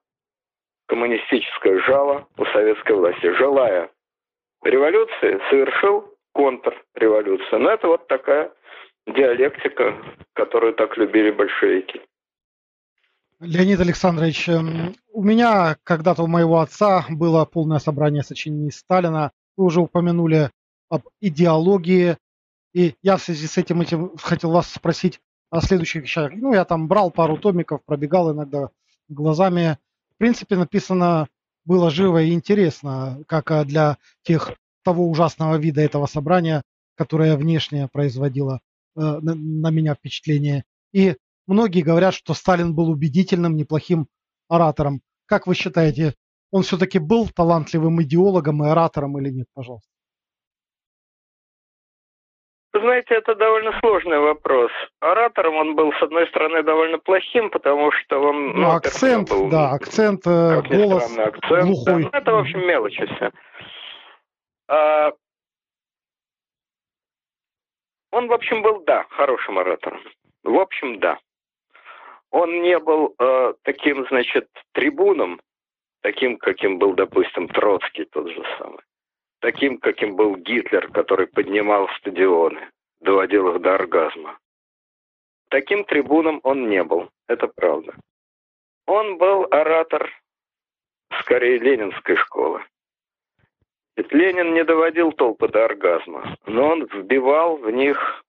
коммунистическое 0.88 1.80
жало 1.80 2.28
у 2.38 2.45
советской 2.45 2.93
власти. 2.93 3.34
Желая 3.38 3.89
революции, 4.63 5.39
совершил 5.49 6.13
контрреволюцию. 6.34 7.59
Но 7.59 7.72
это 7.72 7.88
вот 7.88 8.07
такая 8.07 8.51
диалектика, 9.07 9.95
которую 10.34 10.74
так 10.74 10.97
любили 10.97 11.32
большевики. 11.32 12.01
Леонид 13.39 13.80
Александрович, 13.80 14.49
эм, 14.49 14.95
у 15.13 15.24
меня 15.24 15.78
когда-то 15.84 16.24
у 16.24 16.28
моего 16.28 16.59
отца 16.59 17.05
было 17.09 17.45
полное 17.45 17.80
собрание 17.80 18.24
сочинений 18.24 18.72
Сталина. 18.72 19.32
Вы 19.55 19.65
уже 19.65 19.80
упомянули 19.80 20.49
об 20.89 21.03
идеологии. 21.22 22.18
И 22.74 22.95
я 23.01 23.18
в 23.18 23.22
связи 23.22 23.47
с 23.47 23.57
этим, 23.57 23.82
этим 23.82 24.15
хотел 24.18 24.51
вас 24.51 24.70
спросить 24.70 25.20
о 25.49 25.61
следующих 25.61 26.03
вещах. 26.03 26.32
Ну, 26.36 26.53
я 26.53 26.65
там 26.65 26.88
брал 26.88 27.11
пару 27.11 27.38
томиков, 27.38 27.84
пробегал 27.86 28.34
иногда 28.34 28.70
глазами. 29.07 29.78
В 30.15 30.18
принципе, 30.18 30.55
написано 30.55 31.28
было 31.65 31.89
живо 31.89 32.24
и 32.24 32.34
интересно, 32.34 33.24
как 33.28 33.51
э, 33.51 33.65
для 33.65 33.97
тех 34.24 34.53
того 34.84 35.09
ужасного 35.09 35.57
вида 35.57 35.82
этого 35.82 36.05
собрания, 36.05 36.63
которое 36.95 37.36
внешне 37.36 37.89
производило 37.91 38.61
э, 38.95 39.01
на, 39.01 39.36
на 39.36 39.70
меня 39.70 39.95
впечатление. 39.95 40.63
И 40.93 41.18
многие 41.45 41.82
говорят, 41.82 42.13
что 42.13 42.34
Сталин 42.34 42.74
был 42.74 42.89
убедительным, 42.89 43.55
неплохим 43.55 44.07
оратором. 44.47 45.01
Как 45.26 45.45
вы 45.45 45.55
считаете, 45.55 46.15
он 46.51 46.63
все-таки 46.63 46.99
был 46.99 47.28
талантливым 47.28 48.01
идеологом 48.01 48.63
и 48.63 48.70
оратором 48.70 49.18
или 49.20 49.30
нет, 49.30 49.47
пожалуйста? 49.53 49.89
Знаете, 52.80 53.15
это 53.15 53.36
довольно 53.36 53.71
сложный 53.80 54.19
вопрос. 54.19 54.71
Оратором 54.99 55.55
он 55.55 55.75
был, 55.75 55.91
с 55.93 56.01
одной 56.01 56.28
стороны, 56.28 56.63
довольно 56.63 56.97
плохим, 56.97 57.49
потому 57.49 57.91
что 57.91 58.19
он... 58.19 58.47
Ну, 58.49 58.61
ну 58.61 58.71
акцент, 58.71 59.30
был, 59.30 59.49
да, 59.49 59.71
акцент, 59.71 60.25
э, 60.25 60.61
голос 60.61 61.03
странно, 61.11 61.30
акцент, 61.30 61.65
глухой. 61.65 61.86
Да, 61.86 61.99
ну, 61.99 62.09
это, 62.11 62.32
в 62.32 62.39
общем, 62.39 62.59
мелочи 62.67 63.05
все. 63.05 63.32
А, 64.69 65.11
он, 68.11 68.28
в 68.28 68.34
общем, 68.34 68.61
был, 68.61 68.84
да, 68.86 69.05
хорошим 69.09 69.59
оратором. 69.59 70.01
В 70.43 70.57
общем, 70.57 70.99
да. 70.99 71.19
Он 72.32 72.61
не 72.61 72.78
был 72.80 73.15
э, 73.19 73.53
таким, 73.63 74.05
значит, 74.07 74.49
трибуном, 74.73 75.39
таким, 76.01 76.38
каким 76.38 76.78
был, 76.78 76.93
допустим, 76.93 77.47
Троцкий 77.47 78.05
тот 78.05 78.30
же 78.30 78.43
самый 78.57 78.80
таким, 79.47 79.77
каким 79.77 80.17
был 80.17 80.35
Гитлер, 80.35 80.89
который 80.91 81.25
поднимал 81.25 81.87
стадионы, 81.99 82.67
доводил 82.99 83.47
их 83.55 83.61
до 83.61 83.75
оргазма. 83.75 84.37
Таким 85.49 85.85
трибуном 85.85 86.41
он 86.43 86.67
не 86.67 86.83
был, 86.83 87.09
это 87.29 87.47
правда. 87.47 87.95
Он 88.87 89.17
был 89.17 89.47
оратор, 89.49 90.11
скорее, 91.21 91.59
ленинской 91.59 92.17
школы. 92.17 92.61
Ведь 93.95 94.11
Ленин 94.11 94.53
не 94.53 94.65
доводил 94.65 95.13
толпы 95.13 95.47
до 95.47 95.63
оргазма, 95.63 96.35
но 96.45 96.67
он 96.67 96.83
вбивал 96.83 97.55
в 97.55 97.71
них 97.71 98.25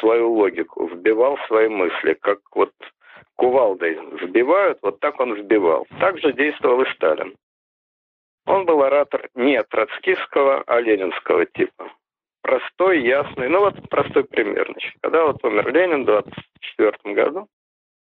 свою 0.00 0.32
логику, 0.32 0.88
вбивал 0.88 1.38
свои 1.46 1.68
мысли, 1.68 2.14
как 2.14 2.40
вот 2.52 2.72
кувалдой 3.36 3.94
вбивают, 4.20 4.80
вот 4.82 4.98
так 4.98 5.20
он 5.20 5.34
вбивал. 5.34 5.86
Так 6.00 6.18
же 6.18 6.32
действовал 6.32 6.82
и 6.82 6.90
Сталин. 6.94 7.36
Он 8.48 8.64
был 8.64 8.82
оратор 8.82 9.28
не 9.34 9.62
троцкистского, 9.62 10.64
а 10.66 10.80
ленинского 10.80 11.44
типа. 11.44 11.92
Простой, 12.40 13.02
ясный. 13.02 13.48
Ну 13.48 13.60
вот 13.60 13.74
простой 13.90 14.24
пример. 14.24 14.66
Значит, 14.72 14.94
когда 15.02 15.26
вот 15.26 15.44
умер 15.44 15.70
Ленин 15.70 16.02
в 16.02 16.06
24 16.06 17.14
году, 17.14 17.46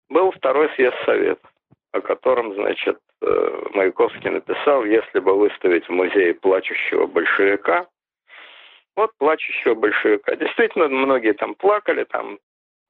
был 0.08 0.32
второй 0.32 0.68
съезд 0.74 0.96
Советов, 1.04 1.48
о 1.92 2.00
котором, 2.00 2.52
значит, 2.54 2.98
э, 3.22 3.62
Маяковский 3.74 4.28
написал, 4.28 4.84
если 4.84 5.20
бы 5.20 5.38
выставить 5.38 5.86
в 5.86 5.92
музее 5.92 6.34
плачущего 6.34 7.06
большевика, 7.06 7.86
вот 8.96 9.12
плачущего 9.18 9.76
большевика. 9.76 10.34
Действительно, 10.34 10.88
многие 10.88 11.34
там 11.34 11.54
плакали, 11.54 12.02
там 12.02 12.40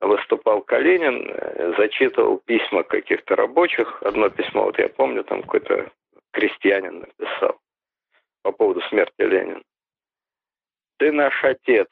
выступал 0.01 0.63
Калинин, 0.63 1.31
э, 1.31 1.75
зачитывал 1.77 2.39
письма 2.39 2.85
каких-то 2.85 3.37
рабочих. 3.37 4.03
Одно 4.03 4.31
письмо, 4.31 4.65
вот 4.65 4.79
я 4.79 4.89
помню, 4.89 5.25
там 5.25 5.43
какой-то 5.43 5.91
крестьянин 6.35 7.01
написал 7.01 7.61
по 8.43 8.53
поводу 8.53 8.81
смерти 8.89 9.23
Ленина. 9.23 9.63
Ты 10.99 11.13
наш 11.13 11.33
отец. 11.43 11.89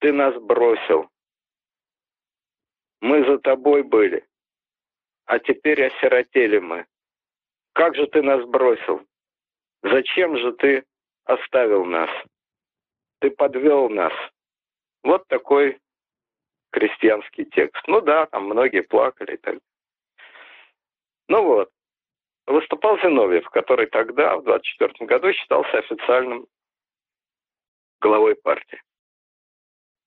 Ты 0.00 0.12
нас 0.12 0.34
бросил. 0.42 1.08
Мы 3.00 3.24
за 3.24 3.38
тобой 3.38 3.82
были. 3.82 4.26
А 5.26 5.38
теперь 5.38 5.86
осиротели 5.86 6.58
мы. 6.58 6.86
Как 7.72 7.94
же 7.94 8.06
ты 8.08 8.22
нас 8.22 8.44
бросил? 8.46 9.06
Зачем 9.82 10.36
же 10.36 10.52
ты 10.52 10.84
оставил 11.24 11.84
нас? 11.84 12.10
Ты 13.20 13.30
подвел 13.30 13.88
нас. 13.88 14.12
Вот 15.02 15.26
такой 15.28 15.80
крестьянский 16.70 17.44
текст. 17.46 17.86
Ну 17.86 18.00
да, 18.00 18.26
там 18.26 18.46
многие 18.46 18.82
плакали 18.82 19.34
и 19.34 19.36
так. 19.36 19.58
Ну 21.28 21.44
вот 21.44 21.73
выступал 22.46 22.98
Зиновьев, 22.98 23.48
который 23.50 23.86
тогда, 23.86 24.36
в 24.36 24.44
24 24.44 25.06
году, 25.06 25.32
считался 25.32 25.78
официальным 25.78 26.46
главой 28.00 28.36
партии. 28.36 28.80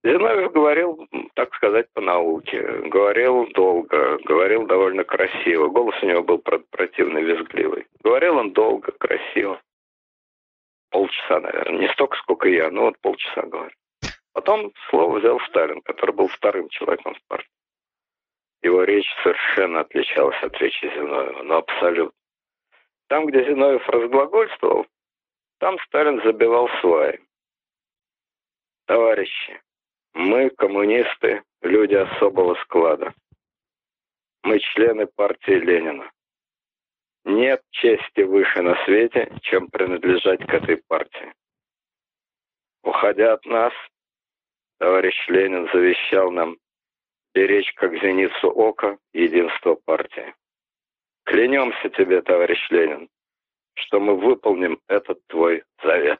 Зиновьев 0.03 0.51
говорил, 0.51 1.07
так 1.33 1.53
сказать, 1.55 1.91
по 1.93 2.01
науке, 2.01 2.61
говорил 2.83 3.47
долго, 3.47 4.19
говорил 4.19 4.65
довольно 4.65 5.03
красиво. 5.03 5.67
Голос 5.67 5.95
у 6.01 6.05
него 6.05 6.23
был 6.23 6.37
противный, 6.37 7.23
визгливый. 7.23 7.87
Говорил 8.03 8.37
он 8.37 8.53
долго, 8.53 8.91
красиво. 8.93 9.59
Полчаса, 10.91 11.39
наверное. 11.39 11.79
Не 11.79 11.89
столько, 11.89 12.15
сколько 12.17 12.47
я, 12.47 12.69
но 12.71 12.83
вот 12.83 12.99
полчаса 13.01 13.41
говорил. 13.41 13.75
Потом 14.33 14.71
слово 14.89 15.17
взял 15.17 15.39
Сталин, 15.41 15.81
который 15.81 16.13
был 16.13 16.27
вторым 16.27 16.69
человеком 16.69 17.15
в 17.15 17.27
партии. 17.27 17.49
Его 18.61 18.83
речь 18.83 19.09
совершенно 19.23 19.81
отличалась 19.81 20.41
от 20.41 20.55
речи 20.59 20.85
Зиновьева, 20.85 21.43
но 21.43 21.57
абсолютно. 21.57 22.16
Там, 23.07 23.25
где 23.25 23.43
Зиновьев 23.45 23.87
разглагольствовал, 23.87 24.85
там 25.59 25.79
Сталин 25.85 26.21
забивал 26.23 26.69
сваи. 26.81 27.19
Товарищи, 28.85 29.61
мы, 30.13 30.49
коммунисты, 30.49 31.43
люди 31.61 31.95
особого 31.95 32.55
склада. 32.63 33.13
Мы 34.43 34.59
члены 34.59 35.07
партии 35.07 35.51
Ленина. 35.51 36.11
Нет 37.25 37.61
чести 37.71 38.21
выше 38.21 38.61
на 38.61 38.75
свете, 38.85 39.31
чем 39.41 39.67
принадлежать 39.69 40.45
к 40.45 40.53
этой 40.53 40.77
партии. 40.87 41.33
Уходя 42.83 43.33
от 43.33 43.45
нас, 43.45 43.73
товарищ 44.79 45.27
Ленин 45.27 45.69
завещал 45.73 46.31
нам 46.31 46.57
беречь 47.33 47.73
как 47.73 47.93
зеницу 48.01 48.49
ока 48.49 48.97
единство 49.11 49.75
партии. 49.75 50.33
Клянемся 51.27 51.89
тебе, 51.89 52.21
товарищ 52.21 52.57
Ленин, 52.69 53.09
что 53.73 53.99
мы 53.99 54.15
выполним 54.15 54.79
этот 54.87 55.19
твой 55.27 55.61
завет. 55.83 56.19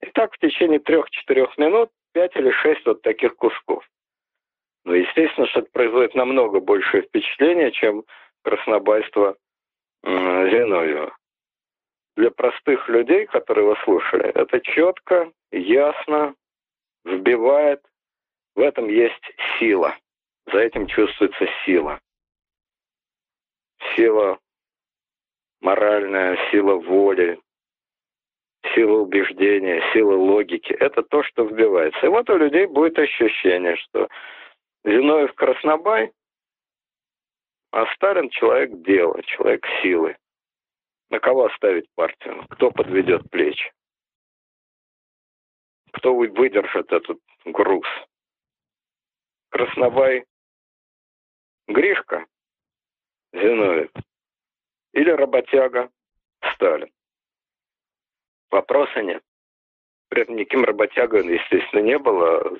И 0.00 0.06
так 0.12 0.32
в 0.32 0.38
течение 0.38 0.78
трех-четырех 0.78 1.58
минут 1.58 1.90
пять 2.14 2.34
или 2.34 2.50
шесть 2.52 2.86
вот 2.86 3.02
таких 3.02 3.36
кусков. 3.36 3.86
Но 4.86 4.94
естественно, 4.94 5.46
что 5.46 5.60
это 5.60 5.70
производит 5.72 6.14
намного 6.14 6.60
большее 6.60 7.02
впечатление, 7.02 7.70
чем 7.70 8.04
краснобайство 8.42 9.36
Зиновьева. 10.02 11.14
Для 12.16 12.30
простых 12.30 12.88
людей, 12.88 13.26
которые 13.26 13.66
его 13.66 13.76
слушали, 13.84 14.24
это 14.24 14.58
четко, 14.60 15.30
ясно, 15.50 16.34
вбивает. 17.04 17.82
В 18.54 18.60
этом 18.60 18.88
есть 18.88 19.22
сила. 19.58 19.94
За 20.50 20.60
этим 20.60 20.86
чувствуется 20.86 21.46
сила 21.66 22.00
сила 23.94 24.38
моральная, 25.60 26.36
сила 26.50 26.74
воли, 26.74 27.40
сила 28.74 28.98
убеждения, 28.98 29.82
сила 29.92 30.14
логики. 30.14 30.72
Это 30.72 31.02
то, 31.02 31.22
что 31.22 31.44
вбивается. 31.44 32.04
И 32.04 32.08
вот 32.08 32.28
у 32.30 32.36
людей 32.36 32.66
будет 32.66 32.98
ощущение, 32.98 33.76
что 33.76 34.08
Зиновьев 34.84 35.32
Краснобай, 35.34 36.12
а 37.70 37.86
Сталин 37.94 38.28
человек 38.30 38.82
дела, 38.82 39.22
человек 39.22 39.64
силы. 39.82 40.16
На 41.10 41.20
кого 41.20 41.46
оставить 41.46 41.88
партию? 41.94 42.44
Кто 42.50 42.70
подведет 42.70 43.30
плечи? 43.30 43.70
Кто 45.92 46.14
выдержит 46.14 46.90
этот 46.90 47.18
груз? 47.44 47.86
Краснобай 49.50 50.24
Гришка 51.68 52.26
Зиновьев 53.32 53.90
или 54.92 55.10
работяга 55.10 55.90
Сталин. 56.54 56.90
Вопроса 58.50 59.02
нет. 59.02 59.22
При 60.08 60.22
этом 60.22 60.36
никаким 60.36 60.64
работягой 60.64 61.26
естественно, 61.26 61.80
не 61.80 61.98
было. 61.98 62.58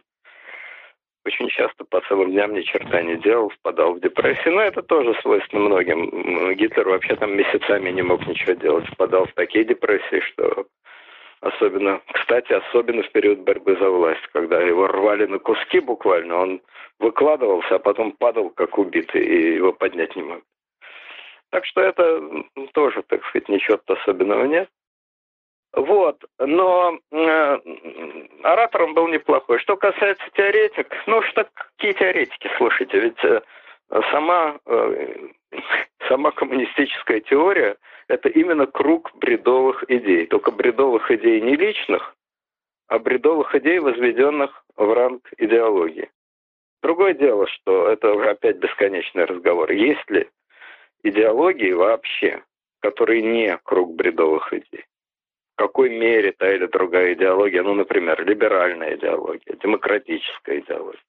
Очень 1.25 1.49
часто 1.49 1.85
по 1.85 2.01
целым 2.09 2.33
дням 2.33 2.55
ни 2.55 2.63
черта 2.63 3.03
не 3.03 3.17
делал, 3.17 3.51
впадал 3.51 3.95
в 3.95 4.01
депрессию. 4.01 4.55
Но 4.55 4.63
это 4.63 4.83
тоже 4.83 5.15
свойственно 5.21 5.63
многим. 5.67 6.55
Гитлер 6.55 6.89
вообще 6.89 7.15
там 7.17 7.37
месяцами 7.37 7.91
не 7.91 8.03
мог 8.03 8.27
ничего 8.27 8.55
делать. 8.55 8.89
Впадал 8.89 9.27
в 9.27 9.35
такие 9.35 9.65
депрессии, 9.65 10.21
что 10.21 10.67
особенно, 11.41 12.01
кстати, 12.13 12.53
особенно 12.53 13.03
в 13.03 13.13
период 13.13 13.41
борьбы 13.41 13.77
за 13.77 13.91
власть, 13.91 14.27
когда 14.33 14.61
его 14.61 14.87
рвали 14.87 15.27
на 15.27 15.39
куски 15.39 15.81
буквально, 15.81 16.37
он 16.37 16.63
выкладывался, 16.99 17.77
а 17.77 17.79
потом 17.79 18.13
падал 18.13 18.51
как 18.51 18.79
убитый, 18.79 19.25
и 19.25 19.55
его 19.57 19.73
поднять 19.73 20.17
не 20.17 20.23
мог. 20.23 20.43
Так 21.53 21.67
что 21.67 21.83
это 21.83 22.45
тоже, 22.73 23.03
так 23.03 23.23
сказать, 23.27 23.49
ничего 23.51 23.79
особенного 23.87 24.45
нет. 24.47 24.71
Вот, 25.75 26.23
но 26.39 26.99
э, 27.11 27.59
оратором 28.43 28.95
был 28.95 29.09
неплохой. 29.09 29.59
Что 29.59 29.77
касается 29.77 30.25
теоретик, 30.35 30.89
ну 31.07 31.23
что 31.23 31.47
какие 31.53 31.93
теоретики, 31.93 32.51
слушайте, 32.57 32.99
ведь 33.01 33.25
э, 33.25 33.43
сама 34.11 34.59
э, 34.65 35.29
сама 36.09 36.31
коммунистическая 36.31 37.21
теория– 37.21 37.77
это 38.09 38.31
именно 38.31 38.67
круг 38.67 39.11
бредовых 39.17 39.85
идей. 39.89 40.27
Только 40.27 40.53
бредовых 40.53 41.11
идей 41.11 41.41
не 41.43 41.57
личных, 41.57 42.15
а 42.89 42.99
бредовых 42.99 43.55
идей, 43.55 43.79
возведенных 43.79 44.65
в 44.77 44.91
ранг 44.93 45.29
идеологии. 45.37 46.11
Другое 46.83 47.13
дело, 47.13 47.47
что 47.47 47.89
это 47.89 48.13
уже 48.15 48.31
опять 48.31 48.57
бесконечный 48.57 49.25
разговор. 49.25 49.71
Есть 49.71 50.11
ли 50.11 50.29
идеологии 51.03 51.73
вообще, 51.73 52.43
которые 52.81 53.23
не 53.23 53.59
круг 53.65 53.95
бредовых 53.95 54.53
идей? 54.53 54.85
В 55.55 55.57
какой 55.57 55.91
мере 55.91 56.33
та 56.33 56.53
или 56.53 56.67
другая 56.67 57.15
идеология, 57.15 57.63
ну, 57.63 57.75
например, 57.75 58.25
либеральная 58.27 58.97
идеология, 58.97 59.57
демократическая 59.63 60.61
идеология, 60.61 61.03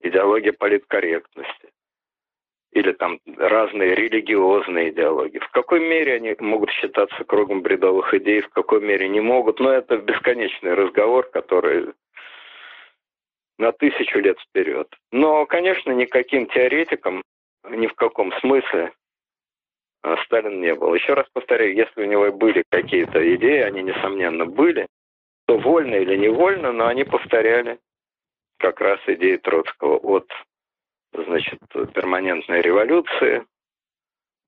идеология 0.00 0.52
политкорректности, 0.52 1.70
или 2.72 2.92
там 2.92 3.20
разные 3.36 3.94
религиозные 3.94 4.90
идеологии. 4.90 5.38
В 5.38 5.50
какой 5.50 5.80
мере 5.80 6.14
они 6.14 6.34
могут 6.40 6.70
считаться 6.70 7.22
кругом 7.24 7.60
бредовых 7.60 8.14
идей, 8.14 8.40
в 8.40 8.48
какой 8.48 8.80
мере 8.80 9.08
не 9.08 9.20
могут. 9.20 9.60
Но 9.60 9.70
это 9.70 9.98
бесконечный 9.98 10.72
разговор, 10.72 11.28
который 11.30 11.92
на 13.58 13.72
тысячу 13.72 14.18
лет 14.20 14.38
вперед. 14.40 14.88
Но, 15.12 15.44
конечно, 15.44 15.92
никаким 15.92 16.46
теоретиком 16.46 17.22
ни 17.68 17.86
в 17.86 17.94
каком 17.94 18.32
смысле 18.40 18.92
Сталин 20.24 20.60
не 20.60 20.74
был. 20.74 20.94
Еще 20.94 21.14
раз 21.14 21.26
повторяю, 21.32 21.74
если 21.74 22.02
у 22.02 22.06
него 22.06 22.32
были 22.32 22.64
какие-то 22.70 23.34
идеи, 23.36 23.60
они, 23.60 23.82
несомненно, 23.82 24.46
были, 24.46 24.86
то 25.46 25.58
вольно 25.58 25.94
или 25.94 26.16
невольно, 26.16 26.72
но 26.72 26.86
они 26.86 27.04
повторяли 27.04 27.78
как 28.58 28.80
раз 28.80 29.00
идеи 29.06 29.36
Троцкого 29.36 29.96
от 29.96 30.26
значит, 31.12 31.58
перманентной 31.94 32.62
революции 32.62 33.44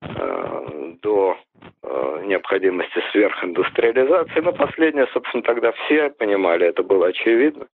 э, 0.01 0.93
до 1.01 1.37
э, 1.83 2.23
необходимости 2.25 3.01
сверхиндустриализации. 3.11 4.39
Но 4.39 4.51
последнее, 4.53 5.07
собственно, 5.07 5.43
тогда 5.43 5.71
все 5.71 6.09
понимали, 6.09 6.67
это 6.67 6.83
было 6.83 7.07
очевидно. 7.07 7.67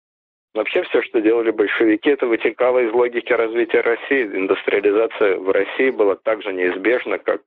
Вообще 0.53 0.83
все, 0.83 1.01
что 1.03 1.21
делали 1.21 1.53
большевики, 1.53 2.11
это 2.11 2.27
вытекало 2.27 2.81
из 2.81 2.93
логики 2.93 3.33
развития 3.33 3.83
России. 3.83 4.25
Индустриализация 4.25 5.37
в 5.37 5.49
России 5.51 5.91
была 5.91 6.17
так 6.17 6.43
же 6.43 6.53
неизбежна, 6.53 7.19
как 7.19 7.43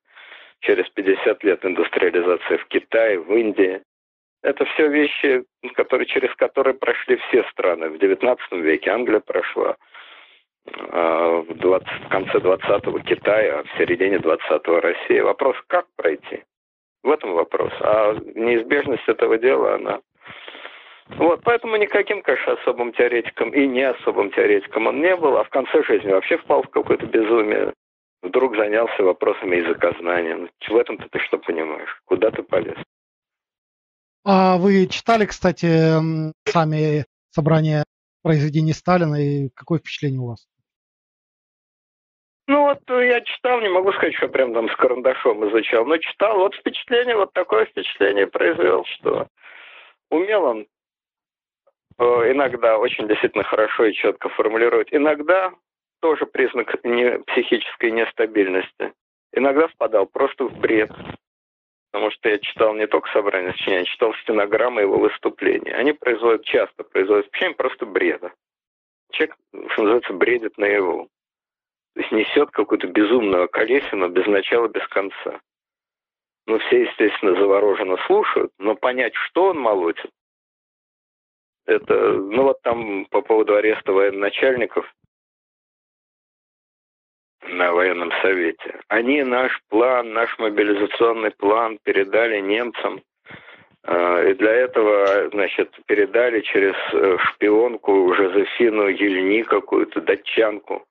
через 0.64 0.90
50 0.90 1.44
лет 1.44 1.64
индустриализация 1.64 2.58
в 2.58 2.66
Китае, 2.66 3.20
в 3.20 3.32
Индии. 3.32 3.82
Это 4.42 4.66
все 4.66 4.88
вещи, 4.88 5.44
которые, 5.76 6.06
через 6.08 6.34
которые 6.36 6.74
прошли 6.74 7.18
все 7.28 7.44
страны. 7.52 7.90
В 7.90 7.96
XIX 7.96 8.38
веке 8.52 8.92
Англия 8.92 9.20
прошла, 9.20 9.78
а, 10.92 11.42
в, 11.42 11.54
20, 11.54 11.88
в 11.88 12.10
конце 12.10 12.38
20-го 12.40 13.00
Китай, 13.00 13.50
а 13.50 13.64
в 13.64 13.78
середине 13.78 14.18
20-го 14.18 14.80
Россия. 14.80 15.24
Вопрос, 15.24 15.56
как 15.68 15.86
пройти? 15.96 16.44
В 17.04 17.12
этом 17.12 17.34
вопрос. 17.34 17.72
А 17.82 18.16
неизбежность 18.36 19.08
этого 19.08 19.38
дела, 19.38 19.76
она... 19.76 20.00
Вот, 21.18 21.42
поэтому 21.44 21.76
никаким, 21.76 22.22
конечно, 22.22 22.54
особым 22.54 22.94
теоретиком 22.94 23.50
и 23.50 23.68
не 23.68 23.84
особым 23.84 24.32
теоретиком 24.32 24.88
он 24.88 25.02
не 25.02 25.16
был, 25.18 25.38
а 25.38 25.44
в 25.44 25.50
конце 25.50 25.84
жизни 25.84 26.12
вообще 26.12 26.38
впал 26.38 26.64
в 26.64 26.70
какое-то 26.70 27.06
безумие. 27.06 27.74
Вдруг 28.24 28.56
занялся 28.56 29.04
вопросами 29.04 29.58
языкознания. 29.58 30.36
Ну, 30.36 30.50
в 30.70 30.78
этом-то 30.78 31.10
ты 31.10 31.20
что 31.20 31.38
понимаешь? 31.38 32.02
Куда 32.06 32.32
ты 32.32 32.42
полез? 32.42 32.78
А 34.26 34.58
вы 34.58 34.88
читали, 34.88 35.26
кстати, 35.26 35.68
сами 36.50 37.06
собрание 37.32 37.84
произведений 38.22 38.72
Сталина, 38.72 39.16
и 39.16 39.50
какое 39.54 39.80
впечатление 39.80 40.22
у 40.22 40.28
вас? 40.30 40.48
Ну 42.48 42.62
вот 42.64 42.80
э, 42.90 43.08
я 43.08 43.22
читал, 43.22 43.60
не 43.60 43.70
могу 43.70 43.92
сказать, 43.92 44.16
что 44.16 44.30
прям 44.30 44.54
там 44.54 44.70
с 44.70 44.76
карандашом 44.78 45.50
изучал, 45.50 45.86
но 45.86 45.98
читал, 45.98 46.38
вот 46.38 46.56
впечатление, 46.56 47.18
вот 47.18 47.34
такое 47.34 47.66
впечатление 47.66 48.28
произвел, 48.28 48.86
что 48.86 49.28
умел 50.10 50.44
он 50.46 50.68
э, 52.00 52.04
иногда 52.32 52.78
очень 52.78 53.08
действительно 53.08 53.44
хорошо 53.44 53.86
и 53.86 53.94
четко 53.94 54.30
формулировать, 54.30 54.90
иногда 54.92 55.52
тоже 56.04 56.26
признак 56.26 56.84
не, 56.84 57.18
психической 57.20 57.90
нестабильности, 57.92 58.92
иногда 59.32 59.70
впадал 59.70 60.06
просто 60.06 60.50
в 60.50 60.60
бред, 60.60 60.92
потому 61.92 62.12
что 62.12 62.28
я 62.28 62.40
читал 62.40 62.74
не 62.76 62.88
только 62.88 63.10
собрание 63.14 63.54
сочинений, 63.54 63.80
я 63.80 63.86
читал 63.86 64.14
стенограммы 64.16 64.82
его 64.82 64.98
выступлений. 64.98 65.72
Они 65.72 65.94
производят, 65.94 66.44
часто 66.44 66.84
производят 66.84 67.28
впечатление 67.28 67.56
просто 67.56 67.86
бреда. 67.86 68.34
Человек, 69.14 69.38
что 69.70 69.82
называется, 69.82 70.12
бредит 70.12 70.58
наяву. 70.58 71.08
То 71.94 72.02
есть 72.02 72.12
несет 72.12 72.52
какую-то 72.52 72.88
безумную 72.88 73.48
колесину 73.48 74.10
без 74.10 74.28
начала, 74.28 74.68
без 74.68 74.86
конца. 74.90 75.40
Ну, 76.48 76.60
все, 76.60 76.82
естественно, 76.82 77.34
завороженно 77.40 77.96
слушают, 78.08 78.52
но 78.58 78.76
понять, 78.76 79.16
что 79.16 79.52
он 79.52 79.60
молотит, 79.60 80.12
это, 81.66 82.12
ну 82.12 82.44
вот 82.44 82.62
там 82.62 83.06
по 83.06 83.22
поводу 83.22 83.56
ареста 83.56 83.94
военачальников 83.94 84.94
на 87.48 87.74
военном 87.74 88.12
совете. 88.22 88.80
Они 88.88 89.24
наш 89.24 89.60
план, 89.70 90.14
наш 90.14 90.38
мобилизационный 90.40 91.32
план 91.32 91.80
передали 91.84 92.40
немцам. 92.40 93.02
А, 93.86 94.24
и 94.24 94.34
для 94.34 94.52
этого, 94.52 95.30
значит, 95.32 95.70
передали 95.88 96.42
через 96.42 96.76
э, 96.94 97.18
шпионку 97.20 98.14
Жозефину 98.14 98.88
Ельни 98.88 99.42
какую-то 99.42 100.02
датчанку 100.02 100.86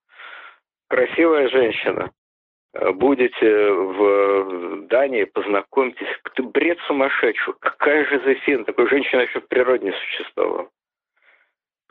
красивая 0.92 1.48
женщина. 1.48 2.10
Э, 2.74 2.92
будете 2.92 3.72
в 3.72 4.86
Дании, 4.88 5.24
познакомьтесь. 5.24 6.06
Ты 6.34 6.42
бред 6.42 6.78
сумасшедший. 6.86 7.54
Какая 7.60 8.04
Жозефина? 8.04 8.64
Такой 8.64 8.88
женщины 8.88 9.22
еще 9.22 9.40
в 9.40 9.48
природе 9.48 9.86
не 9.86 9.92
существовало. 9.92 10.68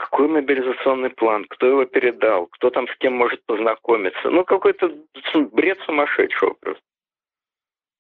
Какой 0.02 0.28
мобилизационный 0.28 1.12
план? 1.12 1.46
Кто 1.46 1.68
его 1.68 1.86
передал? 1.86 2.48
Кто 2.48 2.72
там 2.72 2.88
с 2.88 2.96
кем 2.98 3.14
может 3.14 3.46
познакомиться? 3.46 4.32
Ну, 4.32 4.44
какой-то 4.44 4.92
бред 5.52 5.80
сумасшедшего 5.86 6.56
просто. 6.56 6.84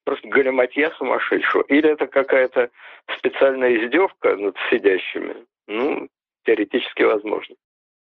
Просто 0.03 0.27
галиматья 0.27 0.89
сумасшедшего. 0.97 1.61
Или 1.67 1.91
это 1.91 2.07
какая-то 2.07 2.71
специальная 3.17 3.75
издевка 3.75 4.35
над 4.35 4.57
сидящими? 4.71 5.45
Ну, 5.67 6.09
теоретически 6.43 7.03
возможно. 7.03 7.55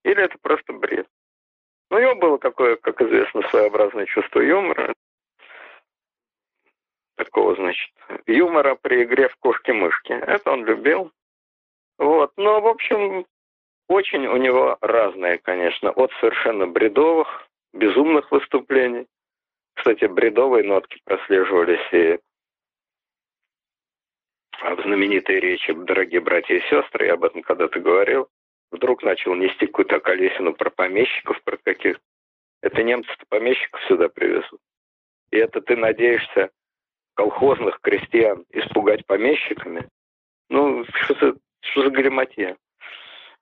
Или 0.02 0.22
это 0.22 0.38
просто 0.40 0.72
бред. 0.72 1.06
Ну, 1.90 1.98
у 1.98 2.00
него 2.00 2.14
было 2.14 2.38
такое, 2.38 2.76
как 2.76 3.02
известно, 3.02 3.42
своеобразное 3.50 4.06
чувство 4.06 4.40
юмора. 4.40 4.94
Такого, 7.16 7.54
значит, 7.54 7.92
юмора 8.26 8.76
при 8.76 9.04
игре 9.04 9.28
в 9.28 9.36
кошки-мышки. 9.36 10.12
Это 10.12 10.52
он 10.52 10.64
любил. 10.64 11.12
Вот. 11.98 12.32
Но, 12.38 12.62
в 12.62 12.66
общем, 12.66 13.26
очень 13.88 14.26
у 14.26 14.36
него 14.36 14.78
разные, 14.80 15.38
конечно, 15.38 15.90
от 15.90 16.10
совершенно 16.20 16.66
бредовых, 16.66 17.48
безумных 17.72 18.30
выступлений. 18.30 19.06
Кстати, 19.74 20.06
бредовые 20.06 20.64
нотки 20.64 21.00
прослеживались 21.04 21.92
и 21.92 22.18
в 24.62 24.82
знаменитой 24.82 25.40
речи 25.40 25.72
«Дорогие 25.72 26.20
братья 26.20 26.54
и 26.54 26.60
сестры», 26.70 27.06
я 27.06 27.14
об 27.14 27.24
этом 27.24 27.42
когда-то 27.42 27.80
говорил, 27.80 28.28
вдруг 28.70 29.02
начал 29.02 29.34
нести 29.34 29.66
какую-то 29.66 30.00
колесину 30.00 30.54
про 30.54 30.70
помещиков, 30.70 31.42
про 31.42 31.56
каких 31.56 31.98
Это 32.62 32.82
немцы-то 32.82 33.26
помещиков 33.28 33.82
сюда 33.84 34.08
привезут. 34.08 34.60
И 35.30 35.36
это 35.36 35.60
ты 35.60 35.76
надеешься 35.76 36.50
колхозных 37.14 37.80
крестьян 37.80 38.44
испугать 38.50 39.04
помещиками? 39.06 39.88
Ну, 40.48 40.84
что 40.84 41.14
за, 41.14 41.36
что 41.60 41.82
за 41.82 41.90
галиматья? 41.90 42.56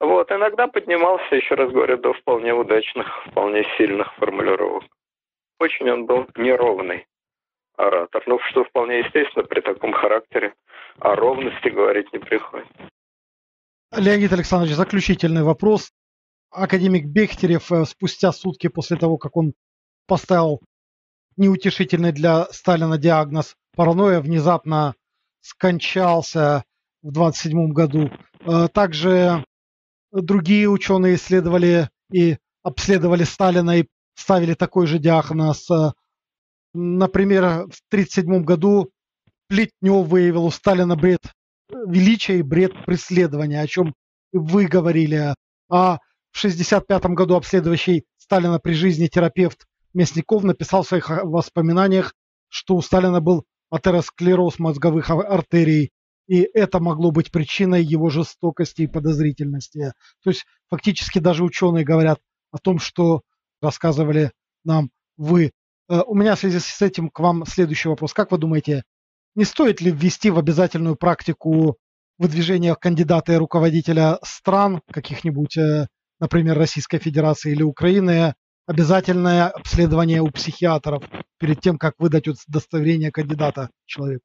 Вот, 0.02 0.32
иногда 0.32 0.66
поднимался, 0.66 1.36
еще 1.36 1.54
раз 1.54 1.70
говорю, 1.70 1.96
до 1.96 2.12
вполне 2.12 2.52
удачных, 2.52 3.06
вполне 3.28 3.62
сильных 3.78 4.12
формулировок. 4.16 4.82
Очень 5.60 5.88
он 5.90 6.06
был 6.06 6.26
неровный 6.34 7.06
оратор. 7.76 8.20
Ну, 8.26 8.40
что 8.50 8.64
вполне 8.64 8.98
естественно 8.98 9.44
при 9.44 9.60
таком 9.60 9.92
характере. 9.92 10.54
О 10.98 11.14
ровности 11.14 11.68
говорить 11.68 12.12
не 12.12 12.18
приходится. 12.18 12.88
Леонид 13.96 14.32
Александрович, 14.32 14.74
заключительный 14.74 15.44
вопрос. 15.44 15.92
Академик 16.50 17.06
Бехтерев 17.06 17.70
э, 17.70 17.84
спустя 17.84 18.32
сутки 18.32 18.66
после 18.66 18.96
того, 18.96 19.18
как 19.18 19.36
он 19.36 19.52
поставил 20.08 20.60
неутешительный 21.36 22.10
для 22.10 22.46
Сталина 22.46 22.98
диагноз 22.98 23.54
паранойя, 23.76 24.20
внезапно 24.20 24.96
скончался 25.42 26.64
в 27.02 27.12
27 27.12 27.68
году. 27.68 28.10
Э, 28.40 28.66
также 28.66 29.44
другие 30.12 30.68
ученые 30.68 31.16
исследовали 31.16 31.88
и 32.12 32.38
обследовали 32.62 33.24
Сталина 33.24 33.78
и 33.78 33.86
ставили 34.14 34.54
такой 34.54 34.86
же 34.86 34.98
диагноз. 34.98 35.70
Э, 35.70 35.92
например, 36.74 37.42
в 37.42 37.80
1937 37.90 38.44
году 38.44 38.90
Плетнев 39.48 40.06
выявил 40.06 40.44
у 40.44 40.50
Сталина 40.50 40.96
бред 40.96 41.20
величие 41.86 42.38
и 42.38 42.42
бред 42.42 42.72
преследования, 42.84 43.60
о 43.60 43.66
чем 43.66 43.94
вы 44.32 44.66
говорили. 44.66 45.34
А 45.68 45.98
в 46.30 46.38
1965 46.38 47.04
году 47.14 47.34
обследующий 47.36 48.04
Сталина 48.18 48.58
при 48.58 48.74
жизни 48.74 49.08
терапевт 49.08 49.66
Мясников 49.94 50.42
написал 50.42 50.82
в 50.82 50.88
своих 50.88 51.08
воспоминаниях, 51.08 52.14
что 52.48 52.76
у 52.76 52.82
Сталина 52.82 53.20
был 53.20 53.44
атеросклероз 53.70 54.58
мозговых 54.58 55.10
артерий, 55.10 55.90
и 56.26 56.48
это 56.54 56.80
могло 56.80 57.10
быть 57.10 57.30
причиной 57.30 57.82
его 57.82 58.08
жестокости 58.08 58.82
и 58.82 58.86
подозрительности. 58.86 59.92
То 60.22 60.30
есть 60.30 60.44
фактически 60.68 61.18
даже 61.18 61.44
ученые 61.44 61.84
говорят 61.84 62.20
о 62.50 62.58
том, 62.58 62.78
что 62.78 63.22
рассказывали 63.60 64.32
нам 64.64 64.90
вы. 65.16 65.52
Э, 65.88 66.00
у 66.06 66.14
меня 66.14 66.34
в 66.34 66.40
связи 66.40 66.58
с 66.58 66.82
этим 66.82 67.10
к 67.10 67.18
вам 67.20 67.44
следующий 67.46 67.88
вопрос. 67.88 68.12
Как 68.12 68.30
вы 68.30 68.38
думаете, 68.38 68.84
не 69.34 69.44
стоит 69.44 69.80
ли 69.80 69.90
ввести 69.90 70.30
в 70.30 70.38
обязательную 70.38 70.96
практику 70.96 71.76
выдвижения 72.18 72.74
кандидата 72.74 73.32
и 73.32 73.36
руководителя 73.36 74.18
стран, 74.22 74.82
каких-нибудь, 74.90 75.56
э, 75.56 75.86
например, 76.20 76.56
Российской 76.58 76.98
Федерации 76.98 77.52
или 77.52 77.62
Украины, 77.62 78.34
обязательное 78.66 79.48
обследование 79.48 80.22
у 80.22 80.30
психиатров 80.30 81.02
перед 81.38 81.60
тем, 81.60 81.78
как 81.78 81.94
выдать 81.98 82.28
удостоверение 82.28 83.10
кандидата 83.10 83.70
человеку? 83.86 84.24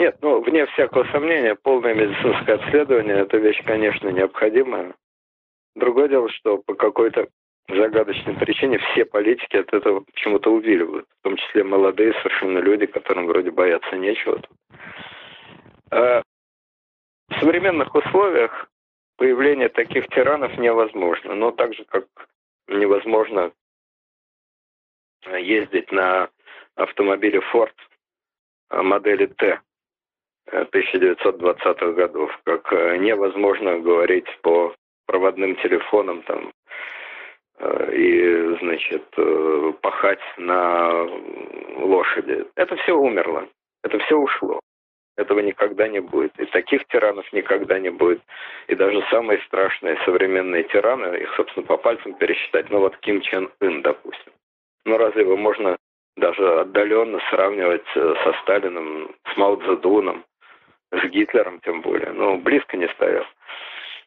Нет, 0.00 0.16
ну, 0.22 0.40
вне 0.40 0.64
всякого 0.64 1.04
сомнения, 1.12 1.54
полное 1.56 1.92
медицинское 1.92 2.54
обследование– 2.54 3.16
это 3.18 3.36
вещь, 3.36 3.62
конечно, 3.66 4.08
необходимая. 4.08 4.94
Другое 5.74 6.08
дело, 6.08 6.30
что 6.30 6.56
по 6.56 6.74
какой-то 6.74 7.28
загадочной 7.68 8.32
причине 8.32 8.78
все 8.78 9.04
политики 9.04 9.58
от 9.58 9.70
этого 9.74 10.00
почему-то 10.00 10.54
увиливают, 10.54 11.06
в 11.06 11.22
том 11.22 11.36
числе 11.36 11.64
молодые 11.64 12.14
совершенно 12.14 12.60
люди, 12.60 12.86
которым 12.86 13.26
вроде 13.26 13.50
бояться 13.50 13.94
нечего. 13.98 14.40
А 15.90 16.22
в 17.28 17.38
современных 17.38 17.94
условиях 17.94 18.70
появление 19.18 19.68
таких 19.68 20.08
тиранов 20.08 20.56
невозможно, 20.56 21.34
но 21.34 21.50
так 21.50 21.74
же, 21.74 21.84
как 21.84 22.06
невозможно 22.68 23.52
ездить 25.26 25.92
на 25.92 26.30
автомобиле 26.74 27.42
Ford 27.52 27.74
модели 28.70 29.26
Т 29.26 29.60
1920-х 30.52 31.92
годов, 31.92 32.38
как 32.44 32.70
невозможно 32.72 33.78
говорить 33.78 34.28
по 34.42 34.74
проводным 35.06 35.56
телефонам 35.56 36.22
там 36.22 36.52
Э, 37.60 37.92
и, 37.92 38.56
значит, 38.60 39.04
э, 39.18 39.72
пахать 39.82 40.20
на 40.38 41.06
лошади. 41.76 42.46
Это 42.56 42.76
все 42.76 42.92
умерло, 42.92 43.46
это 43.84 43.98
все 43.98 44.16
ушло. 44.16 44.60
Этого 45.16 45.40
никогда 45.40 45.86
не 45.86 46.00
будет. 46.00 46.32
И 46.40 46.46
таких 46.46 46.86
тиранов 46.86 47.30
никогда 47.34 47.78
не 47.78 47.90
будет. 47.90 48.22
И 48.68 48.74
даже 48.74 49.04
самые 49.10 49.40
страшные 49.42 49.98
современные 50.06 50.62
тираны, 50.64 51.16
их, 51.16 51.34
собственно, 51.36 51.66
по 51.66 51.76
пальцам 51.76 52.14
пересчитать, 52.14 52.70
ну 52.70 52.78
вот 52.78 52.96
Ким 52.98 53.20
Чен 53.20 53.50
Ын, 53.60 53.82
допустим. 53.82 54.32
Ну 54.86 54.96
разве 54.96 55.22
его 55.22 55.36
можно 55.36 55.76
даже 56.16 56.60
отдаленно 56.60 57.20
сравнивать 57.28 57.86
э, 57.94 58.14
со 58.24 58.32
Сталиным, 58.42 59.14
с 59.30 59.36
Мао 59.36 59.56
Цзэдуном, 59.56 60.24
с 60.92 61.04
Гитлером 61.08 61.60
тем 61.60 61.80
более? 61.82 62.12
Ну, 62.12 62.38
близко 62.38 62.76
не 62.76 62.88
стоял. 62.88 63.24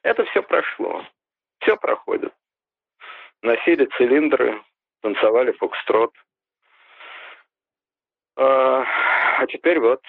Это 0.02 0.26
все 0.26 0.44
прошло. 0.44 1.06
Все 1.60 1.78
проходит 1.78 2.34
носили 3.44 3.86
цилиндры, 3.98 4.64
танцевали 5.02 5.52
фокстрот. 5.52 6.14
А, 8.36 8.84
а 9.38 9.46
теперь 9.48 9.80
вот 9.80 10.02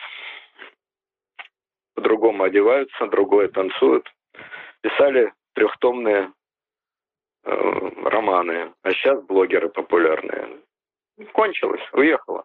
по-другому 1.95 2.45
одеваются, 2.45 3.07
другое 3.09 3.49
танцуют. 3.49 4.11
Писали 4.81 5.33
трехтомные 5.55 6.33
э, 7.45 7.51
романы, 8.05 8.73
а 8.83 8.91
сейчас 8.93 9.23
блогеры 9.25 9.69
популярные. 9.69 10.61
Кончилось, 11.33 11.87
уехала. 11.93 12.45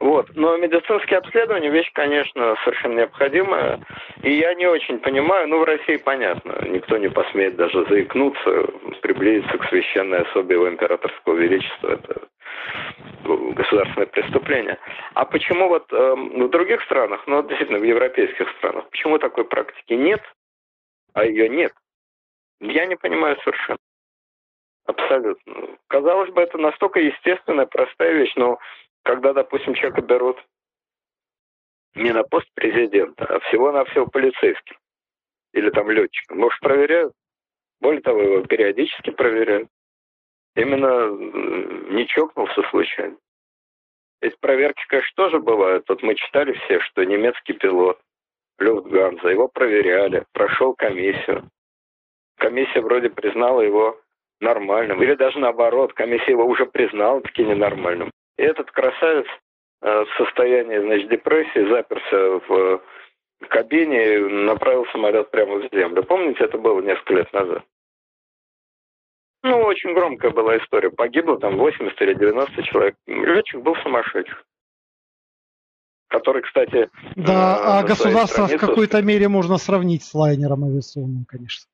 Вот. 0.00 0.30
Но 0.34 0.56
медицинские 0.56 1.18
обследования 1.18 1.70
вещь, 1.70 1.90
конечно, 1.92 2.56
совершенно 2.64 3.00
необходимая. 3.00 3.80
И 4.22 4.32
я 4.32 4.54
не 4.54 4.66
очень 4.66 4.98
понимаю, 4.98 5.48
ну, 5.48 5.60
в 5.60 5.64
России 5.64 5.96
понятно, 5.96 6.66
никто 6.68 6.98
не 6.98 7.08
посмеет 7.08 7.56
даже 7.56 7.84
заикнуться, 7.86 8.68
приблизиться 9.02 9.58
к 9.58 9.68
священной 9.68 10.22
особе 10.22 10.56
его 10.56 10.68
императорского 10.68 11.34
величества. 11.34 11.92
Это 11.92 12.22
государственное 13.54 14.06
преступление. 14.06 14.78
А 15.14 15.24
почему 15.24 15.68
вот 15.68 15.92
э, 15.92 16.14
в 16.14 16.48
других 16.48 16.82
странах, 16.82 17.22
ну, 17.26 17.42
действительно, 17.42 17.78
в 17.78 17.84
европейских 17.84 18.48
странах, 18.58 18.88
почему 18.90 19.18
такой 19.18 19.44
практики 19.44 19.92
нет, 19.92 20.20
а 21.14 21.24
ее 21.24 21.48
нет? 21.48 21.72
Я 22.60 22.86
не 22.86 22.96
понимаю 22.96 23.36
совершенно. 23.42 23.78
Абсолютно. 24.86 25.54
Казалось 25.88 26.30
бы, 26.30 26.42
это 26.42 26.58
настолько 26.58 27.00
естественная, 27.00 27.66
простая 27.66 28.12
вещь, 28.12 28.32
но 28.36 28.58
когда, 29.02 29.32
допустим, 29.32 29.74
человека 29.74 30.02
берут 30.02 30.36
не 31.94 32.12
на 32.12 32.22
пост 32.22 32.48
президента, 32.54 33.24
а 33.24 33.40
всего-навсего 33.40 34.06
полицейским 34.06 34.76
или 35.52 35.70
там 35.70 35.90
летчиком, 35.90 36.38
может, 36.38 36.58
проверяют. 36.60 37.12
Более 37.80 38.00
того, 38.00 38.22
его 38.22 38.42
периодически 38.44 39.10
проверяют. 39.10 39.68
Именно 40.54 41.08
не 41.94 42.06
чокнулся 42.06 42.62
случайно. 42.70 43.16
Эти 44.20 44.36
проверки, 44.40 44.84
конечно, 44.86 45.12
тоже 45.16 45.40
бывают. 45.40 45.84
Вот 45.88 46.02
мы 46.02 46.14
читали 46.14 46.52
все, 46.52 46.80
что 46.80 47.04
немецкий 47.04 47.54
пилот 47.54 48.00
Люфтганза, 48.58 49.28
его 49.28 49.48
проверяли, 49.48 50.24
прошел 50.32 50.74
комиссию. 50.74 51.48
Комиссия 52.36 52.80
вроде 52.80 53.10
признала 53.10 53.62
его 53.62 54.00
нормальным. 54.40 55.02
Или 55.02 55.14
даже 55.14 55.38
наоборот, 55.38 55.92
комиссия 55.94 56.32
его 56.32 56.44
уже 56.44 56.66
признала 56.66 57.20
таки 57.20 57.44
ненормальным. 57.44 58.10
И 58.38 58.42
этот 58.42 58.70
красавец 58.70 59.26
э, 59.82 60.04
в 60.04 60.08
состоянии, 60.16 60.78
значит, 60.78 61.08
депрессии 61.10 61.68
заперся 61.68 62.40
в 62.48 62.82
кабине 63.48 64.14
и 64.14 64.18
направил 64.18 64.86
самолет 64.92 65.30
прямо 65.30 65.56
в 65.56 65.68
землю. 65.72 66.02
Помните, 66.04 66.44
это 66.44 66.58
было 66.58 66.80
несколько 66.80 67.14
лет 67.14 67.32
назад? 67.32 67.64
Ну, 69.44 69.58
очень 69.58 69.92
громкая 69.92 70.30
была 70.30 70.56
история. 70.58 70.90
Погибло 70.90 71.38
там 71.38 71.56
80 71.56 72.00
или 72.00 72.14
90 72.14 72.62
человек. 72.62 72.94
Летчик 73.06 73.60
был 73.60 73.74
сумасшедший. 73.82 74.36
Который, 76.08 76.42
кстати... 76.42 76.90
Да, 77.16 77.56
э, 77.56 77.60
а 77.64 77.82
государство 77.82 78.46
в 78.46 78.56
какой-то 78.56 79.02
мере 79.02 79.28
можно 79.28 79.56
сравнить 79.56 80.04
с 80.04 80.14
лайнером 80.14 80.64
авиационным, 80.64 81.24
конечно. 81.26 81.71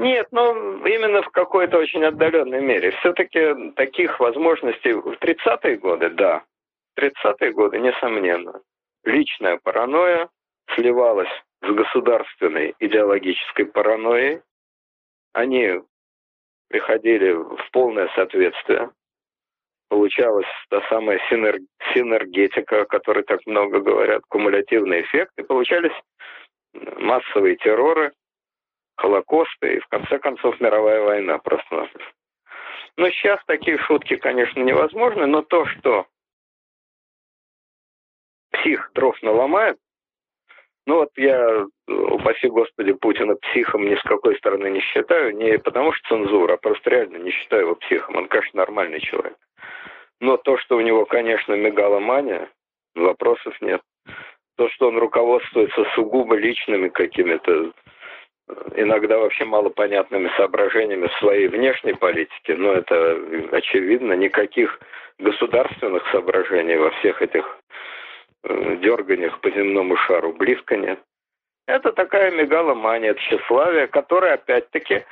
Нет, 0.00 0.28
ну 0.30 0.86
именно 0.86 1.20
в 1.20 1.28
какой-то 1.28 1.76
очень 1.76 2.02
отдаленной 2.02 2.62
мере. 2.62 2.92
Все-таки 3.00 3.70
таких 3.72 4.18
возможностей 4.18 4.94
в 4.94 5.12
30-е 5.20 5.76
годы, 5.76 6.08
да. 6.08 6.42
В 6.96 7.00
30-е 7.00 7.52
годы, 7.52 7.78
несомненно. 7.80 8.62
Личная 9.04 9.60
паранойя 9.62 10.30
сливалась 10.74 11.28
с 11.62 11.70
государственной 11.70 12.74
идеологической 12.78 13.66
паранойей. 13.66 14.40
Они 15.34 15.82
приходили 16.70 17.32
в 17.32 17.70
полное 17.70 18.08
соответствие. 18.14 18.90
Получалась 19.90 20.46
та 20.70 20.80
самая 20.88 21.20
синер... 21.28 21.58
синергетика, 21.92 22.82
о 22.82 22.86
которой 22.86 23.24
так 23.24 23.40
много 23.44 23.80
говорят, 23.80 24.22
кумулятивный 24.30 25.02
эффект, 25.02 25.32
и 25.36 25.42
получались 25.42 25.92
массовые 26.72 27.56
терроры, 27.56 28.12
Холокосты 29.00 29.76
и, 29.76 29.80
в 29.80 29.86
конце 29.88 30.18
концов, 30.18 30.60
мировая 30.60 31.00
война 31.00 31.38
просто-напросто. 31.38 32.12
Но 32.98 33.08
сейчас 33.08 33.40
такие 33.46 33.78
шутки, 33.78 34.16
конечно, 34.16 34.60
невозможны, 34.60 35.24
но 35.24 35.40
то, 35.40 35.64
что 35.64 36.06
псих 38.52 38.90
дров 38.92 39.16
наломает, 39.22 39.78
ну 40.86 40.96
вот 40.96 41.08
я, 41.16 41.64
упаси 41.88 42.48
Господи, 42.48 42.92
Путина 42.92 43.36
психом 43.36 43.88
ни 43.88 43.94
с 43.94 44.02
какой 44.02 44.36
стороны 44.36 44.68
не 44.68 44.80
считаю, 44.80 45.34
не 45.34 45.58
потому 45.58 45.94
что 45.94 46.08
цензура, 46.08 46.54
а 46.54 46.58
просто 46.58 46.90
реально 46.90 47.16
не 47.16 47.30
считаю 47.30 47.62
его 47.62 47.76
психом. 47.76 48.16
Он, 48.16 48.28
конечно, 48.28 48.58
нормальный 48.58 49.00
человек. 49.00 49.38
Но 50.20 50.36
то, 50.36 50.58
что 50.58 50.76
у 50.76 50.80
него, 50.82 51.06
конечно, 51.06 51.54
мегаломания, 51.54 52.50
вопросов 52.94 53.58
нет. 53.62 53.80
То, 54.58 54.68
что 54.68 54.88
он 54.88 54.98
руководствуется 54.98 55.86
сугубо 55.94 56.36
личными 56.36 56.88
какими-то 56.88 57.72
иногда 58.74 59.18
вообще 59.18 59.44
малопонятными 59.44 60.30
соображениями 60.36 61.08
своей 61.18 61.48
внешней 61.48 61.94
политике, 61.94 62.56
но 62.56 62.72
это 62.72 63.18
очевидно, 63.52 64.14
никаких 64.14 64.80
государственных 65.18 66.06
соображений 66.10 66.76
во 66.76 66.90
всех 66.90 67.22
этих 67.22 67.58
э, 68.44 68.76
дерганиях 68.76 69.40
по 69.40 69.50
земному 69.50 69.96
шару 69.96 70.32
близко 70.32 70.76
нет. 70.76 70.98
Это 71.66 71.92
такая 71.92 72.30
мегаломания, 72.30 73.14
тщеславие, 73.14 73.86
которая 73.86 74.34
опять-таки 74.34 75.04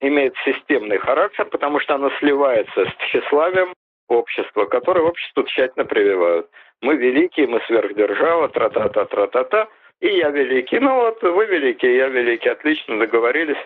имеет 0.00 0.34
системный 0.44 0.98
характер, 0.98 1.44
потому 1.46 1.80
что 1.80 1.96
оно 1.96 2.10
сливается 2.18 2.86
с 2.86 2.94
тщеславием 3.06 3.74
общества, 4.08 4.64
которое 4.66 5.02
общество 5.02 5.44
тщательно 5.44 5.84
прививают. 5.84 6.48
Мы 6.80 6.96
великие, 6.96 7.46
мы 7.46 7.60
сверхдержава, 7.66 8.48
тра-та-та, 8.48 9.04
тра-та-та, 9.04 9.68
и 10.00 10.08
я 10.08 10.30
великий. 10.30 10.78
Ну 10.78 10.94
вот, 10.94 11.22
вы 11.22 11.46
великий, 11.46 11.94
я 11.94 12.08
великий, 12.08 12.48
отлично, 12.48 12.98
договорились, 12.98 13.58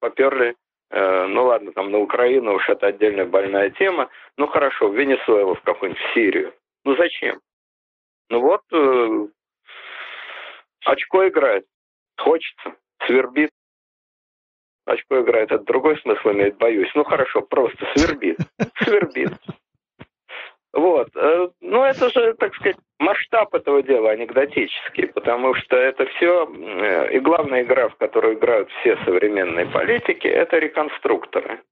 поперли 0.00 0.54
Э, 0.90 1.26
ну 1.26 1.44
ладно, 1.44 1.72
там 1.72 1.90
на 1.90 1.98
Украину 1.98 2.54
уж 2.54 2.68
это 2.68 2.88
отдельная 2.88 3.24
больная 3.24 3.70
тема. 3.70 4.08
Ну 4.36 4.46
хорошо, 4.46 4.88
в 4.88 4.96
Венесуэлу, 4.96 5.54
в 5.54 5.62
какую-нибудь 5.62 6.02
в 6.02 6.14
Сирию. 6.14 6.54
Ну 6.84 6.96
зачем? 6.96 7.40
Ну 8.28 8.40
вот, 8.40 8.62
э, 8.72 9.26
очко 10.84 11.28
играет. 11.28 11.66
Хочется, 12.16 12.76
свербит. 13.06 13.50
Очко 14.84 15.20
играет, 15.20 15.50
это 15.50 15.64
другой 15.64 15.98
смысл 15.98 16.30
имеет, 16.30 16.56
боюсь. 16.58 16.90
Ну 16.94 17.02
хорошо, 17.02 17.42
просто 17.42 17.84
свербит. 17.96 18.38
Свербит. 18.82 19.32
Вот. 20.76 21.08
Э, 21.16 21.48
ну, 21.62 21.84
это 21.84 22.10
же, 22.10 22.34
так 22.34 22.54
сказать, 22.54 22.76
масштаб 22.98 23.54
этого 23.54 23.82
дела 23.82 24.10
анекдотический, 24.10 25.06
потому 25.06 25.54
что 25.54 25.74
это 25.74 26.04
все, 26.04 26.46
э, 26.46 27.14
и 27.14 27.18
главная 27.18 27.62
игра, 27.62 27.88
в 27.88 27.96
которую 27.96 28.34
играют 28.34 28.70
все 28.72 28.98
современные 29.06 29.64
политики, 29.64 30.26
это 30.26 30.58
реконструкторы. 30.58 31.62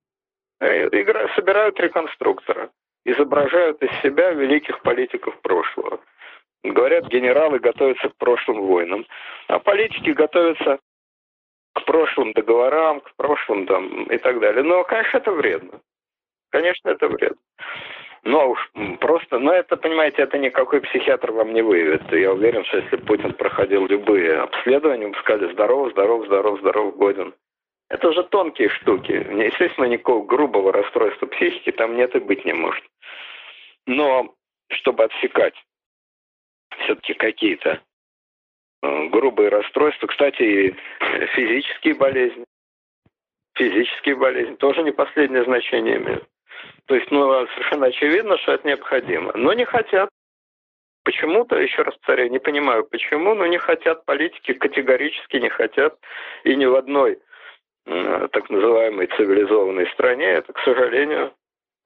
Э, 0.59 0.89
игра, 0.89 1.29
собирают 1.35 1.79
реконструктора, 1.81 2.71
изображают 3.05 3.83
из 3.83 3.91
себя 4.01 4.31
великих 4.31 4.81
политиков 4.81 5.39
прошлого. 5.43 6.01
Говорят, 6.63 7.07
генералы 7.09 7.59
готовятся 7.59 8.09
к 8.09 8.17
прошлым 8.17 8.63
войнам, 8.63 9.05
а 9.49 9.59
политики 9.59 10.11
готовятся 10.11 10.79
к 11.75 11.85
прошлым 11.85 12.33
договорам, 12.33 13.03
к 13.03 13.15
прошлым 13.17 13.67
там 13.67 14.05
и 14.05 14.17
так 14.17 14.41
далее. 14.41 14.63
Но, 14.63 14.83
конечно, 14.85 15.19
это 15.19 15.31
вредно. 15.31 15.81
Конечно, 16.49 16.89
это 16.89 17.09
вредно. 17.09 17.37
Но 18.25 18.51
уж 18.51 18.71
просто, 19.01 19.39
но 19.39 19.53
это, 19.53 19.77
понимаете, 19.77 20.23
это 20.23 20.39
никакой 20.39 20.81
психиатр 20.81 21.31
вам 21.31 21.53
не 21.53 21.61
выявит. 21.61 22.11
Я 22.11 22.33
уверен, 22.33 22.65
что 22.65 22.79
если 22.79 22.97
Путин 22.97 23.35
проходил 23.35 23.87
любые 23.87 24.39
обследования, 24.41 25.09
бы 25.09 25.19
сказали 25.19 25.53
здоров, 25.53 25.93
здоров, 25.93 26.25
здоров, 26.27 26.59
здоров, 26.61 26.97
годен. 26.97 27.35
Это 27.91 28.13
же 28.13 28.25
тонкие 28.25 28.71
штуки. 28.71 29.13
Естественно, 29.13 29.85
никакого 29.85 30.25
грубого 30.25 30.73
расстройства 30.73 31.27
психики 31.27 31.71
там 31.71 31.97
нет 31.97 32.17
и 32.17 32.19
быть 32.19 32.47
не 32.47 32.55
может. 32.55 32.85
Но 33.87 34.35
чтобы 34.69 35.05
отсекать 35.05 35.55
все-таки 36.79 37.13
какие-то 37.13 37.83
э, 38.83 39.07
грубые 39.09 39.51
расстройства, 39.51 40.07
кстати, 40.07 40.75
физические 41.35 41.95
болезни, 41.95 42.45
физические 43.55 44.17
болезни 44.17 44.55
тоже 44.55 44.83
не 44.83 44.93
последнее 44.93 45.45
значение 45.45 45.99
имеют. 45.99 46.27
То 46.87 46.95
есть, 46.95 47.11
ну, 47.11 47.47
совершенно 47.55 47.87
очевидно, 47.87 48.39
что 48.39 48.53
это 48.53 48.67
необходимо. 48.67 49.33
Но 49.35 49.53
не 49.53 49.65
хотят. 49.65 50.09
Почему-то, 51.05 51.57
еще 51.57 51.83
раз 51.83 51.95
повторяю, 51.97 52.31
не 52.31 52.39
понимаю 52.39 52.85
почему, 52.85 53.35
но 53.35 53.47
не 53.47 53.59
хотят 53.59 54.05
политики, 54.07 54.55
категорически 54.55 55.37
не 55.37 55.51
хотят. 55.51 55.99
И 56.45 56.57
ни 56.57 56.65
в 56.65 56.75
одной 56.75 57.19
э, 57.87 58.29
так 58.33 58.49
называемой 58.49 59.09
цивилизованной 59.09 59.87
стране 59.93 60.27
это, 60.27 60.53
к 60.53 60.59
сожалению, 60.61 61.35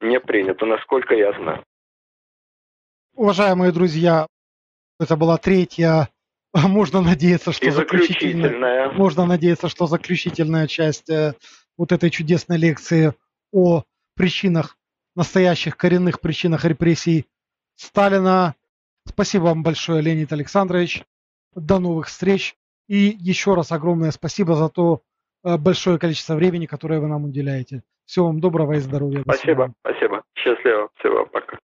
не 0.01 0.20
принято, 0.20 0.66
насколько 0.66 1.15
я 1.15 1.32
знаю. 1.32 1.65
Уважаемые 3.15 3.73
друзья, 3.73 4.28
это 5.01 5.16
была 5.16 5.36
третья, 5.36 6.09
можно 6.55 7.01
надеяться, 7.01 7.53
что 7.53 7.70
заключительная, 7.70 8.51
заключительная. 8.51 8.90
можно 8.90 9.27
надеяться, 9.27 9.69
что 9.69 9.86
заключительная 9.86 10.66
часть 10.66 11.11
э, 11.11 11.35
вот 11.77 11.93
этой 11.93 12.11
чудесной 12.11 12.59
лекции 12.59 13.15
о 13.53 13.82
причинах, 14.19 14.77
настоящих 15.16 15.78
коренных 15.78 16.20
причинах 16.20 16.66
репрессий 16.66 17.27
Сталина. 17.77 18.55
Спасибо 19.07 19.45
вам 19.45 19.62
большое, 19.62 20.03
Леонид 20.03 20.32
Александрович. 20.32 21.05
До 21.55 21.78
новых 21.78 22.09
встреч. 22.09 22.57
И 22.89 23.16
еще 23.19 23.55
раз 23.55 23.73
огромное 23.73 24.11
спасибо 24.11 24.55
за 24.55 24.69
то 24.69 25.03
э, 25.45 25.57
большое 25.57 25.99
количество 25.99 26.35
времени, 26.35 26.66
которое 26.66 27.01
вы 27.01 27.07
нам 27.07 27.24
уделяете. 27.24 27.82
Всего 28.05 28.27
вам 28.27 28.40
доброго 28.40 28.73
и 28.74 28.81
здоровья. 28.81 29.23
Спасибо, 29.23 29.73
спасибо. 29.81 30.23
Счастливо. 30.35 30.90
Всего, 30.99 31.27
пока. 31.27 31.59